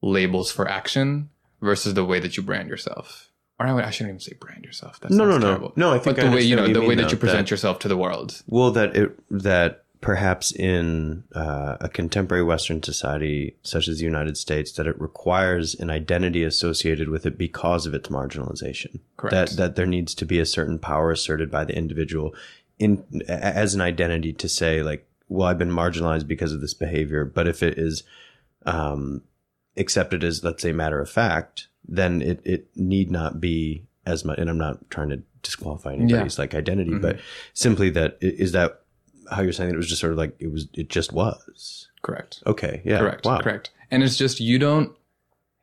labels 0.00 0.50
for 0.50 0.66
action 0.66 1.28
versus 1.60 1.94
the 1.94 2.04
way 2.04 2.20
that 2.20 2.36
you 2.36 2.42
brand 2.42 2.68
yourself. 2.68 3.30
Or 3.60 3.66
I, 3.66 3.72
would- 3.72 3.84
I 3.84 3.90
shouldn't 3.90 4.10
even 4.10 4.20
say 4.20 4.34
brand 4.40 4.64
yourself. 4.64 5.00
That 5.00 5.10
No, 5.10 5.24
no, 5.24 5.32
sounds 5.40 5.42
no. 5.42 5.72
No, 5.76 5.92
I 5.92 5.98
think 5.98 6.16
but 6.16 6.24
I 6.24 6.28
the 6.28 6.36
way 6.36 6.42
you 6.42 6.56
know 6.56 6.72
the 6.72 6.80
way 6.80 6.94
that 6.94 7.10
you 7.10 7.18
present 7.18 7.46
that- 7.46 7.50
yourself 7.50 7.80
to 7.80 7.88
the 7.88 7.96
world. 7.96 8.42
Well, 8.46 8.70
that 8.72 8.96
it 8.96 9.18
that 9.30 9.84
perhaps 10.00 10.52
in 10.52 11.24
uh, 11.34 11.76
a 11.80 11.88
contemporary 11.88 12.44
Western 12.44 12.82
society 12.82 13.56
such 13.62 13.88
as 13.88 13.98
the 13.98 14.04
United 14.04 14.36
States, 14.36 14.72
that 14.72 14.86
it 14.86 15.00
requires 15.00 15.74
an 15.74 15.90
identity 15.90 16.44
associated 16.44 17.08
with 17.08 17.26
it 17.26 17.36
because 17.36 17.86
of 17.86 17.94
its 17.94 18.08
marginalization. 18.08 19.00
Correct. 19.16 19.32
That 19.32 19.56
that 19.56 19.76
there 19.76 19.86
needs 19.86 20.14
to 20.14 20.24
be 20.24 20.38
a 20.38 20.46
certain 20.46 20.78
power 20.78 21.10
asserted 21.10 21.50
by 21.50 21.64
the 21.64 21.76
individual 21.76 22.34
in 22.78 23.04
as 23.28 23.74
an 23.74 23.80
identity 23.80 24.32
to 24.34 24.48
say 24.48 24.82
like, 24.82 25.06
well, 25.28 25.48
I've 25.48 25.58
been 25.58 25.70
marginalized 25.70 26.26
because 26.26 26.52
of 26.52 26.60
this 26.60 26.74
behavior. 26.74 27.24
But 27.24 27.48
if 27.48 27.62
it 27.62 27.76
is 27.76 28.04
um, 28.66 29.22
accepted 29.76 30.22
as 30.22 30.44
let's 30.44 30.62
say 30.62 30.72
matter 30.72 31.00
of 31.00 31.10
fact, 31.10 31.68
then 31.86 32.22
it 32.22 32.40
it 32.44 32.68
need 32.76 33.10
not 33.10 33.40
be 33.40 33.84
as 34.06 34.24
much. 34.24 34.38
And 34.38 34.48
I'm 34.48 34.58
not 34.58 34.90
trying 34.90 35.10
to 35.10 35.22
disqualify 35.42 35.94
anybody's 35.94 36.38
like 36.38 36.54
identity, 36.54 36.94
but 36.94 37.18
simply 37.52 37.90
that 37.90 38.18
is 38.20 38.52
that 38.52 38.82
how 39.30 39.42
you're 39.42 39.52
saying 39.52 39.68
that 39.68 39.74
it 39.74 39.78
was 39.78 39.88
just 39.88 40.00
sort 40.00 40.12
of 40.12 40.18
like 40.18 40.34
it 40.38 40.50
was 40.52 40.68
it 40.74 40.88
just 40.88 41.12
was 41.12 41.88
Correct. 42.02 42.42
okay 42.46 42.82
yeah 42.84 42.98
Correct. 42.98 43.24
wow 43.26 43.40
Correct. 43.40 43.70
And 43.90 44.02
it's 44.02 44.16
just 44.18 44.38
you 44.38 44.58
don't. 44.58 44.94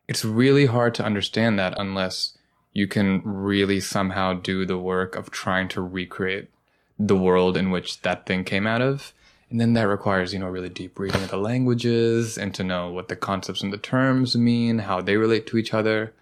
It's 0.07 0.25
really 0.25 0.65
hard 0.65 0.95
to 0.95 1.03
understand 1.05 1.59
that 1.59 1.75
unless 1.77 2.35
you 2.73 2.87
can 2.87 3.21
really 3.23 3.79
somehow 3.79 4.33
do 4.33 4.65
the 4.65 4.77
work 4.77 5.15
of 5.15 5.29
trying 5.31 5.67
to 5.69 5.81
recreate 5.81 6.49
the 6.97 7.15
world 7.15 7.55
in 7.55 7.69
which 7.71 8.01
that 8.01 8.25
thing 8.25 8.43
came 8.43 8.65
out 8.67 8.81
of. 8.81 9.13
And 9.49 9.61
then 9.61 9.73
that 9.73 9.87
requires, 9.87 10.33
you 10.33 10.39
know, 10.39 10.47
really 10.47 10.69
deep 10.69 10.97
reading 10.97 11.21
of 11.23 11.29
the 11.29 11.37
languages 11.37 12.35
and 12.37 12.53
to 12.55 12.63
know 12.63 12.89
what 12.91 13.07
the 13.09 13.15
concepts 13.15 13.61
and 13.61 13.71
the 13.71 13.77
terms 13.77 14.35
mean, 14.35 14.79
how 14.79 15.01
they 15.01 15.17
relate 15.17 15.45
to 15.47 15.57
each 15.57 15.73
other. 15.73 16.13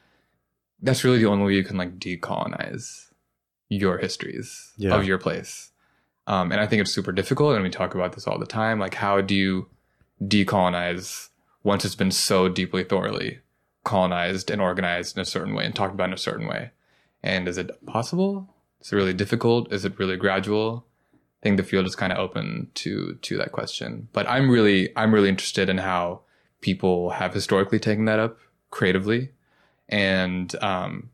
That's 0.82 1.04
really 1.06 1.20
the 1.20 1.26
only 1.28 1.46
way 1.46 1.54
you 1.54 1.64
can 1.64 1.78
like 1.78 1.98
decolonize 2.00 3.08
your 3.70 3.98
histories 3.98 4.74
Yeah. 4.78 4.94
of 4.96 5.06
your 5.06 5.18
place. 5.18 5.72
Um, 6.28 6.52
and 6.52 6.62
I 6.62 6.68
think 6.68 6.82
it's 6.82 6.92
super 6.92 7.12
difficult. 7.12 7.56
And 7.56 7.64
we 7.64 7.70
talk 7.70 7.96
about 7.96 8.14
this 8.14 8.28
all 8.28 8.40
the 8.40 8.46
time. 8.46 8.80
Like, 8.80 8.96
how 8.96 9.22
do 9.22 9.36
you 9.36 9.68
decolonize 10.22 11.30
once 11.64 11.86
it's 11.86 11.96
been 11.96 12.12
so 12.12 12.50
deeply, 12.50 12.84
thoroughly 12.84 13.40
colonized 13.84 14.50
and 14.50 14.62
organized 14.62 15.18
in 15.18 15.22
a 15.22 15.26
certain 15.26 15.54
way 15.54 15.66
and 15.66 15.76
talked 15.76 15.94
about 15.94 16.10
in 16.10 16.14
a 16.14 16.18
certain 16.18 16.48
way? 16.48 16.72
And 17.22 17.48
is 17.48 17.58
it 17.58 17.86
possible? 17.86 18.54
Is 18.82 18.92
it 18.92 18.96
really 18.96 19.14
difficult? 19.14 19.72
Is 19.72 19.86
it 19.86 19.98
really 19.98 20.18
gradual? 20.18 20.86
I 21.14 21.44
think 21.44 21.58
the 21.58 21.64
field 21.64 21.86
is 21.86 21.96
kind 21.96 22.14
of 22.14 22.20
open 22.20 22.70
to 22.76 23.18
to 23.22 23.38
that 23.38 23.52
question. 23.52 24.08
But 24.14 24.30
I'm 24.30 24.50
really 24.50 24.96
I'm 24.96 25.14
really 25.14 25.30
interested 25.30 25.70
in 25.70 25.78
how 25.78 26.22
people 26.62 27.12
have 27.12 27.34
historically 27.34 27.80
taken 27.80 28.06
that 28.06 28.20
up 28.20 28.40
creatively, 28.72 29.32
and 29.90 30.56
um, 30.62 31.10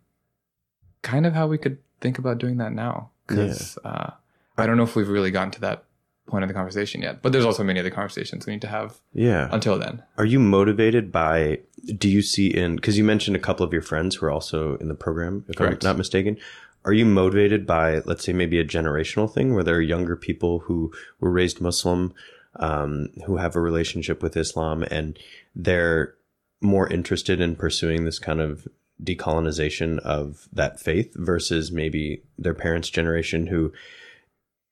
kind 1.01 1.26
of 1.26 1.34
how 1.34 1.47
we 1.47 1.57
could 1.57 1.80
think 1.99 2.20
about 2.20 2.38
doing 2.38 2.57
that 2.57 2.74
now. 2.74 3.10
Because 3.26 3.78
uh, 3.84 4.12
I 4.60 4.68
don't 4.68 4.78
know 4.78 4.84
if 4.84 4.95
we've 4.95 5.10
really 5.10 5.32
gotten 5.32 5.51
to 5.51 5.62
that 5.62 5.86
point 6.30 6.43
of 6.43 6.47
the 6.47 6.53
conversation 6.53 7.01
yet. 7.01 7.22
But 7.22 7.32
there's 7.34 7.45
also 7.45 7.64
many 7.64 7.80
other 7.80 7.89
conversations 7.89 8.45
we 8.45 8.53
need 8.53 8.62
to 8.62 8.68
have 8.68 8.99
yeah 9.14 9.49
until 9.51 9.78
then. 9.78 10.03
are 10.18 10.26
you 10.26 10.39
motivated 10.39 11.12
by 11.12 11.60
do 11.97 12.07
you 12.07 12.22
see 12.22 12.47
in 12.47 12.76
because 12.76 12.97
you 12.97 13.03
mentioned 13.03 13.36
a 13.36 13.39
couple 13.39 13.66
of 13.66 13.74
your 13.74 13.82
friends 13.82 14.16
who 14.16 14.26
are 14.26 14.32
also 14.32 14.76
in 14.78 14.88
the 14.88 14.95
program 14.95 15.45
if 15.47 15.55
Correct. 15.55 15.84
i'm 15.84 15.89
not 15.89 15.97
mistaken 15.97 16.38
are 16.86 16.93
you 16.93 17.05
motivated 17.05 17.66
by 17.66 17.99
let's 18.05 18.24
say 18.24 18.34
maybe 18.34 18.60
a 18.60 18.66
generational 18.66 19.32
thing 19.32 19.53
where 19.53 19.64
there 19.64 19.76
are 19.76 19.82
younger 19.82 20.16
people 20.16 20.60
who 20.60 20.93
were 21.20 21.32
raised 21.32 21.62
muslim 21.62 22.14
um, 22.57 23.10
who 23.26 23.38
have 23.38 23.55
a 23.55 23.62
relationship 23.62 24.22
with 24.22 24.38
islam 24.38 24.84
and 24.91 25.18
they're 25.55 26.16
more 26.62 26.88
interested 26.91 27.39
in 27.39 27.55
pursuing 27.55 28.05
this 28.05 28.20
kind 28.20 28.41
of 28.41 28.68
decolonization 29.01 29.97
of 29.99 30.49
that 30.51 30.80
faith 30.80 31.14
versus 31.16 31.72
maybe 31.72 32.22
their 32.38 32.53
parents 32.53 32.89
generation 32.89 33.47
who 33.47 33.72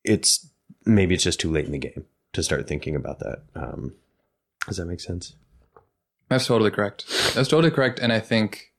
it's 0.07 0.47
maybe 0.85 1.13
it's 1.15 1.23
just 1.23 1.39
too 1.39 1.51
late 1.51 1.65
in 1.65 1.71
the 1.71 1.77
game 1.77 2.05
to 2.33 2.41
start 2.41 2.67
thinking 2.67 2.95
about 2.95 3.19
that 3.19 3.43
um, 3.55 3.93
does 4.65 4.77
that 4.77 4.85
make 4.85 4.99
sense 4.99 5.35
That's 6.29 6.47
totally 6.47 6.71
correct. 6.71 7.05
That's 7.35 7.47
totally 7.47 7.71
correct. 7.71 7.99
And 7.99 8.11
I 8.11 8.19
think 8.19 8.73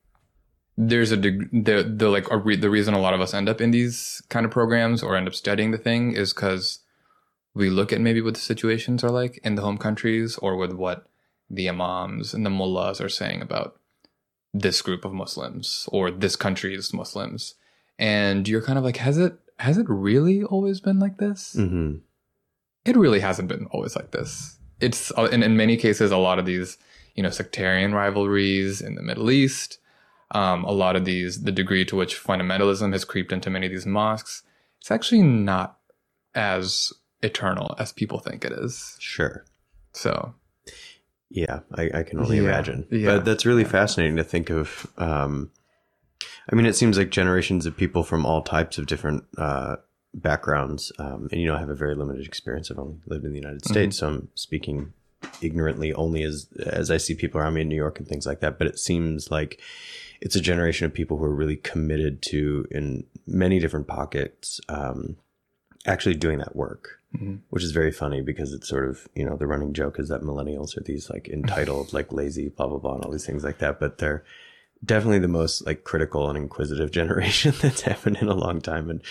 there's 0.76 1.10
a 1.10 1.16
deg- 1.16 1.50
the 1.50 1.82
the 1.82 2.08
like 2.08 2.26
re- 2.30 2.56
the 2.56 2.70
reason 2.70 2.94
a 2.94 3.00
lot 3.00 3.14
of 3.14 3.20
us 3.20 3.34
end 3.34 3.48
up 3.48 3.60
in 3.60 3.70
these 3.70 4.22
kind 4.28 4.46
of 4.46 4.52
programs 4.52 5.02
or 5.02 5.16
end 5.16 5.26
up 5.26 5.34
studying 5.34 5.70
the 5.70 5.78
thing 5.78 6.12
is 6.12 6.32
because 6.32 6.80
we 7.54 7.70
look 7.70 7.92
at 7.92 8.00
maybe 8.00 8.20
what 8.20 8.34
the 8.34 8.40
situations 8.40 9.02
are 9.02 9.10
like 9.10 9.40
in 9.42 9.54
the 9.54 9.62
home 9.62 9.78
countries 9.78 10.36
or 10.38 10.56
with 10.56 10.72
what 10.72 11.06
the 11.50 11.68
imams 11.68 12.34
and 12.34 12.44
the 12.44 12.50
mullahs 12.50 13.00
are 13.00 13.08
saying 13.08 13.40
about 13.40 13.80
this 14.52 14.82
group 14.82 15.04
of 15.04 15.12
Muslims 15.12 15.88
or 15.90 16.10
this 16.10 16.36
country's 16.36 16.92
Muslims, 16.92 17.54
and 17.98 18.46
you're 18.46 18.62
kind 18.62 18.78
of 18.78 18.84
like, 18.84 18.98
has 18.98 19.18
it 19.18 19.38
has 19.58 19.78
it 19.78 19.86
really 19.88 20.42
always 20.44 20.80
been 20.80 20.98
like 20.98 21.18
this? 21.18 21.54
mm-hmm. 21.58 21.96
it 22.84 22.96
really 22.96 23.20
hasn't 23.20 23.48
been 23.48 23.66
always 23.70 23.96
like 23.96 24.10
this. 24.12 24.58
It's 24.80 25.10
uh, 25.18 25.24
in, 25.32 25.42
in 25.42 25.56
many 25.56 25.76
cases 25.76 26.10
a 26.10 26.16
lot 26.16 26.38
of 26.38 26.46
these 26.46 26.78
you 27.14 27.22
know 27.22 27.30
sectarian 27.30 27.92
rivalries 27.94 28.80
in 28.80 28.94
the 28.94 29.02
Middle 29.02 29.30
East. 29.30 29.78
Um, 30.30 30.64
a 30.64 30.72
lot 30.72 30.94
of 30.94 31.04
these 31.04 31.42
the 31.42 31.52
degree 31.52 31.84
to 31.86 31.96
which 31.96 32.22
fundamentalism 32.22 32.92
has 32.92 33.04
creeped 33.04 33.32
into 33.32 33.50
many 33.50 33.66
of 33.66 33.72
these 33.72 33.86
mosques. 33.86 34.42
It's 34.80 34.90
actually 34.90 35.22
not 35.22 35.78
as 36.34 36.92
eternal 37.22 37.74
as 37.78 37.92
people 37.92 38.18
think 38.20 38.44
it 38.44 38.52
is. 38.52 38.96
Sure. 39.00 39.44
So 39.92 40.34
Yeah, 41.30 41.60
I, 41.74 41.90
I 41.94 42.02
can 42.04 42.20
only 42.20 42.36
Yeah, 42.36 42.44
imagine. 42.44 42.86
yeah, 42.90 43.16
but 43.16 43.24
that's 43.24 43.44
really 43.46 43.64
fascinating 43.64 44.16
to 44.16 44.24
think 44.24 44.50
of. 44.50 44.86
Um, 44.98 45.50
I 46.50 46.54
mean, 46.54 46.66
it 46.66 46.74
seems 46.74 46.96
like 46.96 47.10
generations 47.10 47.66
of 47.66 47.76
people 47.76 48.02
from 48.02 48.24
all 48.24 48.42
types 48.42 48.78
of 48.78 48.86
different 48.86 49.24
uh, 49.36 49.76
backgrounds, 50.14 50.92
um, 50.98 51.28
and 51.30 51.40
you 51.40 51.46
know, 51.46 51.54
I 51.54 51.60
have 51.60 51.68
a 51.68 51.74
very 51.74 51.94
limited 51.94 52.26
experience. 52.26 52.70
I've 52.70 52.78
only 52.78 52.98
lived 53.06 53.24
in 53.24 53.32
the 53.32 53.38
United 53.38 53.64
States, 53.64 53.98
so 53.98 54.08
I'm 54.08 54.28
speaking 54.34 54.92
ignorantly 55.42 55.92
only 55.92 56.22
as 56.22 56.48
as 56.64 56.90
I 56.90 56.96
see 56.96 57.14
people 57.14 57.40
around 57.40 57.54
me 57.54 57.62
in 57.62 57.68
New 57.68 57.76
York 57.76 57.98
and 57.98 58.08
things 58.08 58.26
like 58.26 58.40
that. 58.40 58.58
But 58.58 58.68
it 58.68 58.78
seems 58.78 59.30
like 59.30 59.60
it's 60.20 60.36
a 60.36 60.40
generation 60.40 60.86
of 60.86 60.94
people 60.94 61.18
who 61.18 61.24
are 61.24 61.34
really 61.34 61.56
committed 61.56 62.22
to, 62.22 62.66
in 62.70 63.04
many 63.26 63.58
different 63.58 63.86
pockets, 63.86 64.60
um, 64.68 65.16
actually 65.86 66.14
doing 66.14 66.38
that 66.38 66.56
work 66.56 66.98
which 67.48 67.62
is 67.62 67.72
very 67.72 67.90
funny 67.90 68.20
because 68.20 68.52
it's 68.52 68.68
sort 68.68 68.88
of 68.88 69.08
you 69.14 69.24
know 69.24 69.36
the 69.36 69.46
running 69.46 69.72
joke 69.72 69.98
is 69.98 70.08
that 70.08 70.20
millennials 70.20 70.76
are 70.76 70.82
these 70.82 71.08
like 71.08 71.28
entitled 71.28 71.92
like 71.94 72.12
lazy 72.12 72.50
blah 72.50 72.66
blah 72.66 72.78
blah 72.78 72.94
and 72.94 73.04
all 73.04 73.10
these 73.10 73.24
things 73.26 73.44
like 73.44 73.58
that 73.58 73.80
but 73.80 73.98
they're 73.98 74.22
definitely 74.84 75.18
the 75.18 75.28
most 75.28 75.66
like 75.66 75.84
critical 75.84 76.28
and 76.28 76.38
inquisitive 76.38 76.90
generation 77.00 77.54
that's 77.60 77.82
happened 77.82 78.18
in 78.20 78.28
a 78.28 78.34
long 78.34 78.60
time 78.60 78.90
and 78.90 79.02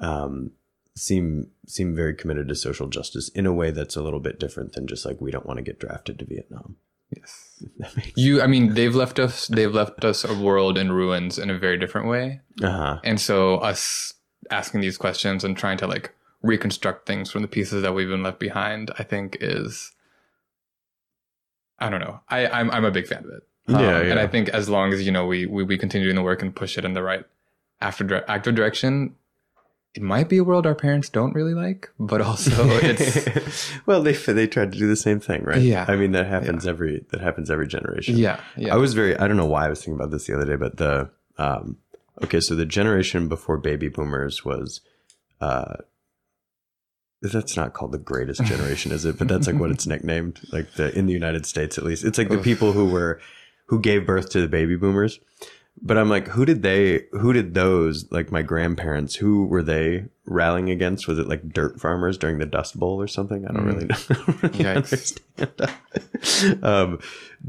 um 0.00 0.50
seem 0.94 1.50
seem 1.66 1.94
very 1.94 2.14
committed 2.14 2.48
to 2.48 2.54
social 2.54 2.88
justice 2.88 3.28
in 3.30 3.46
a 3.46 3.52
way 3.52 3.70
that's 3.70 3.96
a 3.96 4.02
little 4.02 4.20
bit 4.20 4.38
different 4.38 4.72
than 4.72 4.86
just 4.86 5.06
like 5.06 5.20
we 5.20 5.30
don't 5.30 5.46
want 5.46 5.56
to 5.56 5.62
get 5.62 5.78
drafted 5.78 6.18
to 6.18 6.24
vietnam 6.24 6.76
yes, 7.16 7.64
you 8.16 8.42
I 8.42 8.46
mean 8.46 8.74
they've 8.74 8.94
left 8.94 9.18
us 9.18 9.46
they've 9.48 9.72
left 9.72 10.04
us 10.04 10.24
a 10.24 10.34
world 10.34 10.76
in 10.76 10.92
ruins 10.92 11.38
in 11.38 11.50
a 11.50 11.58
very 11.58 11.78
different 11.78 12.08
way. 12.08 12.40
uh-huh 12.62 13.00
And 13.04 13.20
so 13.20 13.56
us 13.56 14.14
asking 14.50 14.80
these 14.80 14.98
questions 14.98 15.44
and 15.44 15.56
trying 15.56 15.78
to 15.78 15.86
like 15.86 16.14
reconstruct 16.42 17.06
things 17.06 17.30
from 17.30 17.42
the 17.42 17.48
pieces 17.48 17.82
that 17.82 17.94
we've 17.94 18.08
been 18.08 18.22
left 18.22 18.40
behind, 18.40 18.90
I 18.98 19.04
think 19.04 19.38
is 19.40 19.92
I 21.78 21.88
don't 21.88 22.00
know. 22.00 22.20
I, 22.28 22.46
I'm 22.46 22.70
I'm 22.70 22.84
a 22.84 22.90
big 22.90 23.06
fan 23.06 23.24
of 23.24 23.30
it. 23.30 23.42
Um, 23.68 23.80
Yeah, 23.80 24.00
And. 24.00 24.18
I 24.18 24.26
think 24.26 24.48
as 24.50 24.68
long 24.68 24.92
as, 24.92 25.04
you 25.04 25.12
know, 25.12 25.26
we, 25.26 25.46
we 25.46 25.62
we 25.62 25.78
continue 25.78 26.06
doing 26.06 26.16
the 26.16 26.22
work 26.22 26.42
and 26.42 26.54
push 26.54 26.78
it 26.78 26.84
in 26.84 26.94
the 26.94 27.02
right 27.02 27.24
after 27.80 28.24
active 28.28 28.54
direction, 28.54 29.14
it 29.94 30.02
might 30.02 30.28
be 30.28 30.38
a 30.38 30.44
world 30.44 30.66
our 30.66 30.74
parents 30.74 31.08
don't 31.08 31.34
really 31.34 31.54
like, 31.54 31.90
but 31.98 32.20
also 32.20 32.50
it's 32.82 33.72
well, 33.86 34.02
they 34.02 34.12
they 34.12 34.46
tried 34.46 34.72
to 34.72 34.78
do 34.78 34.86
the 34.86 34.96
same 34.96 35.20
thing, 35.20 35.42
right? 35.44 35.60
Yeah. 35.60 35.84
I 35.86 35.96
mean, 35.96 36.12
that 36.12 36.26
happens 36.26 36.66
every 36.66 37.04
that 37.10 37.20
happens 37.20 37.50
every 37.50 37.66
generation. 37.66 38.16
yeah, 38.16 38.40
yeah. 38.56 38.74
I 38.74 38.78
was 38.78 38.94
very. 38.94 39.16
I 39.18 39.28
don't 39.28 39.36
know 39.36 39.46
why 39.46 39.66
I 39.66 39.68
was 39.68 39.80
thinking 39.80 39.94
about 39.94 40.10
this 40.10 40.26
the 40.26 40.34
other 40.34 40.46
day, 40.46 40.56
but 40.56 40.78
the 40.78 41.10
um, 41.36 41.76
okay, 42.22 42.40
so 42.40 42.54
the 42.54 42.64
generation 42.64 43.28
before 43.28 43.58
baby 43.58 43.88
boomers 43.88 44.44
was, 44.44 44.80
uh, 45.40 45.76
that's 47.20 47.56
not 47.56 47.74
called 47.74 47.92
the 47.92 47.98
greatest 47.98 48.42
generation, 48.44 48.92
is 48.92 49.04
it? 49.04 49.18
But 49.18 49.28
that's 49.28 49.46
like 49.46 49.56
what 49.56 49.70
it's 49.70 49.86
nicknamed, 49.92 50.40
like 50.52 50.72
the 50.74 50.96
in 50.96 51.06
the 51.06 51.12
United 51.12 51.44
States 51.44 51.76
at 51.76 51.84
least. 51.84 52.04
It's 52.04 52.16
like 52.16 52.30
the 52.30 52.38
people 52.38 52.72
who 52.72 52.86
were 52.86 53.20
who 53.72 53.80
gave 53.80 54.04
birth 54.04 54.28
to 54.28 54.38
the 54.42 54.48
baby 54.48 54.76
boomers. 54.76 55.18
But 55.80 55.96
I'm 55.96 56.10
like, 56.10 56.28
who 56.28 56.44
did 56.44 56.62
they? 56.62 57.06
Who 57.12 57.32
did 57.32 57.54
those? 57.54 58.04
Like 58.12 58.30
my 58.30 58.42
grandparents, 58.42 59.14
who 59.14 59.46
were 59.46 59.62
they 59.62 60.04
rallying 60.26 60.68
against? 60.68 61.08
Was 61.08 61.18
it 61.18 61.26
like 61.26 61.54
dirt 61.54 61.80
farmers 61.80 62.18
during 62.18 62.36
the 62.36 62.44
Dust 62.44 62.78
Bowl 62.78 63.00
or 63.00 63.08
something? 63.08 63.46
I 63.46 63.52
don't 63.52 63.64
really 63.64 63.86
know. 63.86 63.96
I 64.10 64.14
don't 64.14 64.42
really 64.42 64.66
understand. 64.66 66.62
um, 66.62 66.98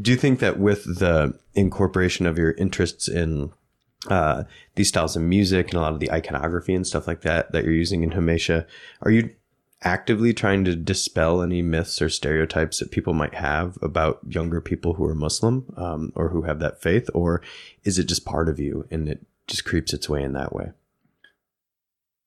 do 0.01 0.11
you 0.11 0.17
think 0.17 0.39
that 0.39 0.57
with 0.57 0.85
the 0.85 1.37
incorporation 1.55 2.25
of 2.25 2.37
your 2.37 2.53
interests 2.53 3.09
in 3.09 3.51
uh, 4.07 4.43
these 4.75 4.87
styles 4.87 5.17
of 5.17 5.23
music 5.23 5.71
and 5.71 5.73
a 5.73 5.81
lot 5.81 5.91
of 5.91 5.99
the 5.99 6.09
iconography 6.09 6.73
and 6.73 6.87
stuff 6.87 7.05
like 7.05 7.23
that 7.23 7.51
that 7.51 7.65
you're 7.65 7.73
using 7.73 8.01
in 8.01 8.11
Hamesha, 8.11 8.65
are 9.01 9.11
you 9.11 9.29
actively 9.83 10.33
trying 10.33 10.63
to 10.65 10.75
dispel 10.75 11.41
any 11.41 11.61
myths 11.61 12.01
or 12.01 12.09
stereotypes 12.09 12.79
that 12.79 12.91
people 12.91 13.13
might 13.13 13.35
have 13.35 13.77
about 13.81 14.19
younger 14.27 14.61
people 14.61 14.93
who 14.93 15.05
are 15.05 15.15
Muslim 15.15 15.71
um, 15.77 16.11
or 16.15 16.29
who 16.29 16.43
have 16.43 16.59
that 16.59 16.81
faith, 16.81 17.09
or 17.13 17.41
is 17.83 17.99
it 17.99 18.05
just 18.05 18.25
part 18.25 18.49
of 18.49 18.59
you 18.59 18.87
and 18.89 19.09
it 19.09 19.25
just 19.47 19.65
creeps 19.65 19.93
its 19.93 20.07
way 20.09 20.23
in 20.23 20.33
that 20.33 20.53
way? 20.53 20.71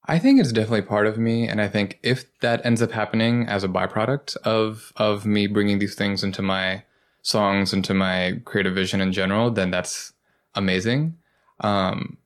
I 0.08 0.18
think 0.18 0.40
it's 0.40 0.52
definitely 0.52 0.82
part 0.82 1.06
of 1.06 1.18
me, 1.18 1.48
and 1.48 1.60
I 1.60 1.66
think 1.66 1.98
if 2.02 2.26
that 2.40 2.64
ends 2.64 2.80
up 2.80 2.92
happening 2.92 3.48
as 3.48 3.64
a 3.64 3.68
byproduct 3.68 4.36
of 4.38 4.92
of 4.96 5.26
me 5.26 5.46
bringing 5.48 5.80
these 5.80 5.96
things 5.96 6.22
into 6.22 6.42
my 6.42 6.84
songs, 7.22 7.72
into 7.72 7.92
my 7.92 8.40
creative 8.44 8.74
vision 8.74 9.00
in 9.00 9.12
general, 9.12 9.50
then 9.50 9.72
that's 9.72 10.12
amazing. 10.54 11.16
Um, 11.60 12.18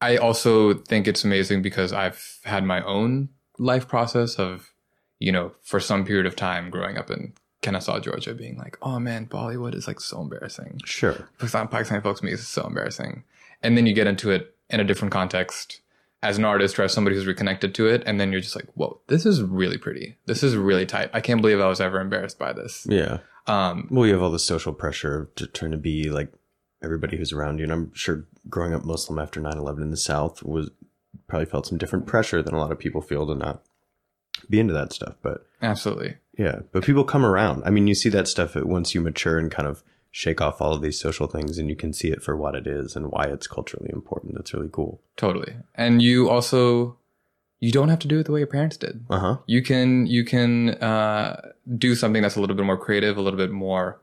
I 0.00 0.16
also 0.16 0.72
think 0.72 1.06
it's 1.06 1.24
amazing 1.24 1.60
because 1.60 1.92
I've 1.92 2.38
had 2.44 2.64
my 2.64 2.82
own 2.82 3.28
life 3.58 3.88
process 3.88 4.36
of, 4.36 4.72
you 5.18 5.32
know, 5.32 5.52
for 5.62 5.80
some 5.80 6.04
period 6.04 6.26
of 6.26 6.36
time 6.36 6.70
growing 6.70 6.96
up 6.98 7.10
in 7.10 7.32
Kennesaw, 7.62 8.00
Georgia, 8.00 8.34
being 8.34 8.58
like, 8.58 8.78
oh 8.82 8.98
man, 8.98 9.26
Bollywood 9.26 9.74
is 9.74 9.86
like 9.86 10.00
so 10.00 10.20
embarrassing. 10.20 10.80
Sure. 10.84 11.28
Pakistan, 11.38 11.68
Pakistani 11.68 12.02
folks 12.02 12.22
music 12.22 12.40
is 12.40 12.48
so 12.48 12.66
embarrassing. 12.66 13.24
And 13.62 13.76
then 13.76 13.86
you 13.86 13.94
get 13.94 14.06
into 14.06 14.30
it 14.30 14.54
in 14.70 14.80
a 14.80 14.84
different 14.84 15.12
context 15.12 15.80
as 16.22 16.38
an 16.38 16.44
artist 16.44 16.78
or 16.78 16.82
as 16.82 16.92
somebody 16.92 17.16
who's 17.16 17.26
reconnected 17.26 17.74
to 17.74 17.86
it. 17.86 18.02
And 18.06 18.20
then 18.20 18.32
you're 18.32 18.40
just 18.40 18.56
like, 18.56 18.66
whoa, 18.74 19.00
this 19.06 19.26
is 19.26 19.42
really 19.42 19.78
pretty. 19.78 20.16
This 20.26 20.42
is 20.42 20.56
really 20.56 20.86
tight. 20.86 21.10
I 21.12 21.20
can't 21.20 21.40
believe 21.40 21.60
I 21.60 21.68
was 21.68 21.80
ever 21.80 22.00
embarrassed 22.00 22.38
by 22.38 22.52
this. 22.52 22.86
Yeah. 22.88 23.18
Um, 23.46 23.88
Well, 23.90 24.06
you 24.06 24.12
have 24.12 24.22
all 24.22 24.30
the 24.30 24.38
social 24.38 24.72
pressure 24.72 25.20
of 25.20 25.34
t- 25.34 25.46
trying 25.46 25.70
to 25.70 25.76
be 25.76 26.10
like 26.10 26.32
everybody 26.82 27.16
who's 27.16 27.32
around 27.32 27.58
you. 27.58 27.64
And 27.64 27.72
I'm 27.72 27.94
sure 27.94 28.26
growing 28.48 28.74
up 28.74 28.84
Muslim 28.84 29.18
after 29.18 29.40
9 29.40 29.56
11 29.56 29.82
in 29.82 29.90
the 29.90 29.96
South 29.96 30.42
was 30.42 30.70
probably 31.28 31.46
felt 31.46 31.66
some 31.66 31.78
different 31.78 32.06
pressure 32.06 32.42
than 32.42 32.54
a 32.54 32.58
lot 32.58 32.72
of 32.72 32.78
people 32.78 33.00
feel 33.00 33.26
to 33.26 33.34
not 33.34 33.62
be 34.48 34.60
into 34.60 34.74
that 34.74 34.92
stuff. 34.92 35.14
But 35.22 35.46
absolutely. 35.62 36.16
yeah, 36.38 36.60
but 36.72 36.84
people 36.84 37.04
come 37.04 37.24
around. 37.24 37.62
I 37.64 37.70
mean, 37.70 37.86
you 37.86 37.94
see 37.94 38.08
that 38.10 38.28
stuff 38.28 38.54
once 38.56 38.94
you 38.94 39.00
mature 39.00 39.38
and 39.38 39.50
kind 39.50 39.68
of 39.68 39.82
shake 40.10 40.40
off 40.40 40.62
all 40.62 40.72
of 40.72 40.80
these 40.80 40.98
social 40.98 41.26
things 41.26 41.58
and 41.58 41.68
you 41.68 41.76
can 41.76 41.92
see 41.92 42.08
it 42.08 42.22
for 42.22 42.34
what 42.36 42.54
it 42.54 42.66
is 42.66 42.96
and 42.96 43.10
why 43.10 43.24
it's 43.24 43.46
culturally 43.46 43.90
important. 43.92 44.34
That's 44.34 44.54
really 44.54 44.70
cool. 44.72 45.02
Totally. 45.16 45.56
And 45.74 46.00
you 46.00 46.30
also, 46.30 46.96
you 47.60 47.70
don't 47.70 47.90
have 47.90 47.98
to 47.98 48.08
do 48.08 48.20
it 48.20 48.24
the 48.24 48.32
way 48.32 48.40
your 48.40 48.46
parents 48.46 48.78
did. 48.78 49.04
Uh 49.10 49.18
huh. 49.18 49.36
you 49.46 49.62
can 49.62 50.06
you 50.06 50.24
can 50.24 50.70
uh, 50.76 51.50
do 51.76 51.94
something 51.94 52.22
that's 52.22 52.36
a 52.36 52.40
little 52.40 52.56
bit 52.56 52.64
more 52.64 52.78
creative, 52.78 53.16
a 53.16 53.20
little 53.20 53.38
bit 53.38 53.50
more 53.50 54.00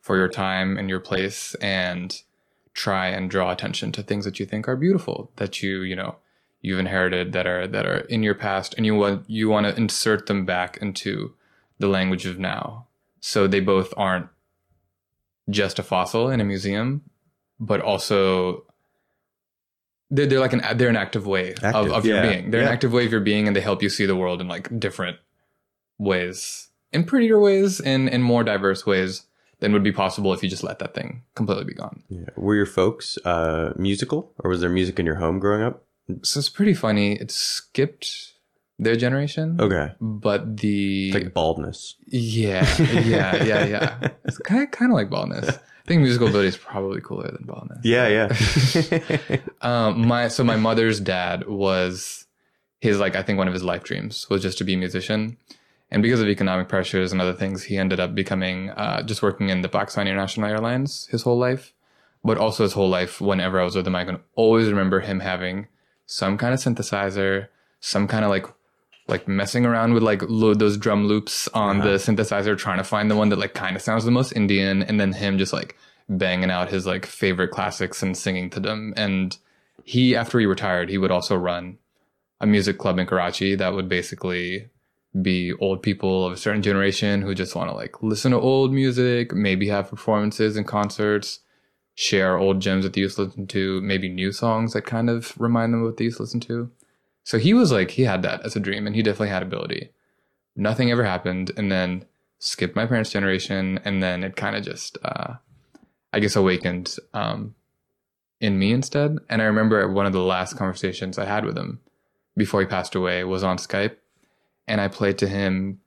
for 0.00 0.16
your 0.16 0.28
time 0.28 0.76
and 0.76 0.88
your 0.88 1.00
place, 1.00 1.56
and 1.56 2.22
try 2.74 3.08
and 3.08 3.28
draw 3.28 3.50
attention 3.50 3.90
to 3.90 4.02
things 4.04 4.24
that 4.24 4.38
you 4.38 4.46
think 4.46 4.68
are 4.68 4.76
beautiful, 4.76 5.32
that 5.36 5.62
you 5.62 5.80
you 5.80 5.96
know 5.96 6.16
you've 6.66 6.80
inherited, 6.80 7.32
that 7.32 7.46
are 7.46 7.68
that 7.68 7.86
are 7.86 7.98
in 7.98 8.24
your 8.24 8.34
past, 8.34 8.74
and 8.76 8.84
you 8.84 8.96
want 8.96 9.30
you 9.30 9.48
want 9.48 9.66
to 9.66 9.76
insert 9.76 10.26
them 10.26 10.44
back 10.44 10.76
into 10.78 11.32
the 11.78 11.86
language 11.86 12.26
of 12.26 12.38
now, 12.40 12.86
so 13.20 13.46
they 13.46 13.60
both 13.60 13.94
aren't 13.96 14.26
just 15.48 15.78
a 15.78 15.82
fossil 15.84 16.28
in 16.28 16.40
a 16.40 16.44
museum, 16.44 17.02
but 17.60 17.80
also. 17.80 18.64
They're, 20.08 20.26
they're 20.26 20.40
like 20.40 20.52
an 20.52 20.62
they're 20.76 20.88
an 20.88 20.96
active 20.96 21.26
way 21.26 21.54
Active, 21.62 21.74
of, 21.74 21.92
of 21.92 22.06
your 22.06 22.22
being. 22.22 22.50
They're 22.50 22.60
yeah. 22.60 22.68
an 22.68 22.72
active 22.72 22.92
way 22.92 23.06
of 23.06 23.12
your 23.12 23.20
being, 23.20 23.46
and 23.46 23.56
they 23.56 23.60
help 23.60 23.82
you 23.82 23.88
see 23.88 24.06
the 24.06 24.14
world 24.14 24.40
in 24.40 24.46
like 24.46 24.68
different 24.78 25.18
ways, 25.98 26.68
in 26.92 27.04
prettier 27.04 27.40
ways, 27.40 27.80
in 27.80 28.08
in 28.08 28.22
more 28.22 28.44
diverse 28.44 28.86
ways 28.86 29.26
than 29.58 29.72
would 29.72 29.82
be 29.82 29.92
possible 29.92 30.32
if 30.32 30.42
you 30.42 30.48
just 30.48 30.62
let 30.62 30.78
that 30.78 30.94
thing 30.94 31.22
completely 31.34 31.64
be 31.64 31.74
gone. 31.74 32.02
Yeah. 32.08 32.28
Were 32.36 32.54
your 32.54 32.66
folks 32.66 33.18
uh, 33.24 33.72
musical 33.76 34.32
or 34.38 34.50
was 34.50 34.60
there 34.60 34.70
music 34.70 35.00
in 35.00 35.06
your 35.06 35.16
home 35.16 35.38
growing 35.38 35.62
up? 35.62 35.85
So 36.22 36.38
it's 36.38 36.48
pretty 36.48 36.74
funny. 36.74 37.14
It 37.14 37.30
skipped 37.30 38.32
their 38.78 38.94
generation, 38.96 39.56
Okay. 39.60 39.92
but 40.00 40.58
the 40.58 41.08
It's 41.08 41.14
like 41.24 41.34
baldness. 41.34 41.94
yeah, 42.06 42.66
yeah, 42.78 43.42
yeah, 43.44 43.64
yeah. 43.66 44.08
It's 44.24 44.38
kind 44.38 44.62
of, 44.62 44.70
kind 44.70 44.90
of 44.92 44.96
like 44.96 45.08
baldness. 45.10 45.48
I 45.48 45.88
think 45.88 46.02
musical 46.02 46.28
ability 46.28 46.48
is 46.48 46.56
probably 46.56 47.00
cooler 47.00 47.30
than 47.30 47.44
baldness. 47.46 47.78
Yeah, 47.84 48.08
yeah. 48.08 49.38
Um, 49.62 50.06
my 50.06 50.28
so 50.28 50.44
my 50.44 50.56
mother's 50.56 51.00
dad 51.00 51.46
was 51.48 52.26
his 52.80 52.98
like 53.00 53.16
I 53.16 53.22
think 53.22 53.38
one 53.38 53.48
of 53.48 53.54
his 53.54 53.64
life 53.64 53.82
dreams 53.84 54.26
was 54.30 54.42
just 54.42 54.58
to 54.58 54.64
be 54.64 54.74
a 54.74 54.76
musician, 54.76 55.36
and 55.90 56.02
because 56.02 56.20
of 56.20 56.28
economic 56.28 56.68
pressures 56.68 57.12
and 57.12 57.20
other 57.20 57.32
things, 57.32 57.64
he 57.64 57.78
ended 57.78 57.98
up 58.00 58.14
becoming 58.14 58.70
uh, 58.70 59.02
just 59.02 59.22
working 59.22 59.48
in 59.48 59.62
the 59.62 59.68
Pakistan 59.68 60.06
International 60.06 60.46
Airlines 60.46 61.06
his 61.10 61.22
whole 61.22 61.38
life. 61.38 61.72
But 62.24 62.38
also 62.38 62.64
his 62.64 62.72
whole 62.74 62.88
life, 62.88 63.20
whenever 63.20 63.60
I 63.60 63.64
was 63.64 63.76
with 63.76 63.86
him, 63.86 63.94
I 63.96 64.04
can 64.04 64.18
always 64.34 64.68
remember 64.68 65.00
him 65.00 65.20
having 65.20 65.68
some 66.06 66.38
kind 66.38 66.54
of 66.54 66.60
synthesizer, 66.60 67.48
some 67.80 68.08
kind 68.08 68.24
of 68.24 68.30
like 68.30 68.46
like 69.08 69.28
messing 69.28 69.64
around 69.64 69.94
with 69.94 70.02
like 70.02 70.22
load 70.22 70.58
those 70.58 70.76
drum 70.76 71.06
loops 71.06 71.46
on 71.48 71.78
the 71.78 71.94
uh-huh. 71.94 71.98
synthesizer, 71.98 72.58
trying 72.58 72.78
to 72.78 72.84
find 72.84 73.10
the 73.10 73.16
one 73.16 73.28
that 73.28 73.38
like 73.38 73.54
kind 73.54 73.76
of 73.76 73.82
sounds 73.82 74.04
the 74.04 74.10
most 74.10 74.32
Indian, 74.32 74.82
and 74.82 74.98
then 74.98 75.12
him 75.12 75.38
just 75.38 75.52
like 75.52 75.76
banging 76.08 76.50
out 76.50 76.70
his 76.70 76.86
like 76.86 77.06
favorite 77.06 77.48
classics 77.48 78.02
and 78.02 78.16
singing 78.16 78.50
to 78.50 78.60
them. 78.60 78.94
And 78.96 79.36
he, 79.84 80.16
after 80.16 80.38
he 80.38 80.46
retired, 80.46 80.88
he 80.88 80.98
would 80.98 81.10
also 81.10 81.36
run 81.36 81.78
a 82.40 82.46
music 82.46 82.78
club 82.78 82.98
in 82.98 83.06
Karachi 83.06 83.54
that 83.54 83.74
would 83.74 83.88
basically 83.88 84.68
be 85.22 85.52
old 85.54 85.82
people 85.82 86.26
of 86.26 86.32
a 86.32 86.36
certain 86.36 86.62
generation 86.62 87.22
who 87.22 87.34
just 87.34 87.54
want 87.54 87.70
to 87.70 87.74
like 87.74 88.02
listen 88.02 88.32
to 88.32 88.40
old 88.40 88.72
music, 88.72 89.32
maybe 89.32 89.68
have 89.68 89.88
performances 89.88 90.56
and 90.56 90.66
concerts, 90.66 91.40
share 91.96 92.36
old 92.36 92.60
gems 92.60 92.84
that 92.84 92.92
they 92.92 93.00
used 93.00 93.16
to 93.16 93.22
listen 93.22 93.46
to, 93.48 93.80
maybe 93.80 94.08
new 94.08 94.30
songs 94.30 94.74
that 94.74 94.82
kind 94.82 95.08
of 95.10 95.32
remind 95.40 95.72
them 95.72 95.80
of 95.80 95.86
what 95.86 95.96
they 95.96 96.04
used 96.04 96.18
to 96.18 96.22
listen 96.22 96.40
to. 96.40 96.70
So 97.24 97.38
he 97.38 97.54
was 97.54 97.72
like, 97.72 97.92
he 97.92 98.02
had 98.02 98.22
that 98.22 98.44
as 98.44 98.54
a 98.54 98.60
dream 98.60 98.86
and 98.86 98.94
he 98.94 99.02
definitely 99.02 99.30
had 99.30 99.42
ability. 99.42 99.90
Nothing 100.54 100.90
ever 100.90 101.04
happened. 101.04 101.50
And 101.56 101.72
then 101.72 102.04
skipped 102.38 102.76
my 102.76 102.86
parents' 102.86 103.10
generation. 103.10 103.80
And 103.84 104.02
then 104.02 104.22
it 104.22 104.36
kind 104.36 104.54
of 104.54 104.62
just, 104.62 104.98
uh, 105.02 105.34
I 106.12 106.20
guess, 106.20 106.36
awakened 106.36 106.96
um, 107.14 107.54
in 108.40 108.58
me 108.58 108.72
instead. 108.72 109.16
And 109.30 109.40
I 109.40 109.46
remember 109.46 109.90
one 109.90 110.06
of 110.06 110.12
the 110.12 110.20
last 110.20 110.58
conversations 110.58 111.18
I 111.18 111.24
had 111.24 111.46
with 111.46 111.56
him 111.56 111.80
before 112.36 112.60
he 112.60 112.66
passed 112.66 112.94
away 112.94 113.24
was 113.24 113.42
on 113.42 113.56
Skype. 113.56 113.96
And 114.68 114.82
I 114.82 114.88
played 114.88 115.16
to 115.18 115.28
him 115.28 115.80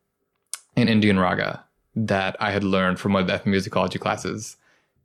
an 0.75 0.87
Indian 0.87 1.19
raga 1.19 1.65
that 1.95 2.35
I 2.39 2.49
had 2.49 2.63
learned 2.63 2.99
from 2.99 3.13
one 3.13 3.21
of 3.21 3.27
the 3.27 3.37
ethnomusicology 3.37 3.99
classes 3.99 4.57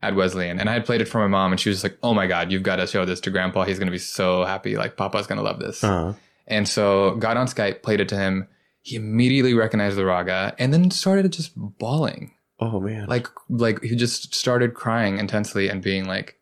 at 0.05 0.15
Wesleyan. 0.15 0.61
And 0.61 0.69
I 0.69 0.75
had 0.75 0.85
played 0.85 1.01
it 1.01 1.09
for 1.09 1.19
my 1.19 1.27
mom, 1.27 1.53
and 1.53 1.61
she 1.61 1.69
was 1.69 1.83
like, 1.83 1.99
Oh 2.03 2.15
my 2.15 2.27
God, 2.27 2.53
you've 2.53 2.63
got 2.63 2.77
to 2.77 2.87
show 2.87 3.05
this 3.05 3.21
to 3.21 3.31
grandpa. 3.31 3.65
He's 3.65 3.79
going 3.79 3.87
to 3.87 3.93
be 3.93 3.99
so 3.99 4.45
happy. 4.45 4.77
Like, 4.77 4.97
Papa's 4.97 5.27
going 5.27 5.39
to 5.39 5.45
love 5.45 5.59
this. 5.61 5.83
Uh-huh. 5.83 6.15
And 6.47 6.69
so 6.69 7.17
got 7.17 7.37
on 7.37 7.47
Skype, 7.47 7.83
played 7.83 8.01
it 8.01 8.09
to 8.11 8.17
him. 8.17 8.49
He 8.83 8.97
immediately 8.97 9.55
recognized 9.55 9.97
the 9.97 10.05
raga 10.05 10.55
and 10.59 10.73
then 10.73 10.91
started 10.91 11.33
just 11.33 11.53
bawling. 11.57 12.35
Oh 12.61 12.81
man. 12.81 13.07
Like, 13.09 13.29
like 13.49 13.83
he 13.83 13.97
just 13.97 14.35
started 14.35 14.75
crying 14.75 15.19
intensely 15.19 15.69
and 15.69 15.83
being 15.83 16.05
like, 16.05 16.39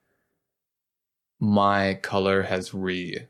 my 1.39 1.95
color 2.03 2.43
has 2.43 2.73
re 2.73 3.27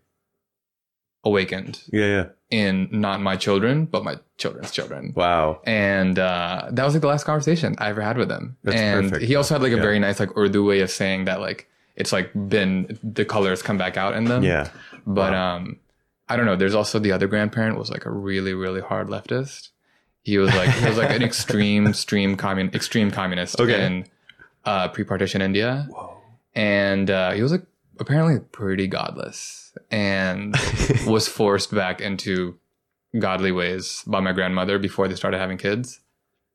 awakened 1.25 1.83
yeah, 1.93 2.07
yeah. 2.07 2.27
In 2.53 2.89
not 2.93 3.21
my 3.21 3.35
children, 3.37 3.87
but 3.87 4.05
my 4.05 4.17
children's 4.37 4.71
children. 4.71 5.13
Wow. 5.17 5.61
And 5.65 6.19
uh, 6.19 6.69
that 6.71 6.85
was 6.85 6.95
like 6.95 7.01
the 7.01 7.09
last 7.09 7.25
conversation 7.25 7.75
I 7.79 7.89
ever 7.89 8.03
had 8.03 8.17
with 8.19 8.31
him. 8.31 8.57
That's 8.63 8.77
and 8.77 9.11
perfect. 9.11 9.27
he 9.29 9.35
also 9.37 9.55
had 9.55 9.63
like 9.63 9.73
a 9.73 9.77
Yeah. 9.77 9.83
very 9.83 9.99
nice 9.99 10.21
like 10.21 10.37
Urdu 10.37 10.65
way 10.65 10.81
of 10.81 10.91
saying 10.91 11.25
that 11.25 11.41
like 11.41 11.69
it's 11.97 12.13
like 12.13 12.31
been 12.35 12.99
the 13.03 13.25
colors 13.25 13.63
come 13.63 13.79
back 13.79 13.97
out 13.97 14.15
in 14.15 14.25
them. 14.25 14.43
Yeah. 14.43 14.69
But 15.07 15.33
um, 15.35 15.79
I 16.29 16.37
don't 16.37 16.47
know. 16.47 16.57
There's 16.57 16.75
also 16.75 16.99
the 16.99 17.13
other 17.13 17.27
grandparent 17.27 17.79
was 17.79 17.91
like 17.91 18.05
a 18.07 18.11
really 18.11 18.55
really 18.55 18.81
hard 18.81 19.09
leftist. 19.09 19.71
He 20.23 20.39
was 20.39 20.55
like 20.55 20.71
he 20.71 20.87
was 20.87 20.99
like 20.99 21.11
an 21.11 21.23
extreme 21.23 21.87
extreme 21.95 22.37
commun 22.37 22.71
extreme 22.75 23.11
communist 23.11 23.59
Okay. 23.61 23.85
in 23.87 24.07
uh, 24.65 24.89
pre-partition 24.89 25.41
India. 25.43 25.87
Whoa. 25.91 26.17
And 26.55 27.11
uh, 27.11 27.33
he 27.33 27.43
was 27.43 27.51
like 27.53 27.65
apparently 27.99 28.39
pretty 28.41 28.87
godless 28.89 29.62
and 29.93 30.57
was 31.07 31.29
forced 31.29 31.73
back 31.73 32.01
into 32.01 32.59
godly 33.19 33.53
ways 33.53 34.03
by 34.07 34.21
my 34.21 34.33
grandmother 34.33 34.79
before 34.79 35.07
they 35.07 35.15
started 35.15 35.39
having 35.39 35.59
kids. 35.59 36.01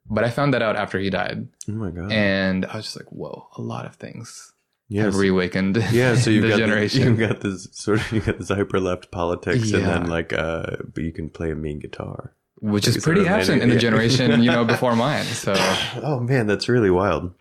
But 0.10 0.24
I 0.24 0.30
found 0.30 0.54
that 0.54 0.62
out 0.62 0.76
after 0.76 1.00
he 1.00 1.10
died. 1.10 1.48
Oh 1.70 1.74
my 1.74 1.92
god. 1.92 2.12
And 2.12 2.66
I 2.66 2.78
was 2.78 2.86
just 2.86 2.98
like, 2.98 3.12
whoa, 3.12 3.48
a 3.58 3.62
lot 3.62 3.86
of 3.86 3.96
things 3.96 4.54
yes. 4.88 5.06
have 5.06 5.16
reawakened. 5.16 5.78
yeah, 5.92 6.16
so 6.16 6.30
you've 6.32 6.44
the 6.44 6.50
got 6.50 6.58
generation. 6.58 7.02
The, 7.02 7.08
you've 7.08 7.20
got 7.20 7.42
this 7.42 7.68
sort 7.72 8.00
of 8.00 8.12
you 8.12 8.22
got 8.22 8.40
this 8.40 8.50
hyper 8.50 8.80
left 8.80 9.12
politics, 9.12 9.72
and 9.72 9.86
then 9.86 10.08
like, 10.08 10.34
uh, 10.34 10.78
but 10.94 11.04
you 11.04 11.12
can 11.12 11.30
play 11.30 11.52
a 11.52 11.56
mean 11.56 11.80
guitar. 11.80 12.34
which 12.60 12.88
is 12.88 13.04
pretty 13.04 13.28
absent 13.28 13.62
in 13.62 13.70
the 13.70 13.78
generation, 13.78 14.42
you 14.42 14.52
know, 14.52 14.66
before 14.74 14.96
mine. 14.96 15.26
So 15.26 15.54
Oh 16.02 16.20
man, 16.20 16.48
that's 16.48 16.68
really 16.70 16.90
wild. 16.90 17.34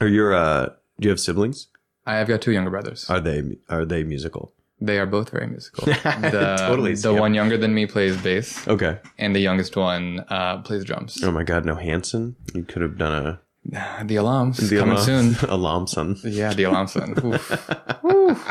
Are 0.00 0.08
your 0.08 0.32
uh, 0.34 0.66
do 1.00 1.06
you 1.06 1.10
have 1.10 1.20
siblings? 1.20 1.66
I 2.06 2.16
have 2.16 2.28
got 2.28 2.40
two 2.40 2.52
younger 2.52 2.70
brothers. 2.70 3.08
Are 3.10 3.20
they 3.20 3.58
are 3.68 3.84
they 3.84 4.04
musical? 4.04 4.52
They 4.84 4.98
are 4.98 5.06
both 5.06 5.30
very 5.30 5.46
musical. 5.46 5.84
The, 6.32 6.56
Totally 6.68 6.94
the 6.96 7.14
one 7.14 7.34
younger 7.34 7.56
than 7.56 7.72
me 7.72 7.86
plays 7.86 8.16
bass, 8.20 8.66
Okay. 8.66 8.98
and 9.18 9.30
the 9.36 9.40
youngest 9.40 9.76
one 9.76 10.24
uh, 10.28 10.58
plays 10.62 10.84
drums. 10.84 11.22
Oh 11.22 11.30
my 11.30 11.44
god, 11.44 11.64
no 11.64 11.76
Hanson. 11.76 12.34
You 12.54 12.64
could 12.64 12.82
have 12.82 12.98
done 12.98 13.14
a 13.26 14.04
The 14.04 14.16
alarms 14.16 14.56
the 14.68 14.78
coming 14.78 14.98
soon. 14.98 15.36
alarm 15.48 15.86
son. 15.86 16.16
Yeah, 16.24 16.52
the 16.52 16.64
alarm 16.64 16.88
son. 16.88 17.14
Oof. 18.04 18.42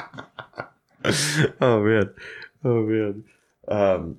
oh 1.62 1.84
man. 1.84 2.10
Oh 2.64 2.82
man. 2.84 3.24
Um 3.68 4.18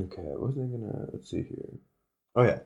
okay, 0.00 0.22
what 0.22 0.40
was 0.40 0.56
I 0.56 0.66
gonna 0.70 1.06
let's 1.12 1.30
see 1.30 1.42
here. 1.42 1.78
Oh 2.34 2.42
yeah. 2.44 2.60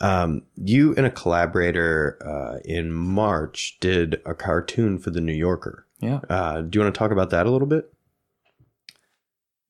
Um 0.00 0.42
you 0.56 0.94
and 0.96 1.06
a 1.06 1.10
collaborator 1.10 2.18
uh 2.24 2.58
in 2.64 2.92
March 2.92 3.76
did 3.80 4.20
a 4.24 4.34
cartoon 4.34 4.98
for 4.98 5.10
the 5.10 5.20
New 5.20 5.34
Yorker. 5.34 5.86
Yeah. 6.02 6.20
Uh 6.28 6.60
do 6.60 6.78
you 6.78 6.84
want 6.84 6.94
to 6.94 6.98
talk 6.98 7.12
about 7.12 7.30
that 7.30 7.46
a 7.46 7.50
little 7.50 7.68
bit? 7.68 7.92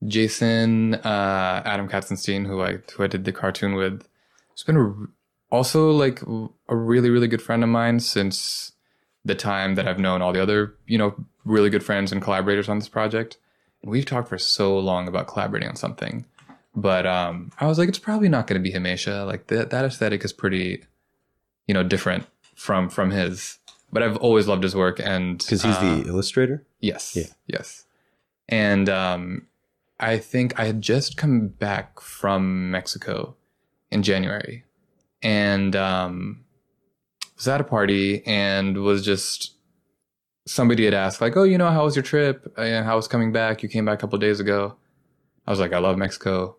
Jason 0.07 0.95
uh, 0.95 1.63
Adam 1.65 1.89
Katzenstein, 1.89 2.47
who 2.47 2.63
I 2.63 2.79
who 2.95 3.05
I 3.05 3.07
did 3.07 3.25
the 3.25 3.33
cartoon 3.33 3.75
with, 3.75 4.09
has 4.51 4.63
been 4.65 4.77
a, 4.77 5.55
also 5.55 5.91
like 5.91 6.21
a 6.69 6.77
really 6.77 7.11
really 7.11 7.29
good 7.29 7.43
friend 7.43 7.63
of 7.63 7.69
mine 7.69 8.01
since 8.01 8.73
the 9.25 9.35
time 9.35 9.77
that 9.77 9.87
I've 9.87 10.01
known 10.01 10.21
all 10.21 10.33
the 10.33 10.43
other 10.43 10.75
you 10.87 10.99
know 10.99 11.15
really 11.45 11.71
good 11.71 11.85
friends 11.85 12.13
and 12.13 12.21
collaborators 12.21 12.69
on 12.69 12.79
this 12.79 12.89
project. 12.89 13.37
And 13.83 13.91
we've 13.91 14.07
talked 14.07 14.29
for 14.29 14.39
so 14.39 14.79
long 14.79 15.09
about 15.09 15.27
collaborating 15.27 15.69
on 15.69 15.77
something, 15.77 16.25
but 16.75 17.07
um, 17.07 17.51
I 17.59 17.67
was 17.67 17.79
like, 17.79 17.89
it's 17.89 17.99
probably 17.99 18.29
not 18.29 18.47
going 18.47 18.63
to 18.63 18.71
be 18.71 18.77
Hamesha. 18.77 19.27
Like 19.27 19.49
that 19.49 19.71
that 19.71 19.85
aesthetic 19.85 20.25
is 20.25 20.33
pretty, 20.33 20.85
you 21.67 21.75
know, 21.75 21.83
different 21.85 22.27
from 22.57 22.89
from 22.89 23.11
his. 23.11 23.59
But 23.93 24.03
I've 24.03 24.17
always 24.17 24.49
loved 24.49 24.63
his 24.63 24.75
work, 24.75 24.99
and 24.99 25.39
Because 25.39 25.63
he's 25.63 25.77
uh, 25.77 25.97
the 25.97 26.09
illustrator. 26.09 26.65
Yes. 26.81 27.15
Yeah. 27.15 27.27
Yes. 27.47 27.85
And 28.49 28.89
um, 28.89 29.47
I 30.01 30.19
think 30.19 30.59
I 30.59 30.65
had 30.65 30.81
just 30.81 31.17
come 31.17 31.49
back 31.49 32.01
from 32.01 32.71
Mexico 32.71 33.37
in 33.91 34.03
January 34.03 34.65
and 35.23 35.77
um, 35.77 36.45
was 37.37 37.47
at 37.47 37.61
a 37.61 37.65
party 37.65 38.27
and 38.27 38.79
was 38.79 39.05
just 39.05 39.55
somebody 40.47 40.85
had 40.85 40.95
asked, 40.95 41.21
like, 41.21 41.37
oh, 41.37 41.45
you 41.45 41.57
know, 41.57 41.71
how 41.71 41.85
was 41.85 41.95
your 41.95 42.03
trip? 42.03 42.53
Uh, 42.57 42.83
how 42.83 42.97
was 42.97 43.07
coming 43.07 43.31
back? 43.31 43.63
You 43.63 43.69
came 43.69 43.85
back 43.85 43.99
a 43.99 44.01
couple 44.01 44.19
days 44.19 44.41
ago. 44.41 44.75
I 45.47 45.51
was 45.51 45.61
like, 45.61 45.73
I 45.73 45.79
love 45.79 45.97
Mexico. 45.97 46.57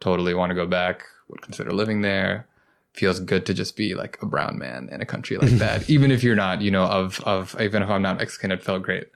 Totally 0.00 0.34
want 0.34 0.50
to 0.50 0.54
go 0.54 0.66
back. 0.66 1.02
Would 1.28 1.42
consider 1.42 1.72
living 1.72 2.02
there. 2.02 2.46
Feels 2.94 3.20
good 3.20 3.44
to 3.46 3.54
just 3.54 3.76
be 3.76 3.94
like 3.94 4.18
a 4.22 4.26
brown 4.26 4.58
man 4.58 4.88
in 4.90 5.00
a 5.00 5.06
country 5.06 5.36
like 5.36 5.50
that. 5.52 5.90
even 5.90 6.10
if 6.10 6.22
you're 6.22 6.36
not, 6.36 6.62
you 6.62 6.70
know, 6.70 6.84
of, 6.84 7.20
of, 7.24 7.56
even 7.60 7.82
if 7.82 7.90
I'm 7.90 8.02
not 8.02 8.18
Mexican, 8.18 8.52
it 8.52 8.62
felt 8.62 8.82
great 8.82 9.08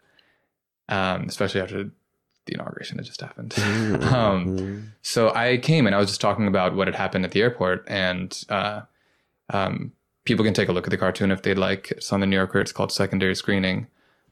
um, 0.89 1.25
especially 1.29 1.61
after 1.61 1.85
the 2.47 2.55
inauguration 2.55 2.97
that 2.97 3.05
just 3.05 3.21
happened. 3.21 3.59
um, 4.05 4.93
so 5.03 5.33
I 5.35 5.59
came 5.59 5.87
and 5.87 5.95
I 5.95 5.99
was 5.99 6.09
just 6.09 6.21
talking 6.21 6.47
about 6.47 6.75
what 6.75 6.89
had 6.89 6.95
happened 6.95 7.25
at 7.25 7.33
the 7.33 7.43
airport, 7.43 7.85
and 7.89 8.43
uh, 8.49 8.83
um, 9.51 9.93
people 10.25 10.45
can 10.45 10.55
take 10.55 10.69
a 10.69 10.73
look 10.73 10.87
at 10.87 10.91
the 10.91 10.97
cartoon 10.97 11.31
if 11.31 11.43
they'd 11.43 11.59
like. 11.59 11.91
It's 11.93 12.13
on 12.13 12.21
the 12.21 12.27
New 12.27 12.37
Yorker. 12.37 12.61
It's 12.61 12.73
called 12.73 12.93
Secondary 12.93 13.35
Screening. 13.35 13.87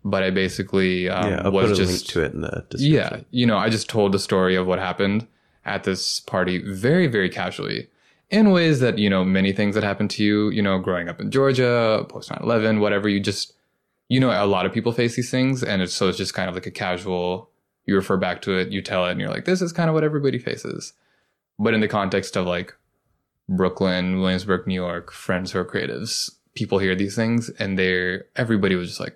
But 0.05 0.22
I 0.22 0.30
basically 0.30 1.09
um, 1.09 1.30
yeah, 1.30 1.42
I'll 1.44 1.51
was 1.51 1.70
put 1.70 1.72
a 1.72 1.74
just 1.84 1.92
link 1.92 2.07
to 2.11 2.22
it 2.22 2.32
in 2.32 2.40
the 2.42 2.64
description. 2.70 2.92
yeah, 2.92 3.20
you 3.32 3.44
know, 3.44 3.59
I 3.59 3.68
just 3.68 3.88
told 3.88 4.12
the 4.12 4.20
story 4.20 4.55
of 4.55 4.64
what 4.64 4.78
happened 4.78 5.26
at 5.64 5.82
this 5.82 6.20
party 6.20 6.59
very, 6.59 7.09
very 7.09 7.28
casually 7.28 7.88
in 8.31 8.51
ways 8.51 8.81
that, 8.81 8.99
you 8.99 9.09
know, 9.09 9.24
many 9.24 9.53
things 9.53 9.74
that 9.74 9.85
happened 9.85 10.11
to 10.11 10.24
you, 10.24 10.51
you 10.51 10.62
know, 10.62 10.79
growing 10.79 11.09
up 11.09 11.20
in 11.20 11.31
Georgia, 11.31 12.05
post 12.09 12.31
9 12.31 12.41
11, 12.43 12.81
whatever, 12.81 13.09
you 13.09 13.20
just, 13.20 13.55
you 14.09 14.20
know, 14.20 14.31
a 14.31 14.47
lot 14.47 14.66
of 14.66 14.72
people 14.72 14.93
face 14.93 15.16
these 15.16 15.31
things. 15.31 15.62
And 15.62 15.83
it's 15.83 15.95
so 15.95 16.09
it's 16.09 16.18
just 16.18 16.35
kind 16.35 16.49
of 16.49 16.55
like 16.55 16.66
a 16.66 16.70
casual, 16.70 17.51
you 17.85 17.95
refer 17.95 18.16
back 18.16 18.43
to 18.43 18.59
it, 18.59 18.70
you 18.70 18.83
tell 18.83 19.07
it, 19.07 19.12
and 19.12 19.20
you're 19.20 19.31
like, 19.31 19.45
this 19.45 19.62
is 19.62 19.72
kind 19.72 19.89
of 19.89 19.95
what 19.95 20.05
everybody 20.05 20.39
faces. 20.39 20.93
But 21.59 21.74
in 21.74 21.81
the 21.81 21.89
context 21.89 22.37
of 22.37 22.47
like 22.47 22.74
Brooklyn, 23.49 24.20
Williamsburg, 24.20 24.66
New 24.66 24.74
York, 24.74 25.12
friends 25.12 25.53
who 25.53 25.61
are 25.61 25.64
creatives, 25.64 26.31
people 26.55 26.79
hear 26.79 26.95
these 26.95 27.14
things 27.14 27.49
and 27.51 27.79
they're, 27.79 28.27
everybody 28.35 28.74
was 28.74 28.89
just 28.89 29.01
like, 29.01 29.14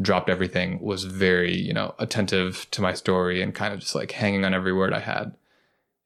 dropped 0.00 0.30
everything, 0.30 0.80
was 0.80 1.04
very, 1.04 1.54
you 1.54 1.72
know, 1.72 1.94
attentive 1.98 2.66
to 2.70 2.80
my 2.80 2.94
story 2.94 3.42
and 3.42 3.54
kind 3.54 3.74
of 3.74 3.80
just 3.80 3.94
like 3.94 4.12
hanging 4.12 4.44
on 4.44 4.54
every 4.54 4.72
word 4.72 4.94
I 4.94 5.00
had. 5.00 5.34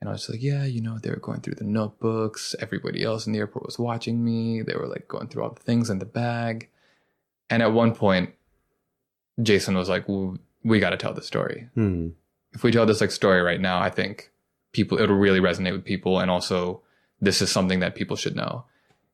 And 0.01 0.09
I 0.09 0.13
was 0.13 0.29
like, 0.29 0.43
yeah, 0.43 0.65
you 0.65 0.83
know, 0.83 0.99
they 0.99 1.11
were 1.11 1.17
going 1.17 1.41
through 1.41 1.55
the 1.55 1.65
notebooks. 1.65 2.55
Everybody 2.61 3.03
else 3.03 3.27
in 3.27 3.33
the 3.33 3.39
airport 3.39 3.65
was 3.65 3.79
watching 3.79 4.23
me. 4.25 4.63
They 4.63 4.75
were 4.75 4.87
like 4.87 5.09
going 5.09 5.29
through 5.29 5.45
all 5.45 5.51
the 5.51 5.63
things 5.63 5.89
in 5.89 5.99
the 5.99 6.05
bag. 6.05 6.69
And 7.49 7.63
at 7.63 7.73
one 7.73 7.95
point, 7.95 8.35
Jason 9.43 9.77
was 9.77 9.89
like, 9.89 10.09
well, 10.09 10.37
we 10.63 10.81
got 10.81 10.91
to 10.91 10.97
tell 10.97 11.15
the 11.15 11.23
story. 11.23 11.69
Hmm. 11.75 12.09
If 12.53 12.63
we 12.63 12.71
tell 12.71 12.87
this 12.87 13.01
like 13.01 13.11
story 13.11 13.41
right 13.41 13.61
now, 13.61 13.81
I 13.81 13.91
think 13.91 14.31
people, 14.73 14.99
it'll 14.99 15.17
really 15.17 15.41
resonate 15.41 15.73
with 15.73 15.85
people. 15.85 16.21
And 16.21 16.31
also, 16.31 16.83
this 17.21 17.41
is 17.41 17.51
something 17.51 17.81
that 17.81 17.95
people 17.95 18.17
should 18.17 18.37
know. 18.37 18.65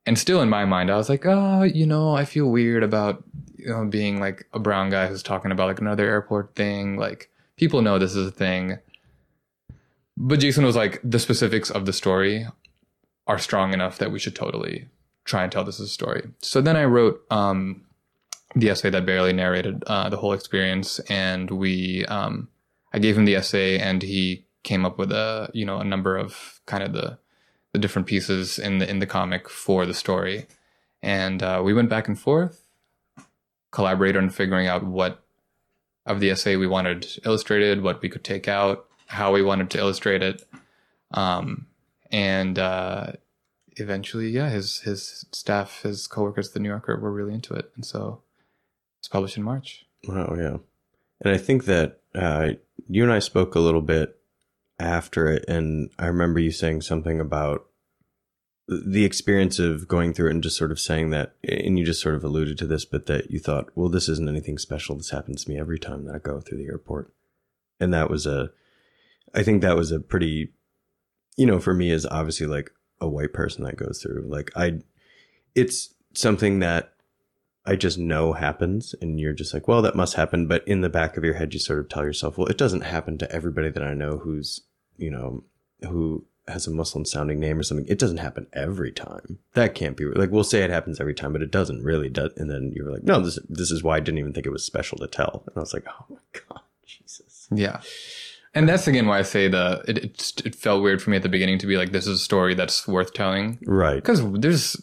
And 0.06 0.18
still 0.18 0.40
in 0.40 0.48
my 0.48 0.64
mind, 0.64 0.90
I 0.90 0.96
was 0.96 1.08
like, 1.08 1.24
oh, 1.26 1.62
you 1.62 1.86
know, 1.86 2.14
I 2.14 2.24
feel 2.24 2.46
weird 2.46 2.82
about 2.82 3.22
you 3.60 3.68
know 3.68 3.84
being 3.84 4.20
like 4.20 4.46
a 4.52 4.58
brown 4.58 4.90
guy 4.90 5.06
who's 5.06 5.22
talking 5.22 5.52
about 5.52 5.68
like 5.68 5.80
another 5.80 6.06
airport 6.06 6.54
thing. 6.54 6.96
Like 6.96 7.30
people 7.56 7.82
know 7.82 7.98
this 7.98 8.16
is 8.16 8.26
a 8.26 8.32
thing. 8.32 8.78
But 10.22 10.40
Jason 10.40 10.66
was 10.66 10.76
like, 10.76 11.00
the 11.02 11.18
specifics 11.18 11.70
of 11.70 11.86
the 11.86 11.94
story 11.94 12.46
are 13.26 13.38
strong 13.38 13.72
enough 13.72 13.96
that 13.96 14.12
we 14.12 14.18
should 14.18 14.36
totally 14.36 14.88
try 15.24 15.42
and 15.42 15.50
tell 15.50 15.64
this 15.64 15.80
as 15.80 15.86
a 15.86 15.90
story. 15.90 16.28
So 16.42 16.60
then 16.60 16.76
I 16.76 16.84
wrote 16.84 17.24
um, 17.30 17.86
the 18.54 18.68
essay 18.68 18.90
that 18.90 19.06
barely 19.06 19.32
narrated 19.32 19.82
uh, 19.86 20.10
the 20.10 20.18
whole 20.18 20.34
experience, 20.34 20.98
and 21.08 21.50
we, 21.50 22.04
um, 22.04 22.48
I 22.92 22.98
gave 22.98 23.16
him 23.16 23.24
the 23.24 23.34
essay, 23.34 23.78
and 23.78 24.02
he 24.02 24.44
came 24.62 24.84
up 24.84 24.98
with 24.98 25.10
a, 25.10 25.48
you 25.54 25.64
know, 25.64 25.78
a 25.78 25.84
number 25.84 26.18
of 26.18 26.60
kind 26.66 26.82
of 26.84 26.92
the 26.92 27.18
the 27.72 27.78
different 27.78 28.08
pieces 28.08 28.58
in 28.58 28.78
the 28.78 28.90
in 28.90 28.98
the 28.98 29.06
comic 29.06 29.48
for 29.48 29.86
the 29.86 29.94
story, 29.94 30.46
and 31.02 31.42
uh, 31.42 31.62
we 31.64 31.72
went 31.72 31.88
back 31.88 32.08
and 32.08 32.18
forth, 32.18 32.64
collaborated 33.70 34.20
on 34.20 34.28
figuring 34.28 34.66
out 34.66 34.84
what 34.84 35.22
of 36.04 36.20
the 36.20 36.28
essay 36.28 36.56
we 36.56 36.66
wanted 36.66 37.06
illustrated, 37.24 37.82
what 37.82 38.02
we 38.02 38.08
could 38.08 38.24
take 38.24 38.48
out, 38.48 38.89
how 39.10 39.32
we 39.32 39.42
wanted 39.42 39.70
to 39.70 39.78
illustrate 39.78 40.22
it, 40.22 40.46
um, 41.12 41.66
and 42.12 42.58
uh, 42.58 43.12
eventually, 43.76 44.28
yeah, 44.28 44.48
his 44.48 44.80
his 44.80 45.26
staff, 45.32 45.82
his 45.82 46.06
coworkers 46.06 46.48
at 46.48 46.54
the 46.54 46.60
New 46.60 46.68
Yorker 46.68 46.98
were 46.98 47.12
really 47.12 47.34
into 47.34 47.54
it, 47.54 47.70
and 47.74 47.84
so 47.84 48.22
it's 49.00 49.08
published 49.08 49.36
in 49.36 49.42
March. 49.42 49.84
Wow, 50.06 50.34
yeah. 50.38 50.58
And 51.22 51.34
I 51.34 51.36
think 51.36 51.64
that 51.64 52.00
uh, 52.14 52.50
you 52.88 53.02
and 53.02 53.12
I 53.12 53.18
spoke 53.18 53.54
a 53.54 53.60
little 53.60 53.82
bit 53.82 54.16
after 54.78 55.26
it, 55.26 55.44
and 55.48 55.90
I 55.98 56.06
remember 56.06 56.38
you 56.38 56.52
saying 56.52 56.82
something 56.82 57.20
about 57.20 57.66
the 58.68 59.04
experience 59.04 59.58
of 59.58 59.88
going 59.88 60.14
through 60.14 60.28
it 60.28 60.34
and 60.34 60.42
just 60.44 60.56
sort 60.56 60.70
of 60.70 60.78
saying 60.78 61.10
that, 61.10 61.34
and 61.42 61.76
you 61.76 61.84
just 61.84 62.00
sort 62.00 62.14
of 62.14 62.22
alluded 62.22 62.56
to 62.58 62.66
this, 62.66 62.84
but 62.84 63.06
that 63.06 63.30
you 63.30 63.40
thought, 63.40 63.68
well, 63.74 63.88
this 63.88 64.08
isn't 64.08 64.28
anything 64.28 64.58
special. 64.58 64.94
This 64.96 65.10
happens 65.10 65.44
to 65.44 65.50
me 65.50 65.58
every 65.58 65.78
time 65.80 66.04
that 66.04 66.14
I 66.14 66.18
go 66.18 66.40
through 66.40 66.58
the 66.58 66.68
airport. 66.68 67.12
And 67.80 67.92
that 67.92 68.08
was 68.08 68.26
a, 68.26 68.50
I 69.34 69.42
think 69.42 69.62
that 69.62 69.76
was 69.76 69.92
a 69.92 70.00
pretty, 70.00 70.52
you 71.36 71.46
know, 71.46 71.60
for 71.60 71.74
me 71.74 71.90
as 71.90 72.06
obviously 72.06 72.46
like 72.46 72.70
a 73.00 73.08
white 73.08 73.32
person 73.32 73.64
that 73.64 73.76
goes 73.76 74.02
through, 74.02 74.26
like 74.28 74.50
I, 74.56 74.80
it's 75.54 75.94
something 76.14 76.58
that 76.60 76.94
I 77.66 77.76
just 77.76 77.98
know 77.98 78.32
happens 78.32 78.94
and 79.00 79.20
you're 79.20 79.32
just 79.32 79.54
like, 79.54 79.68
well, 79.68 79.82
that 79.82 79.94
must 79.94 80.14
happen. 80.14 80.46
But 80.46 80.66
in 80.66 80.80
the 80.80 80.88
back 80.88 81.16
of 81.16 81.24
your 81.24 81.34
head, 81.34 81.52
you 81.52 81.60
sort 81.60 81.78
of 81.78 81.88
tell 81.88 82.04
yourself, 82.04 82.38
well, 82.38 82.48
it 82.48 82.58
doesn't 82.58 82.82
happen 82.82 83.18
to 83.18 83.30
everybody 83.30 83.70
that 83.70 83.82
I 83.82 83.94
know 83.94 84.18
who's, 84.18 84.62
you 84.96 85.10
know, 85.10 85.44
who 85.82 86.24
has 86.48 86.66
a 86.66 86.70
Muslim 86.70 87.04
sounding 87.04 87.38
name 87.38 87.58
or 87.58 87.62
something. 87.62 87.86
It 87.88 87.98
doesn't 87.98 88.16
happen 88.16 88.46
every 88.52 88.90
time. 88.90 89.38
That 89.54 89.74
can't 89.74 89.96
be 89.96 90.04
like, 90.06 90.30
we'll 90.30 90.42
say 90.42 90.62
it 90.62 90.70
happens 90.70 91.00
every 91.00 91.14
time, 91.14 91.32
but 91.32 91.42
it 91.42 91.50
doesn't 91.50 91.84
really 91.84 92.08
do. 92.08 92.30
And 92.36 92.50
then 92.50 92.72
you 92.74 92.84
were 92.84 92.92
like, 92.92 93.04
no, 93.04 93.20
this, 93.20 93.38
this 93.48 93.70
is 93.70 93.82
why 93.82 93.96
I 93.96 94.00
didn't 94.00 94.18
even 94.18 94.32
think 94.32 94.46
it 94.46 94.52
was 94.52 94.64
special 94.64 94.98
to 94.98 95.06
tell. 95.06 95.44
And 95.46 95.56
I 95.56 95.60
was 95.60 95.72
like, 95.72 95.86
oh 95.86 96.06
my 96.08 96.16
God, 96.32 96.62
Jesus. 96.84 97.46
Yeah. 97.52 97.80
And 98.54 98.68
that's 98.68 98.86
again 98.88 99.06
why 99.06 99.18
I 99.18 99.22
say 99.22 99.48
the 99.48 99.84
it, 99.86 99.98
it 99.98 100.42
it 100.44 100.54
felt 100.56 100.82
weird 100.82 101.00
for 101.00 101.10
me 101.10 101.16
at 101.16 101.22
the 101.22 101.28
beginning 101.28 101.58
to 101.60 101.66
be 101.66 101.76
like 101.76 101.92
this 101.92 102.06
is 102.06 102.20
a 102.20 102.24
story 102.24 102.54
that's 102.54 102.86
worth 102.88 103.12
telling 103.14 103.58
Right. 103.64 103.96
because 103.96 104.22
there's 104.40 104.76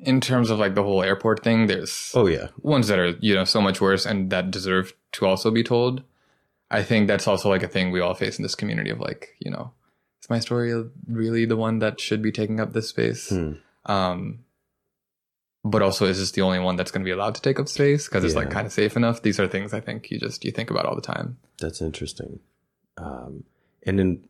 in 0.00 0.20
terms 0.20 0.50
of 0.50 0.58
like 0.58 0.74
the 0.74 0.82
whole 0.82 1.02
airport 1.02 1.44
thing 1.44 1.66
there's 1.66 2.10
Oh 2.14 2.26
yeah. 2.26 2.48
ones 2.62 2.88
that 2.88 2.98
are 2.98 3.10
you 3.20 3.34
know 3.34 3.44
so 3.44 3.60
much 3.60 3.80
worse 3.80 4.06
and 4.06 4.30
that 4.30 4.50
deserve 4.50 4.94
to 5.12 5.26
also 5.26 5.50
be 5.50 5.62
told. 5.62 6.02
I 6.70 6.82
think 6.82 7.06
that's 7.06 7.28
also 7.28 7.50
like 7.50 7.62
a 7.62 7.68
thing 7.68 7.90
we 7.90 8.00
all 8.00 8.14
face 8.14 8.38
in 8.38 8.42
this 8.44 8.54
community 8.54 8.88
of 8.88 8.98
like, 8.98 9.36
you 9.40 9.50
know, 9.50 9.72
is 10.22 10.30
my 10.30 10.38
story 10.40 10.72
really 11.06 11.44
the 11.44 11.56
one 11.56 11.80
that 11.80 12.00
should 12.00 12.22
be 12.22 12.32
taking 12.32 12.60
up 12.60 12.72
this 12.72 12.88
space? 12.88 13.28
Hmm. 13.28 13.52
Um, 13.84 14.38
but 15.64 15.82
also, 15.82 16.06
is 16.06 16.18
this 16.18 16.30
the 16.32 16.40
only 16.40 16.58
one 16.60 16.76
that's 16.76 16.90
going 16.90 17.02
to 17.02 17.04
be 17.04 17.10
allowed 17.12 17.34
to 17.34 17.42
take 17.42 17.60
up 17.60 17.68
space 17.68 18.08
because 18.08 18.24
it's 18.24 18.34
like 18.34 18.50
kind 18.50 18.66
of 18.66 18.72
safe 18.72 18.96
enough? 18.96 19.20
These 19.22 19.38
are 19.38 19.46
things 19.46 19.74
I 19.74 19.80
think 19.80 20.10
you 20.10 20.18
just 20.18 20.44
you 20.46 20.50
think 20.50 20.70
about 20.70 20.86
all 20.86 20.96
the 20.96 21.02
time. 21.02 21.36
That's 21.60 21.82
interesting. 21.82 22.40
Um, 22.96 23.44
and 23.84 24.00
in, 24.00 24.24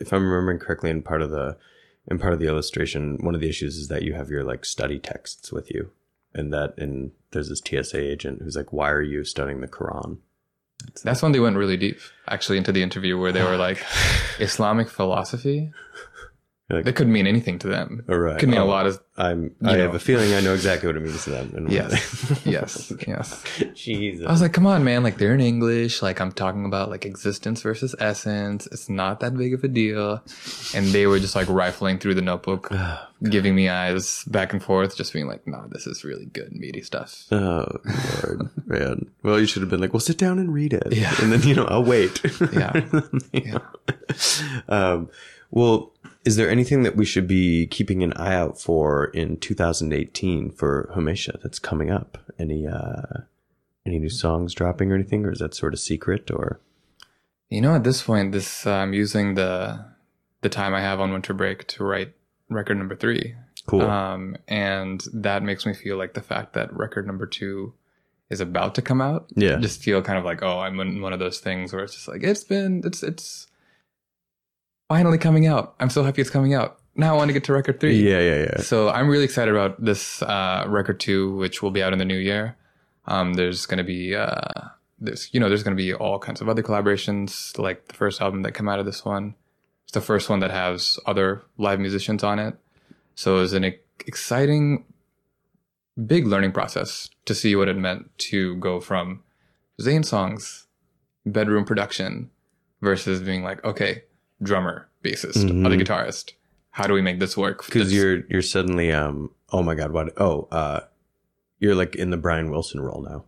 if 0.00 0.12
I'm 0.12 0.28
remembering 0.28 0.58
correctly, 0.58 0.90
in 0.90 1.02
part 1.02 1.22
of 1.22 1.30
the 1.30 1.56
in 2.10 2.18
part 2.18 2.32
of 2.32 2.38
the 2.38 2.46
illustration, 2.46 3.18
one 3.20 3.34
of 3.34 3.40
the 3.40 3.48
issues 3.48 3.76
is 3.76 3.88
that 3.88 4.02
you 4.02 4.14
have 4.14 4.30
your 4.30 4.44
like 4.44 4.64
study 4.64 4.98
texts 4.98 5.52
with 5.52 5.70
you, 5.70 5.90
and 6.34 6.52
that 6.52 6.76
and 6.78 7.12
there's 7.32 7.48
this 7.48 7.62
TSA 7.64 8.00
agent 8.00 8.42
who's 8.42 8.56
like, 8.56 8.72
"Why 8.72 8.90
are 8.90 9.02
you 9.02 9.24
studying 9.24 9.60
the 9.60 9.68
Quran?" 9.68 10.18
That's 11.02 11.22
when 11.22 11.32
they 11.32 11.40
went 11.40 11.56
really 11.56 11.76
deep, 11.76 11.98
actually, 12.28 12.58
into 12.58 12.72
the 12.72 12.82
interview 12.82 13.18
where 13.18 13.32
they 13.32 13.42
were 13.42 13.56
like, 13.56 13.84
Islamic 14.38 14.88
philosophy. 14.88 15.72
Like- 16.70 16.84
That 16.84 16.96
could 16.96 17.08
mean 17.08 17.26
anything 17.26 17.58
to 17.60 17.68
them. 17.68 18.04
All 18.10 18.18
right. 18.18 18.38
Could 18.38 18.50
mean 18.50 18.58
a 18.60 18.64
Oh, 18.64 18.68
lot 18.68 18.86
of 18.86 19.00
I'm. 19.16 19.52
I 19.64 19.72
know. 19.72 19.78
have 19.78 19.94
a 19.94 19.98
feeling 19.98 20.34
I 20.34 20.40
know 20.40 20.52
exactly 20.54 20.86
what 20.86 20.96
it 20.96 21.02
means 21.02 21.24
to 21.24 21.30
them. 21.30 21.52
And 21.56 21.72
yes, 21.72 22.40
yes, 22.44 22.92
yes. 23.06 23.42
Jesus. 23.74 24.26
I 24.26 24.30
was 24.30 24.42
like, 24.42 24.52
come 24.52 24.66
on, 24.66 24.84
man. 24.84 25.02
Like 25.02 25.16
they're 25.16 25.32
in 25.34 25.40
English. 25.40 26.02
Like 26.02 26.20
I'm 26.20 26.30
talking 26.30 26.66
about 26.66 26.90
like 26.90 27.06
existence 27.06 27.62
versus 27.62 27.94
essence. 28.00 28.66
It's 28.70 28.88
not 28.90 29.20
that 29.20 29.34
big 29.34 29.54
of 29.54 29.64
a 29.64 29.68
deal. 29.68 30.22
And 30.74 30.86
they 30.88 31.06
were 31.06 31.18
just 31.18 31.34
like 31.34 31.48
rifling 31.48 31.98
through 31.98 32.14
the 32.14 32.22
notebook, 32.22 32.70
giving 33.30 33.54
me 33.56 33.70
eyes 33.70 34.22
back 34.24 34.52
and 34.52 34.62
forth, 34.62 34.94
just 34.94 35.14
being 35.14 35.26
like, 35.26 35.46
nah, 35.46 35.66
this 35.68 35.86
is 35.86 36.04
really 36.04 36.26
good, 36.26 36.52
meaty 36.52 36.82
stuff. 36.82 37.24
Oh 37.32 37.64
Lord, 38.24 38.50
man. 38.66 39.10
Well, 39.22 39.40
you 39.40 39.46
should 39.46 39.62
have 39.62 39.70
been 39.70 39.80
like, 39.80 39.94
"Well, 39.94 40.00
sit 40.00 40.18
down 40.18 40.38
and 40.38 40.52
read 40.52 40.74
it." 40.74 40.92
Yeah. 40.92 41.14
and 41.22 41.32
then 41.32 41.42
you 41.42 41.54
know, 41.54 41.64
I'll 41.64 41.82
wait. 41.82 42.20
Yeah. 42.52 42.84
yeah. 43.32 43.58
Um, 44.68 45.08
well, 45.50 45.92
is 46.28 46.36
there 46.36 46.50
anything 46.50 46.82
that 46.82 46.94
we 46.94 47.06
should 47.06 47.26
be 47.26 47.66
keeping 47.68 48.02
an 48.02 48.12
eye 48.12 48.34
out 48.34 48.60
for 48.60 49.06
in 49.06 49.38
2018 49.38 50.50
for 50.50 50.90
Hamesha 50.94 51.40
that's 51.40 51.58
coming 51.58 51.90
up? 51.90 52.18
Any 52.38 52.66
uh, 52.66 53.22
any 53.86 53.98
new 53.98 54.10
songs 54.10 54.52
dropping 54.52 54.92
or 54.92 54.94
anything, 54.94 55.24
or 55.24 55.32
is 55.32 55.38
that 55.38 55.54
sort 55.54 55.72
of 55.72 55.80
secret? 55.80 56.30
Or 56.30 56.60
You 57.48 57.62
know, 57.62 57.74
at 57.74 57.82
this 57.82 58.02
point, 58.02 58.32
this 58.32 58.66
uh, 58.66 58.72
I'm 58.72 58.92
using 58.92 59.36
the 59.36 59.82
the 60.42 60.50
time 60.50 60.74
I 60.74 60.82
have 60.82 61.00
on 61.00 61.14
winter 61.14 61.32
break 61.32 61.66
to 61.68 61.82
write 61.82 62.12
record 62.50 62.76
number 62.76 62.94
three. 62.94 63.34
cool? 63.66 63.80
Um, 63.80 64.36
and 64.46 65.02
that 65.14 65.42
makes 65.42 65.64
me 65.64 65.72
feel 65.72 65.96
like 65.96 66.12
the 66.12 66.20
fact 66.20 66.52
that 66.52 66.70
record 66.76 67.06
number 67.06 67.24
two 67.24 67.72
is 68.28 68.42
about 68.42 68.74
to 68.74 68.82
come 68.82 69.00
out. 69.00 69.30
Yeah. 69.34 69.56
Just 69.56 69.82
feel 69.82 70.02
kind 70.02 70.18
of 70.18 70.26
like, 70.26 70.42
oh, 70.42 70.60
I'm 70.60 70.78
in 70.80 71.00
one 71.00 71.14
of 71.14 71.20
those 71.20 71.40
things 71.40 71.72
where 71.72 71.84
it's 71.84 71.94
just 71.94 72.06
like, 72.06 72.22
it's 72.22 72.44
been, 72.44 72.82
it's, 72.84 73.02
it's 73.02 73.47
finally 74.88 75.18
coming 75.18 75.46
out. 75.46 75.74
I'm 75.80 75.90
so 75.90 76.02
happy 76.02 76.20
it's 76.20 76.30
coming 76.30 76.54
out. 76.54 76.78
Now 76.96 77.14
I 77.14 77.16
want 77.16 77.28
to 77.28 77.32
get 77.32 77.44
to 77.44 77.52
record 77.52 77.78
three. 77.78 77.96
yeah, 77.96 78.20
yeah, 78.20 78.42
yeah. 78.42 78.60
So 78.60 78.88
I'm 78.88 79.08
really 79.08 79.24
excited 79.24 79.54
about 79.54 79.82
this 79.82 80.20
uh, 80.22 80.64
record 80.66 80.98
two, 80.98 81.36
which 81.36 81.62
will 81.62 81.70
be 81.70 81.82
out 81.82 81.92
in 81.92 81.98
the 81.98 82.04
new 82.04 82.16
year. 82.16 82.56
Um, 83.06 83.34
there's 83.34 83.66
going 83.66 83.78
to 83.78 83.84
be, 83.84 84.16
uh, 84.16 84.40
there's, 84.98 85.32
you 85.32 85.38
know, 85.38 85.48
there's 85.48 85.62
going 85.62 85.76
to 85.76 85.80
be 85.80 85.94
all 85.94 86.18
kinds 86.18 86.40
of 86.40 86.48
other 86.48 86.62
collaborations, 86.62 87.56
like 87.58 87.88
the 87.88 87.94
first 87.94 88.20
album 88.20 88.42
that 88.42 88.52
came 88.52 88.68
out 88.68 88.80
of 88.80 88.86
this 88.86 89.04
one. 89.04 89.34
It's 89.84 89.92
the 89.92 90.00
first 90.00 90.28
one 90.28 90.40
that 90.40 90.50
has 90.50 90.98
other 91.06 91.42
live 91.56 91.78
musicians 91.78 92.24
on 92.24 92.38
it. 92.38 92.56
So 93.14 93.36
it 93.36 93.40
was 93.40 93.52
an 93.52 93.64
e- 93.64 93.78
exciting, 94.06 94.84
big 96.04 96.26
learning 96.26 96.52
process 96.52 97.08
to 97.24 97.34
see 97.34 97.56
what 97.56 97.68
it 97.68 97.76
meant 97.76 98.10
to 98.18 98.56
go 98.56 98.80
from 98.80 99.22
Zain 99.80 100.02
songs, 100.02 100.66
bedroom 101.24 101.64
production, 101.64 102.30
versus 102.82 103.22
being 103.22 103.42
like, 103.42 103.64
okay, 103.64 104.02
drummer, 104.42 104.88
bassist, 105.04 105.66
other 105.66 105.76
guitarist. 105.76 106.32
How 106.70 106.86
do 106.86 106.94
we 106.94 107.02
make 107.02 107.18
this 107.18 107.36
work? 107.36 107.64
Because 107.66 107.92
you're 107.92 108.24
you're 108.28 108.42
suddenly 108.42 108.92
um. 108.92 109.30
Oh 109.50 109.62
my 109.62 109.74
God! 109.74 109.92
What? 109.92 110.12
Oh, 110.20 110.48
uh, 110.50 110.80
you're 111.58 111.74
like 111.74 111.96
in 111.96 112.10
the 112.10 112.16
Brian 112.16 112.50
Wilson 112.50 112.80
role 112.80 113.02
now. 113.02 113.24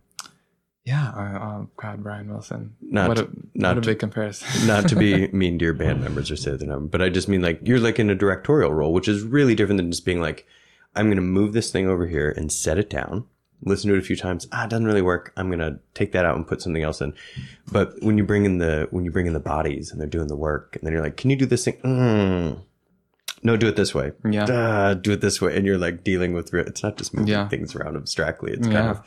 Yeah, 0.85 1.11
uh, 1.11 1.45
um, 1.45 1.71
God, 1.77 2.03
Brian 2.03 2.29
Wilson. 2.33 2.75
Not 2.81 3.09
what 3.09 3.17
to- 3.19 3.25
a 3.25 3.29
not 3.55 3.77
what 3.77 3.85
a 3.85 3.89
big 3.89 3.99
comparison. 3.99 4.49
not 4.67 4.89
to 4.89 4.97
be 4.97 5.29
mean 5.33 5.59
to 5.59 5.65
your 5.65 5.75
band 5.75 6.01
members 6.01 6.31
or 6.31 6.37
say 6.37 6.57
their 6.57 6.69
name, 6.69 6.89
but 6.89 7.03
I 7.03 7.09
just 7.11 7.29
mean 7.29 7.43
like 7.43 7.61
you're 7.63 7.79
like 7.81 7.99
in 7.99 8.09
a 8.11 8.15
directorial 8.15 8.73
role, 8.73 8.93
which 8.93 9.09
is 9.09 9.23
really 9.23 9.55
different 9.55 9.77
than 9.79 9.91
just 9.91 10.05
being 10.05 10.21
like, 10.21 10.47
I'm 10.97 11.07
going 11.07 11.17
to 11.17 11.23
move 11.23 11.53
this 11.53 11.71
thing 11.71 11.87
over 11.89 12.07
here 12.07 12.33
and 12.37 12.51
set 12.51 12.79
it 12.79 12.89
down, 12.89 13.27
listen 13.63 13.89
to 13.91 13.97
it 13.97 13.99
a 13.99 14.03
few 14.03 14.17
times. 14.17 14.47
Ah, 14.53 14.65
it 14.65 14.71
doesn't 14.71 14.87
really 14.87 15.03
work. 15.03 15.33
I'm 15.37 15.49
going 15.49 15.59
to 15.61 15.79
take 15.95 16.13
that 16.13 16.25
out 16.25 16.37
and 16.37 16.47
put 16.47 16.63
something 16.63 16.83
else 16.83 17.01
in. 17.01 17.13
But 17.71 17.95
when 18.03 18.17
you 18.19 18.25
bring 18.25 18.45
in 18.45 18.59
the 18.59 18.89
when 18.91 19.05
you 19.05 19.11
bring 19.11 19.27
in 19.27 19.33
the 19.33 19.41
bodies 19.41 19.91
and 19.93 20.01
they're 20.01 20.09
doing 20.09 20.29
the 20.29 20.37
work, 20.37 20.77
and 20.77 20.85
then 20.87 20.93
you're 20.93 21.03
like, 21.03 21.17
can 21.17 21.31
you 21.31 21.37
do 21.37 21.47
this 21.47 21.65
thing? 21.65 21.77
Mm. 21.85 22.61
No, 23.43 23.57
do 23.57 23.69
it 23.69 23.77
this 23.77 23.95
way. 23.95 24.13
Yeah. 24.29 24.47
Ah, 24.51 24.95
do 24.95 25.13
it 25.13 25.21
this 25.23 25.41
way, 25.41 25.57
and 25.57 25.65
you're 25.67 25.79
like 25.79 26.05
dealing 26.05 26.33
with. 26.35 26.53
It's 26.53 26.83
not 26.83 26.97
just 26.99 27.15
moving 27.15 27.29
Yeah. 27.29 27.49
things 27.49 27.75
around 27.75 27.97
abstractly. 27.97 28.53
It's 28.53 28.67
kind 28.67 28.89
of. 28.89 29.01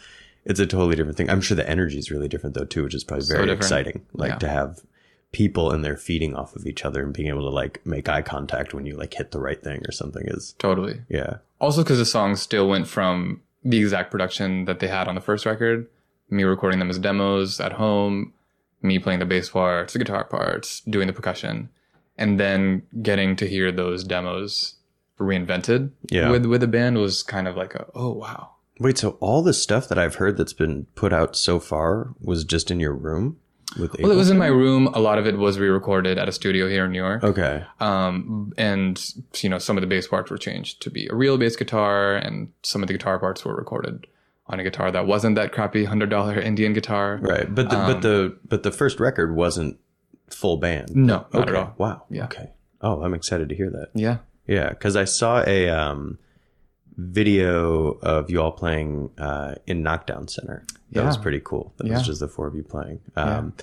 It's 0.45 0.59
a 0.59 0.65
totally 0.65 0.95
different 0.95 1.17
thing. 1.17 1.29
I'm 1.29 1.39
sure 1.39 1.55
the 1.55 1.69
energy 1.69 1.97
is 1.97 2.11
really 2.11 2.27
different 2.27 2.55
though 2.55 2.65
too, 2.65 2.83
which 2.83 2.93
is 2.95 3.03
probably 3.03 3.25
very 3.27 3.41
different. 3.43 3.59
exciting. 3.61 4.05
Like 4.13 4.31
Yeah. 4.31 4.37
to 4.39 4.47
have 4.49 4.81
people 5.31 5.71
and 5.71 5.83
they're 5.85 5.97
feeding 5.97 6.35
off 6.35 6.55
of 6.55 6.65
each 6.67 6.83
other 6.85 7.01
and 7.01 7.13
being 7.13 7.27
able 7.27 7.41
to 7.41 7.49
like 7.49 7.83
make 7.85 8.07
eye 8.09 8.21
contact 8.21 8.73
when 8.73 8.85
you 8.85 8.95
like 8.95 9.13
hit 9.13 9.31
the 9.31 9.39
right 9.39 9.63
thing 9.63 9.81
or 9.87 9.91
something 9.91 10.23
is 10.27 10.53
totally. 10.59 11.01
yeah 11.09 11.37
Also, 11.59 11.81
because 11.81 11.97
the 11.97 12.05
song 12.05 12.35
still 12.35 12.67
went 12.67 12.87
from 12.87 13.41
the 13.63 13.79
exact 13.79 14.11
production 14.11 14.65
that 14.65 14.79
they 14.79 14.87
had 14.87 15.07
on 15.07 15.15
the 15.15 15.21
first 15.21 15.45
record, 15.45 15.87
me 16.29 16.43
recording 16.43 16.79
them 16.79 16.89
as 16.89 16.99
demos 16.99 17.59
at 17.59 17.73
home, 17.73 18.33
me 18.81 18.99
playing 18.99 19.19
the 19.19 19.25
bass 19.25 19.49
parts, 19.49 19.93
the 19.93 19.99
guitar 19.99 20.23
parts, 20.25 20.81
doing 20.81 21.07
the 21.07 21.13
percussion, 21.13 21.69
and 22.17 22.39
then 22.39 22.81
getting 23.01 23.35
to 23.37 23.47
hear 23.47 23.71
those 23.71 24.03
demos 24.03 24.75
reinvented 25.19 25.91
Yeah. 26.09 26.29
with 26.31 26.45
with 26.45 26.61
the 26.61 26.67
band 26.67 26.97
was 26.97 27.23
kind 27.23 27.47
of 27.47 27.55
like 27.55 27.75
a 27.75 27.85
oh 27.95 28.11
wow 28.11 28.49
wait 28.79 28.97
so 28.97 29.11
all 29.21 29.41
the 29.43 29.53
stuff 29.53 29.87
that 29.87 29.97
i've 29.99 30.15
heard 30.15 30.35
that's 30.37 30.53
been 30.53 30.85
put 30.95 31.13
out 31.13 31.35
so 31.35 31.59
far 31.59 32.13
was 32.19 32.43
just 32.43 32.71
in 32.71 32.79
your 32.79 32.93
room 32.93 33.37
with 33.79 33.95
well 33.99 34.11
it 34.11 34.15
was 34.15 34.29
in 34.29 34.37
my 34.37 34.47
room. 34.47 34.87
A 34.93 34.99
lot 34.99 35.17
of 35.17 35.25
it 35.27 35.37
was 35.37 35.59
re-recorded 35.59 36.17
at 36.17 36.27
a 36.27 36.31
studio 36.31 36.67
here 36.67 36.85
in 36.85 36.91
new 36.91 36.99
york. 36.99 37.23
Okay. 37.23 37.63
Um, 37.79 38.53
and 38.57 39.03
you 39.41 39.49
know 39.49 39.57
some 39.59 39.77
of 39.77 39.81
the 39.81 39.87
bass 39.87 40.07
parts 40.07 40.29
were 40.31 40.37
changed 40.37 40.81
to 40.83 40.89
be 40.89 41.07
a 41.11 41.15
real 41.15 41.37
bass 41.37 41.55
guitar, 41.55 42.15
and 42.15 42.49
some 42.63 42.81
of 42.83 42.87
the 42.87 42.93
guitar 42.93 43.19
parts 43.19 43.43
were 43.45 43.55
recorded 43.55 44.07
on 44.47 44.59
a 44.59 44.63
guitar 44.63 44.91
that 44.91 45.07
wasn't 45.07 45.35
that 45.35 45.51
crappy 45.51 45.85
hundred 45.85 46.09
dollar 46.09 46.39
Indian 46.51 46.73
guitar. 46.73 47.19
right. 47.21 47.53
But 47.53 47.69
the 47.69 47.75
but 47.77 48.01
the 48.01 48.37
but 48.47 48.63
the 48.63 48.71
first 48.71 48.99
record 48.99 49.35
wasn't 49.35 49.77
full 50.29 50.57
band. 50.57 50.89
Um, 50.91 51.05
No, 51.05 51.25
not 51.33 51.47
okay. 51.47 51.49
at 51.51 51.55
all. 51.55 51.73
wow. 51.77 52.03
Yeah. 52.09 52.25
okay. 52.25 52.51
Oh 52.81 53.01
i'm 53.03 53.13
excited 53.13 53.47
to 53.49 53.55
hear 53.55 53.69
that. 53.69 53.89
Yeah, 53.93 54.17
yeah 54.47 54.69
because 54.69 54.95
i 54.95 55.05
saw 55.05 55.41
a 55.47 55.69
um 55.69 56.17
video 56.97 57.91
of 58.01 58.29
you 58.29 58.41
all 58.41 58.51
playing 58.51 59.09
uh 59.17 59.55
in 59.67 59.81
knockdown 59.83 60.27
center 60.27 60.63
that 60.91 61.03
was 61.05 61.17
pretty 61.17 61.39
cool 61.43 61.73
that 61.77 61.87
Yeah. 61.87 61.93
was 61.93 62.05
just 62.05 62.19
the 62.19 62.27
four 62.27 62.47
of 62.47 62.55
you 62.55 62.63
playing 62.63 62.99
um 63.15 63.53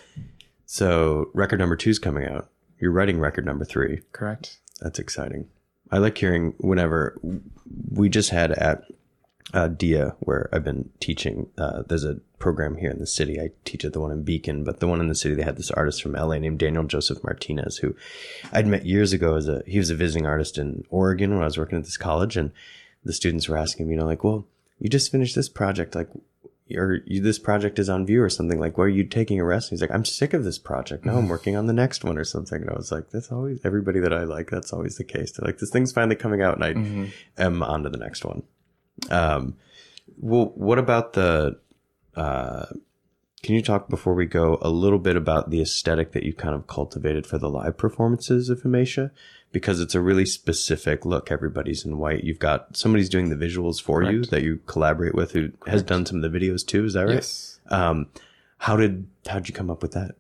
so 0.66 1.30
record 1.34 1.58
number 1.58 1.76
two 1.76 1.90
is 1.90 1.98
coming 1.98 2.26
out 2.28 2.50
you're 2.80 2.90
writing 2.92 3.18
record 3.20 3.44
number 3.46 3.64
three 3.64 4.00
correct. 4.12 4.58
That's 4.80 4.98
exciting. 4.98 5.46
I 5.90 5.98
like 5.98 6.16
hearing 6.16 6.54
whenever 6.58 7.20
we 7.90 8.08
just 8.08 8.30
had 8.30 8.52
at 8.52 8.84
uh, 9.52 9.68
Dia 9.68 10.14
where 10.20 10.48
I've 10.52 10.64
been 10.64 10.88
teaching. 11.00 11.50
Uh, 11.58 11.82
there's 11.86 12.04
a 12.04 12.20
program 12.38 12.76
here 12.78 12.90
in 12.90 12.98
the 12.98 13.06
city. 13.06 13.38
I 13.38 13.50
teach 13.66 13.84
at 13.84 13.92
the 13.92 14.00
one 14.00 14.10
in 14.12 14.22
Beacon, 14.22 14.64
but 14.64 14.80
the 14.80 14.86
one 14.86 15.00
in 15.00 15.08
the 15.08 15.14
city, 15.14 15.34
they 15.34 15.42
had 15.42 15.58
this 15.58 15.70
artist 15.72 16.02
from 16.02 16.12
LA 16.12 16.38
named 16.38 16.58
Daniel 16.60 16.84
Joseph 16.84 17.22
Martinez, 17.22 17.76
who 17.78 17.94
I'd 18.52 18.66
met 18.66 18.86
years 18.86 19.12
ago 19.12 19.34
as 19.34 19.48
a, 19.48 19.62
he 19.66 19.76
was 19.76 19.90
a 19.90 19.94
visiting 19.94 20.24
artist 20.26 20.56
in 20.56 20.84
Oregon 20.88 21.32
when 21.34 21.42
I 21.42 21.46
was 21.46 21.58
working 21.58 21.76
at 21.76 21.84
this 21.84 21.98
college. 21.98 22.38
And 22.38 22.52
the 23.04 23.12
students 23.12 23.48
were 23.48 23.56
asking 23.56 23.86
me, 23.86 23.94
you 23.94 24.00
know, 24.00 24.06
like, 24.06 24.24
well, 24.24 24.46
you 24.78 24.88
just 24.88 25.10
finished 25.10 25.34
this 25.34 25.48
project. 25.48 25.94
Like, 25.94 26.08
or 26.76 27.00
you, 27.06 27.20
this 27.20 27.38
project 27.38 27.78
is 27.78 27.88
on 27.88 28.06
view 28.06 28.22
or 28.22 28.30
something 28.30 28.58
like, 28.58 28.78
why 28.78 28.84
are 28.84 28.88
you 28.88 29.04
taking 29.04 29.40
a 29.40 29.44
rest? 29.44 29.70
And 29.70 29.76
he's 29.76 29.80
like, 29.80 29.90
I'm 29.90 30.04
sick 30.04 30.32
of 30.32 30.44
this 30.44 30.58
project. 30.58 31.04
Now 31.04 31.16
I'm 31.16 31.28
working 31.30 31.56
on 31.56 31.66
the 31.66 31.72
next 31.72 32.04
one 32.04 32.18
or 32.18 32.24
something. 32.24 32.60
And 32.60 32.70
I 32.70 32.74
was 32.74 32.92
like, 32.92 33.10
that's 33.10 33.32
always 33.32 33.60
everybody 33.64 34.00
that 34.00 34.12
I 34.12 34.24
like. 34.24 34.50
That's 34.50 34.72
always 34.72 34.96
the 34.96 35.04
case. 35.04 35.32
They're 35.32 35.46
like, 35.46 35.58
this 35.58 35.70
thing's 35.70 35.92
finally 35.92 36.16
coming 36.16 36.42
out 36.42 36.60
and 36.60 37.12
I 37.38 37.42
am 37.42 37.62
on 37.62 37.82
to 37.84 37.90
the 37.90 37.98
next 37.98 38.24
one. 38.24 38.42
Um, 39.10 39.56
well, 40.18 40.52
what 40.54 40.78
about 40.78 41.14
the, 41.14 41.58
uh, 42.14 42.66
can 43.42 43.54
you 43.54 43.62
talk 43.62 43.88
before 43.88 44.14
we 44.14 44.26
go 44.26 44.58
a 44.60 44.68
little 44.68 44.98
bit 44.98 45.16
about 45.16 45.50
the 45.50 45.62
aesthetic 45.62 46.12
that 46.12 46.24
you 46.24 46.34
kind 46.34 46.54
of 46.54 46.66
cultivated 46.66 47.26
for 47.26 47.38
the 47.38 47.48
live 47.48 47.78
performances 47.78 48.50
of 48.50 48.62
Hamesha? 48.62 49.10
Because 49.52 49.80
it's 49.80 49.96
a 49.96 50.00
really 50.00 50.26
specific 50.26 51.04
look. 51.04 51.32
Everybody's 51.32 51.84
in 51.84 51.98
white. 51.98 52.22
You've 52.22 52.38
got 52.38 52.76
somebody's 52.76 53.08
doing 53.08 53.30
the 53.30 53.36
visuals 53.36 53.82
for 53.82 54.02
you 54.04 54.24
that 54.26 54.42
you 54.42 54.60
collaborate 54.66 55.14
with 55.14 55.32
who 55.32 55.50
has 55.66 55.82
done 55.82 56.06
some 56.06 56.22
of 56.22 56.32
the 56.32 56.38
videos 56.38 56.64
too. 56.64 56.84
Is 56.84 56.92
that 56.92 57.06
right? 57.06 57.14
Yes, 57.14 57.58
Um, 57.68 58.06
how 58.58 58.76
did, 58.76 59.08
how'd 59.26 59.48
you 59.48 59.54
come 59.54 59.68
up 59.68 59.82
with 59.82 59.92
that? 59.92 60.12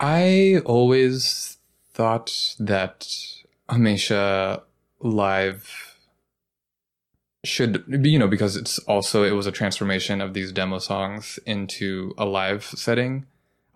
I 0.00 0.60
always 0.64 1.58
thought 1.92 2.54
that 2.58 3.06
Hamesha 3.68 4.62
live 5.00 5.98
should 7.44 8.02
be, 8.02 8.10
you 8.10 8.18
know, 8.18 8.28
because 8.28 8.56
it's 8.56 8.78
also, 8.80 9.24
it 9.24 9.32
was 9.32 9.46
a 9.46 9.52
transformation 9.52 10.20
of 10.20 10.32
these 10.32 10.52
demo 10.52 10.78
songs 10.78 11.38
into 11.44 12.14
a 12.16 12.24
live 12.24 12.64
setting. 12.64 13.26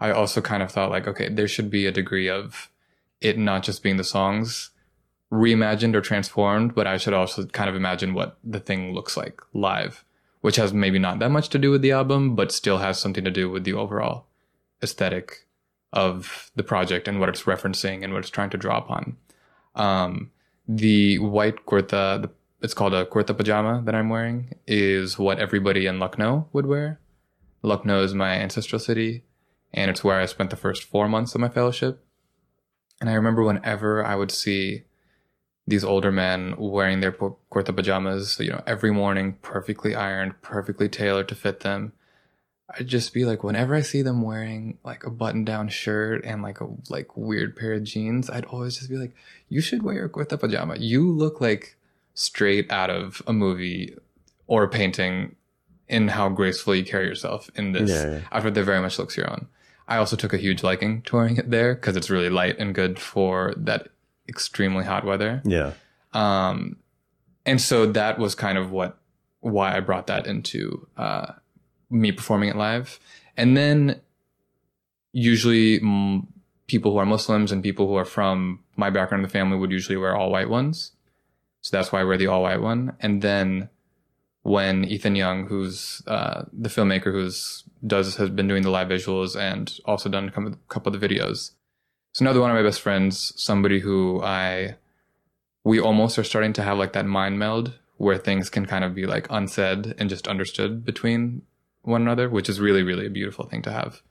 I 0.00 0.10
also 0.10 0.40
kind 0.40 0.62
of 0.62 0.70
thought 0.70 0.90
like, 0.90 1.06
okay, 1.06 1.28
there 1.28 1.48
should 1.48 1.70
be 1.70 1.84
a 1.86 1.92
degree 1.92 2.28
of 2.28 2.70
it 3.20 3.38
not 3.38 3.62
just 3.62 3.82
being 3.82 3.96
the 3.96 4.04
songs 4.04 4.70
reimagined 5.32 5.94
or 5.94 6.00
transformed, 6.00 6.74
but 6.74 6.86
I 6.86 6.96
should 6.96 7.14
also 7.14 7.46
kind 7.46 7.68
of 7.68 7.76
imagine 7.76 8.14
what 8.14 8.38
the 8.44 8.60
thing 8.60 8.94
looks 8.94 9.16
like 9.16 9.40
live, 9.52 10.04
which 10.40 10.56
has 10.56 10.72
maybe 10.72 10.98
not 10.98 11.18
that 11.18 11.30
much 11.30 11.48
to 11.50 11.58
do 11.58 11.70
with 11.70 11.82
the 11.82 11.92
album, 11.92 12.36
but 12.36 12.52
still 12.52 12.78
has 12.78 12.98
something 12.98 13.24
to 13.24 13.30
do 13.30 13.50
with 13.50 13.64
the 13.64 13.72
overall 13.72 14.26
aesthetic 14.82 15.46
of 15.92 16.50
the 16.54 16.62
project 16.62 17.08
and 17.08 17.18
what 17.18 17.28
it's 17.28 17.42
referencing 17.42 18.04
and 18.04 18.12
what 18.12 18.20
it's 18.20 18.30
trying 18.30 18.50
to 18.50 18.56
draw 18.56 18.78
upon. 18.78 19.16
Um, 19.74 20.30
the 20.68 21.18
white 21.18 21.66
kurta, 21.66 22.30
it's 22.60 22.74
called 22.74 22.94
a 22.94 23.06
kurta 23.06 23.36
pajama 23.36 23.82
that 23.84 23.94
I'm 23.94 24.08
wearing, 24.08 24.54
is 24.66 25.18
what 25.18 25.38
everybody 25.38 25.86
in 25.86 25.98
Lucknow 25.98 26.48
would 26.52 26.66
wear. 26.66 27.00
Lucknow 27.62 28.02
is 28.02 28.14
my 28.14 28.34
ancestral 28.34 28.78
city, 28.78 29.24
and 29.72 29.90
it's 29.90 30.04
where 30.04 30.20
I 30.20 30.26
spent 30.26 30.50
the 30.50 30.56
first 30.56 30.84
four 30.84 31.08
months 31.08 31.34
of 31.34 31.40
my 31.40 31.48
fellowship. 31.48 32.05
And 33.00 33.10
I 33.10 33.14
remember 33.14 33.42
whenever 33.42 34.04
I 34.04 34.14
would 34.14 34.30
see 34.30 34.84
these 35.66 35.84
older 35.84 36.12
men 36.12 36.54
wearing 36.56 37.00
their 37.00 37.12
kurta 37.12 37.74
pajamas, 37.74 38.38
you 38.38 38.50
know, 38.50 38.62
every 38.66 38.92
morning, 38.92 39.36
perfectly 39.42 39.94
ironed, 39.94 40.40
perfectly 40.40 40.88
tailored 40.88 41.28
to 41.28 41.34
fit 41.34 41.60
them. 41.60 41.92
I'd 42.78 42.86
just 42.88 43.12
be 43.12 43.24
like, 43.24 43.44
whenever 43.44 43.74
I 43.74 43.80
see 43.80 44.02
them 44.02 44.22
wearing 44.22 44.78
like 44.84 45.04
a 45.04 45.10
button-down 45.10 45.68
shirt 45.68 46.24
and 46.24 46.42
like 46.42 46.60
a 46.60 46.68
like 46.88 47.16
weird 47.16 47.56
pair 47.56 47.74
of 47.74 47.84
jeans, 47.84 48.28
I'd 48.30 48.44
always 48.46 48.76
just 48.76 48.90
be 48.90 48.96
like, 48.96 49.14
"You 49.48 49.60
should 49.60 49.82
wear 49.82 50.04
a 50.04 50.08
kurta 50.08 50.38
pajama. 50.38 50.76
You 50.76 51.10
look 51.12 51.40
like 51.40 51.76
straight 52.14 52.70
out 52.70 52.90
of 52.90 53.22
a 53.26 53.32
movie 53.32 53.96
or 54.48 54.64
a 54.64 54.68
painting 54.68 55.36
in 55.88 56.08
how 56.08 56.28
gracefully 56.28 56.78
you 56.78 56.84
carry 56.84 57.06
yourself 57.06 57.48
in 57.54 57.70
this 57.72 57.90
Yeah, 57.90 58.10
yeah. 58.10 58.20
outfit 58.32 58.54
that 58.54 58.64
very 58.64 58.80
much 58.80 58.98
looks 58.98 59.16
your 59.16 59.30
own." 59.30 59.46
I 59.88 59.98
also 59.98 60.16
took 60.16 60.32
a 60.32 60.38
huge 60.38 60.62
liking 60.62 61.02
to 61.02 61.16
wearing 61.16 61.36
it 61.36 61.50
there 61.50 61.74
because 61.74 61.96
it's 61.96 62.10
really 62.10 62.30
light 62.30 62.58
and 62.58 62.74
good 62.74 62.98
for 62.98 63.54
that 63.56 63.88
extremely 64.28 64.84
hot 64.84 65.04
weather. 65.04 65.42
Yeah. 65.44 65.72
Um, 66.12 66.76
and 67.44 67.60
so 67.60 67.86
that 67.86 68.18
was 68.18 68.34
kind 68.34 68.58
of 68.58 68.70
what 68.70 68.98
why 69.40 69.76
I 69.76 69.80
brought 69.80 70.08
that 70.08 70.26
into 70.26 70.88
uh, 70.96 71.32
me 71.88 72.10
performing 72.10 72.48
it 72.48 72.56
live. 72.56 72.98
And 73.36 73.56
then 73.56 74.00
usually 75.12 75.78
mm, 75.80 76.26
people 76.66 76.92
who 76.92 76.98
are 76.98 77.06
Muslims 77.06 77.52
and 77.52 77.62
people 77.62 77.86
who 77.86 77.94
are 77.94 78.04
from 78.04 78.60
my 78.76 78.90
background 78.90 79.20
in 79.20 79.28
the 79.28 79.32
family 79.32 79.56
would 79.56 79.70
usually 79.70 79.96
wear 79.96 80.16
all 80.16 80.30
white 80.30 80.50
ones. 80.50 80.92
So 81.60 81.76
that's 81.76 81.92
why 81.92 82.00
I 82.00 82.04
wear 82.04 82.16
the 82.16 82.26
all 82.26 82.42
white 82.42 82.60
one. 82.60 82.96
And 83.00 83.22
then 83.22 83.68
when 84.42 84.84
Ethan 84.84 85.16
Young, 85.16 85.46
who's 85.46 86.02
uh, 86.06 86.44
the 86.52 86.68
filmmaker 86.68 87.12
who's 87.12 87.64
does 87.84 88.16
has 88.16 88.30
been 88.30 88.48
doing 88.48 88.62
the 88.62 88.70
live 88.70 88.88
visuals 88.88 89.38
and 89.38 89.78
also 89.84 90.08
done 90.08 90.28
a 90.28 90.56
couple 90.68 90.94
of 90.94 91.00
the 91.00 91.08
videos. 91.08 91.52
So 92.12 92.22
another 92.22 92.40
one 92.40 92.50
of 92.50 92.56
my 92.56 92.62
best 92.62 92.80
friends, 92.80 93.32
somebody 93.36 93.80
who 93.80 94.22
I 94.22 94.76
we 95.64 95.80
almost 95.80 96.18
are 96.18 96.24
starting 96.24 96.52
to 96.54 96.62
have 96.62 96.78
like 96.78 96.92
that 96.92 97.06
mind 97.06 97.38
meld 97.38 97.74
where 97.96 98.16
things 98.18 98.48
can 98.48 98.66
kind 98.66 98.84
of 98.84 98.94
be 98.94 99.04
like 99.04 99.26
unsaid 99.30 99.94
and 99.98 100.08
just 100.08 100.28
understood 100.28 100.84
between 100.84 101.42
one 101.82 102.02
another, 102.02 102.28
which 102.28 102.48
is 102.48 102.60
really, 102.60 102.82
really 102.82 103.06
a 103.06 103.10
beautiful 103.10 103.46
thing 103.46 103.62
to 103.62 103.72
have 103.72 104.02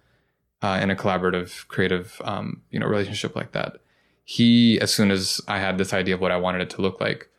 uh, 0.62 0.80
in 0.82 0.90
a 0.90 0.96
collaborative, 0.96 1.68
creative, 1.68 2.22
um, 2.26 2.62
you 2.72 2.80
know, 2.80 2.88
relationship 2.88 3.36
like 3.36 3.52
that. 3.52 3.78
He, 4.24 4.80
as 4.82 4.94
soon 4.94 5.12
as 5.12 5.40
I 5.48 5.60
had 5.60 5.78
this 5.78 5.94
idea 5.94 6.16
of 6.16 6.22
what 6.22 6.32
I 6.32 6.38
wanted 6.38 6.62
it 6.62 6.70
to 6.72 6.82
look 6.82 7.00
like, 7.00 7.30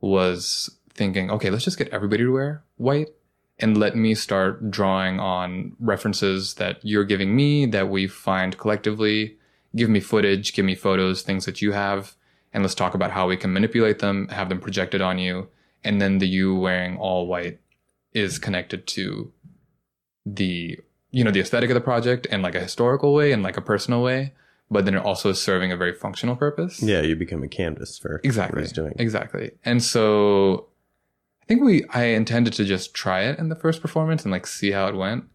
was 0.00 0.70
thinking, 0.94 1.30
okay, 1.30 1.50
let's 1.50 1.64
just 1.64 1.78
get 1.78 1.88
everybody 1.88 2.22
to 2.22 2.32
wear 2.32 2.62
white 2.76 3.08
and 3.58 3.76
let 3.78 3.96
me 3.96 4.14
start 4.14 4.70
drawing 4.70 5.18
on 5.18 5.72
references 5.80 6.54
that 6.54 6.78
you're 6.82 7.04
giving 7.04 7.34
me 7.34 7.66
that 7.66 7.88
we 7.88 8.06
find 8.06 8.58
collectively. 8.58 9.36
Give 9.74 9.88
me 9.90 10.00
footage, 10.00 10.52
give 10.54 10.64
me 10.64 10.74
photos, 10.74 11.22
things 11.22 11.44
that 11.46 11.60
you 11.60 11.72
have, 11.72 12.14
and 12.52 12.62
let's 12.62 12.74
talk 12.74 12.94
about 12.94 13.10
how 13.10 13.28
we 13.28 13.36
can 13.36 13.52
manipulate 13.52 13.98
them, 13.98 14.28
have 14.28 14.48
them 14.48 14.60
projected 14.60 15.00
on 15.02 15.18
you, 15.18 15.48
and 15.84 16.00
then 16.00 16.18
the 16.18 16.26
you 16.26 16.54
wearing 16.54 16.96
all 16.96 17.26
white 17.26 17.60
is 18.12 18.38
connected 18.38 18.86
to 18.86 19.32
the 20.24 20.78
you 21.10 21.22
know 21.24 21.30
the 21.30 21.40
aesthetic 21.40 21.70
of 21.70 21.74
the 21.74 21.80
project 21.80 22.26
in 22.26 22.42
like 22.42 22.54
a 22.54 22.60
historical 22.60 23.14
way 23.14 23.32
and 23.32 23.42
like 23.42 23.56
a 23.56 23.60
personal 23.62 24.02
way, 24.02 24.32
but 24.70 24.84
then 24.84 24.94
it 24.94 25.02
also 25.04 25.30
is 25.30 25.40
serving 25.40 25.70
a 25.72 25.76
very 25.76 25.94
functional 25.94 26.36
purpose. 26.36 26.82
Yeah, 26.82 27.02
you 27.02 27.14
become 27.16 27.42
a 27.42 27.48
canvas 27.48 27.98
for 27.98 28.20
Exactly. 28.24 28.58
what 28.58 28.64
he's 28.64 28.72
doing. 28.72 28.94
Exactly. 28.98 29.52
And 29.64 29.82
so 29.82 30.66
I 31.46 31.48
think 31.48 31.62
we 31.62 31.84
I 31.90 32.06
intended 32.06 32.54
to 32.54 32.64
just 32.64 32.92
try 32.92 33.22
it 33.22 33.38
in 33.38 33.50
the 33.50 33.54
first 33.54 33.80
performance 33.80 34.24
and 34.24 34.32
like 34.32 34.48
see 34.48 34.72
how 34.72 34.88
it 34.88 34.96
went. 34.96 35.26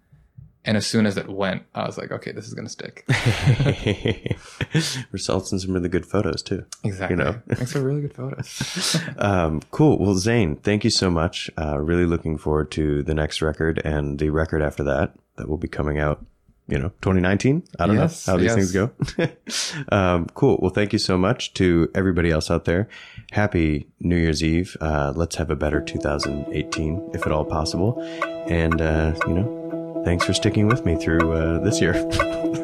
And 0.66 0.78
as 0.78 0.86
soon 0.86 1.08
as 1.08 1.18
it 1.18 1.28
went, 1.28 1.64
I 1.74 1.86
was 1.86 1.98
like, 1.98 2.12
okay, 2.12 2.34
this 2.34 2.48
is 2.48 2.54
gonna 2.54 2.70
stick. 2.70 3.06
Results 5.12 5.52
in 5.54 5.60
some 5.60 5.74
really 5.74 5.88
good 5.88 6.06
photos 6.06 6.44
too. 6.44 6.66
Exactly. 6.84 7.18
You 7.18 7.24
know. 7.24 7.42
Makes 7.48 7.72
for 7.72 7.80
really 7.80 8.02
good 8.02 8.14
photos. 8.14 8.98
Um, 9.18 9.62
cool. 9.72 9.98
Well, 10.00 10.16
Zain, 10.16 10.58
thank 10.58 10.84
you 10.84 10.90
so 10.90 11.10
much. 11.10 11.50
Uh, 11.58 11.80
really 11.80 12.06
looking 12.06 12.38
forward 12.38 12.72
to 12.72 13.04
the 13.04 13.14
next 13.14 13.42
record 13.42 13.82
and 13.86 14.20
the 14.20 14.32
record 14.32 14.62
after 14.62 14.84
that 14.84 15.14
that 15.38 15.48
will 15.48 15.58
be 15.58 15.68
coming 15.68 16.00
out 16.00 16.26
You 16.69 16.79
know, 16.79 16.89
2019. 17.01 17.63
I 17.79 17.87
don't 17.87 17.95
Yes, 17.97 18.27
know 18.27 18.33
how 18.33 18.39
these 18.39 18.47
yes. 18.47 18.55
things 18.57 18.73
go. 18.73 18.91
um, 19.97 20.27
cool. 20.35 20.59
Well, 20.61 20.73
thank 20.73 20.93
you 20.93 20.99
so 20.99 21.17
much 21.17 21.55
to 21.55 21.89
everybody 21.95 22.33
else 22.33 22.51
out 22.51 22.65
there. 22.65 22.89
Happy 23.31 23.87
New 24.01 24.17
Year's 24.17 24.43
Eve. 24.43 24.77
Uh, 24.81 25.13
let's 25.15 25.37
have 25.37 25.49
a 25.51 25.55
better 25.55 25.81
2018, 25.81 27.11
if 27.15 27.25
at 27.25 27.31
all 27.31 27.45
possible. 27.45 28.03
And 28.49 28.83
uh, 28.83 29.15
you 29.29 29.35
know, 29.35 30.03
thanks 30.05 30.25
for 30.25 30.33
sticking 30.35 30.67
with 30.67 30.85
me 30.85 30.97
through 30.97 31.33
uh, 31.33 31.61
this 31.61 31.81
year. 31.81 31.95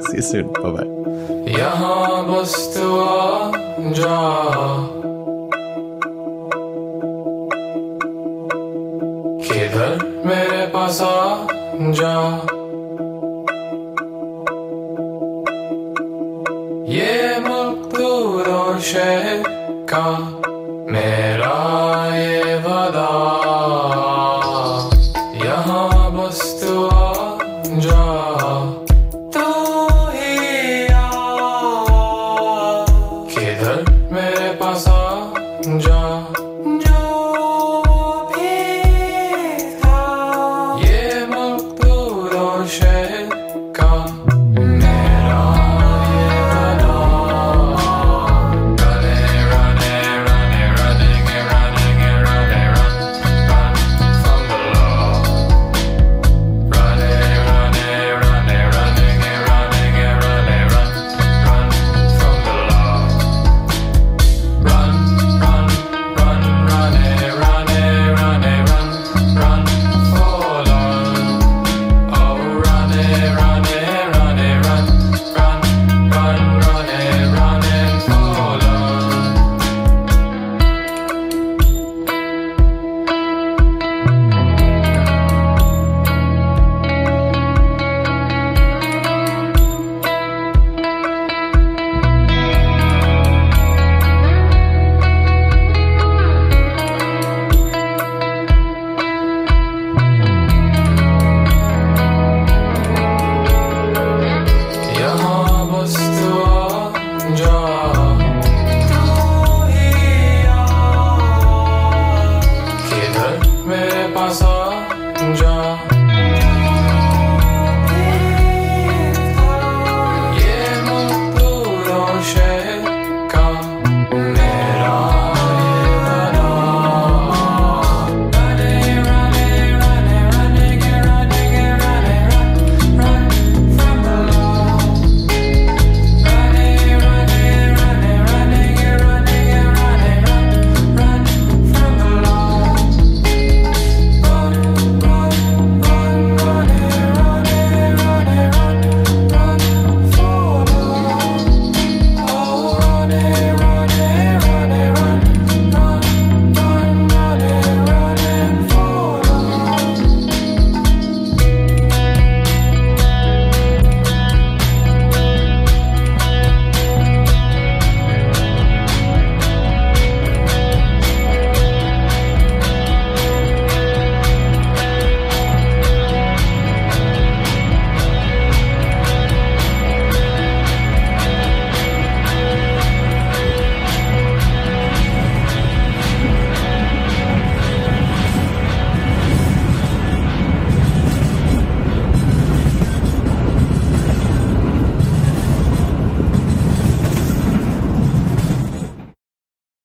See 0.08 0.16
you 0.16 0.22
soon. 0.22 0.52
Bye 0.52 0.70
bye. 0.78 0.88
यहाँ 1.52 2.24
बस 2.26 2.52
तू 2.76 2.86
आ 3.00 3.92
जा 3.98 4.18
किधर 9.46 10.04
मेरे 10.26 10.66
पास 10.74 11.00
आ 11.02 11.12
जा 12.00 12.12
się 18.81 19.43
ka 19.85 20.36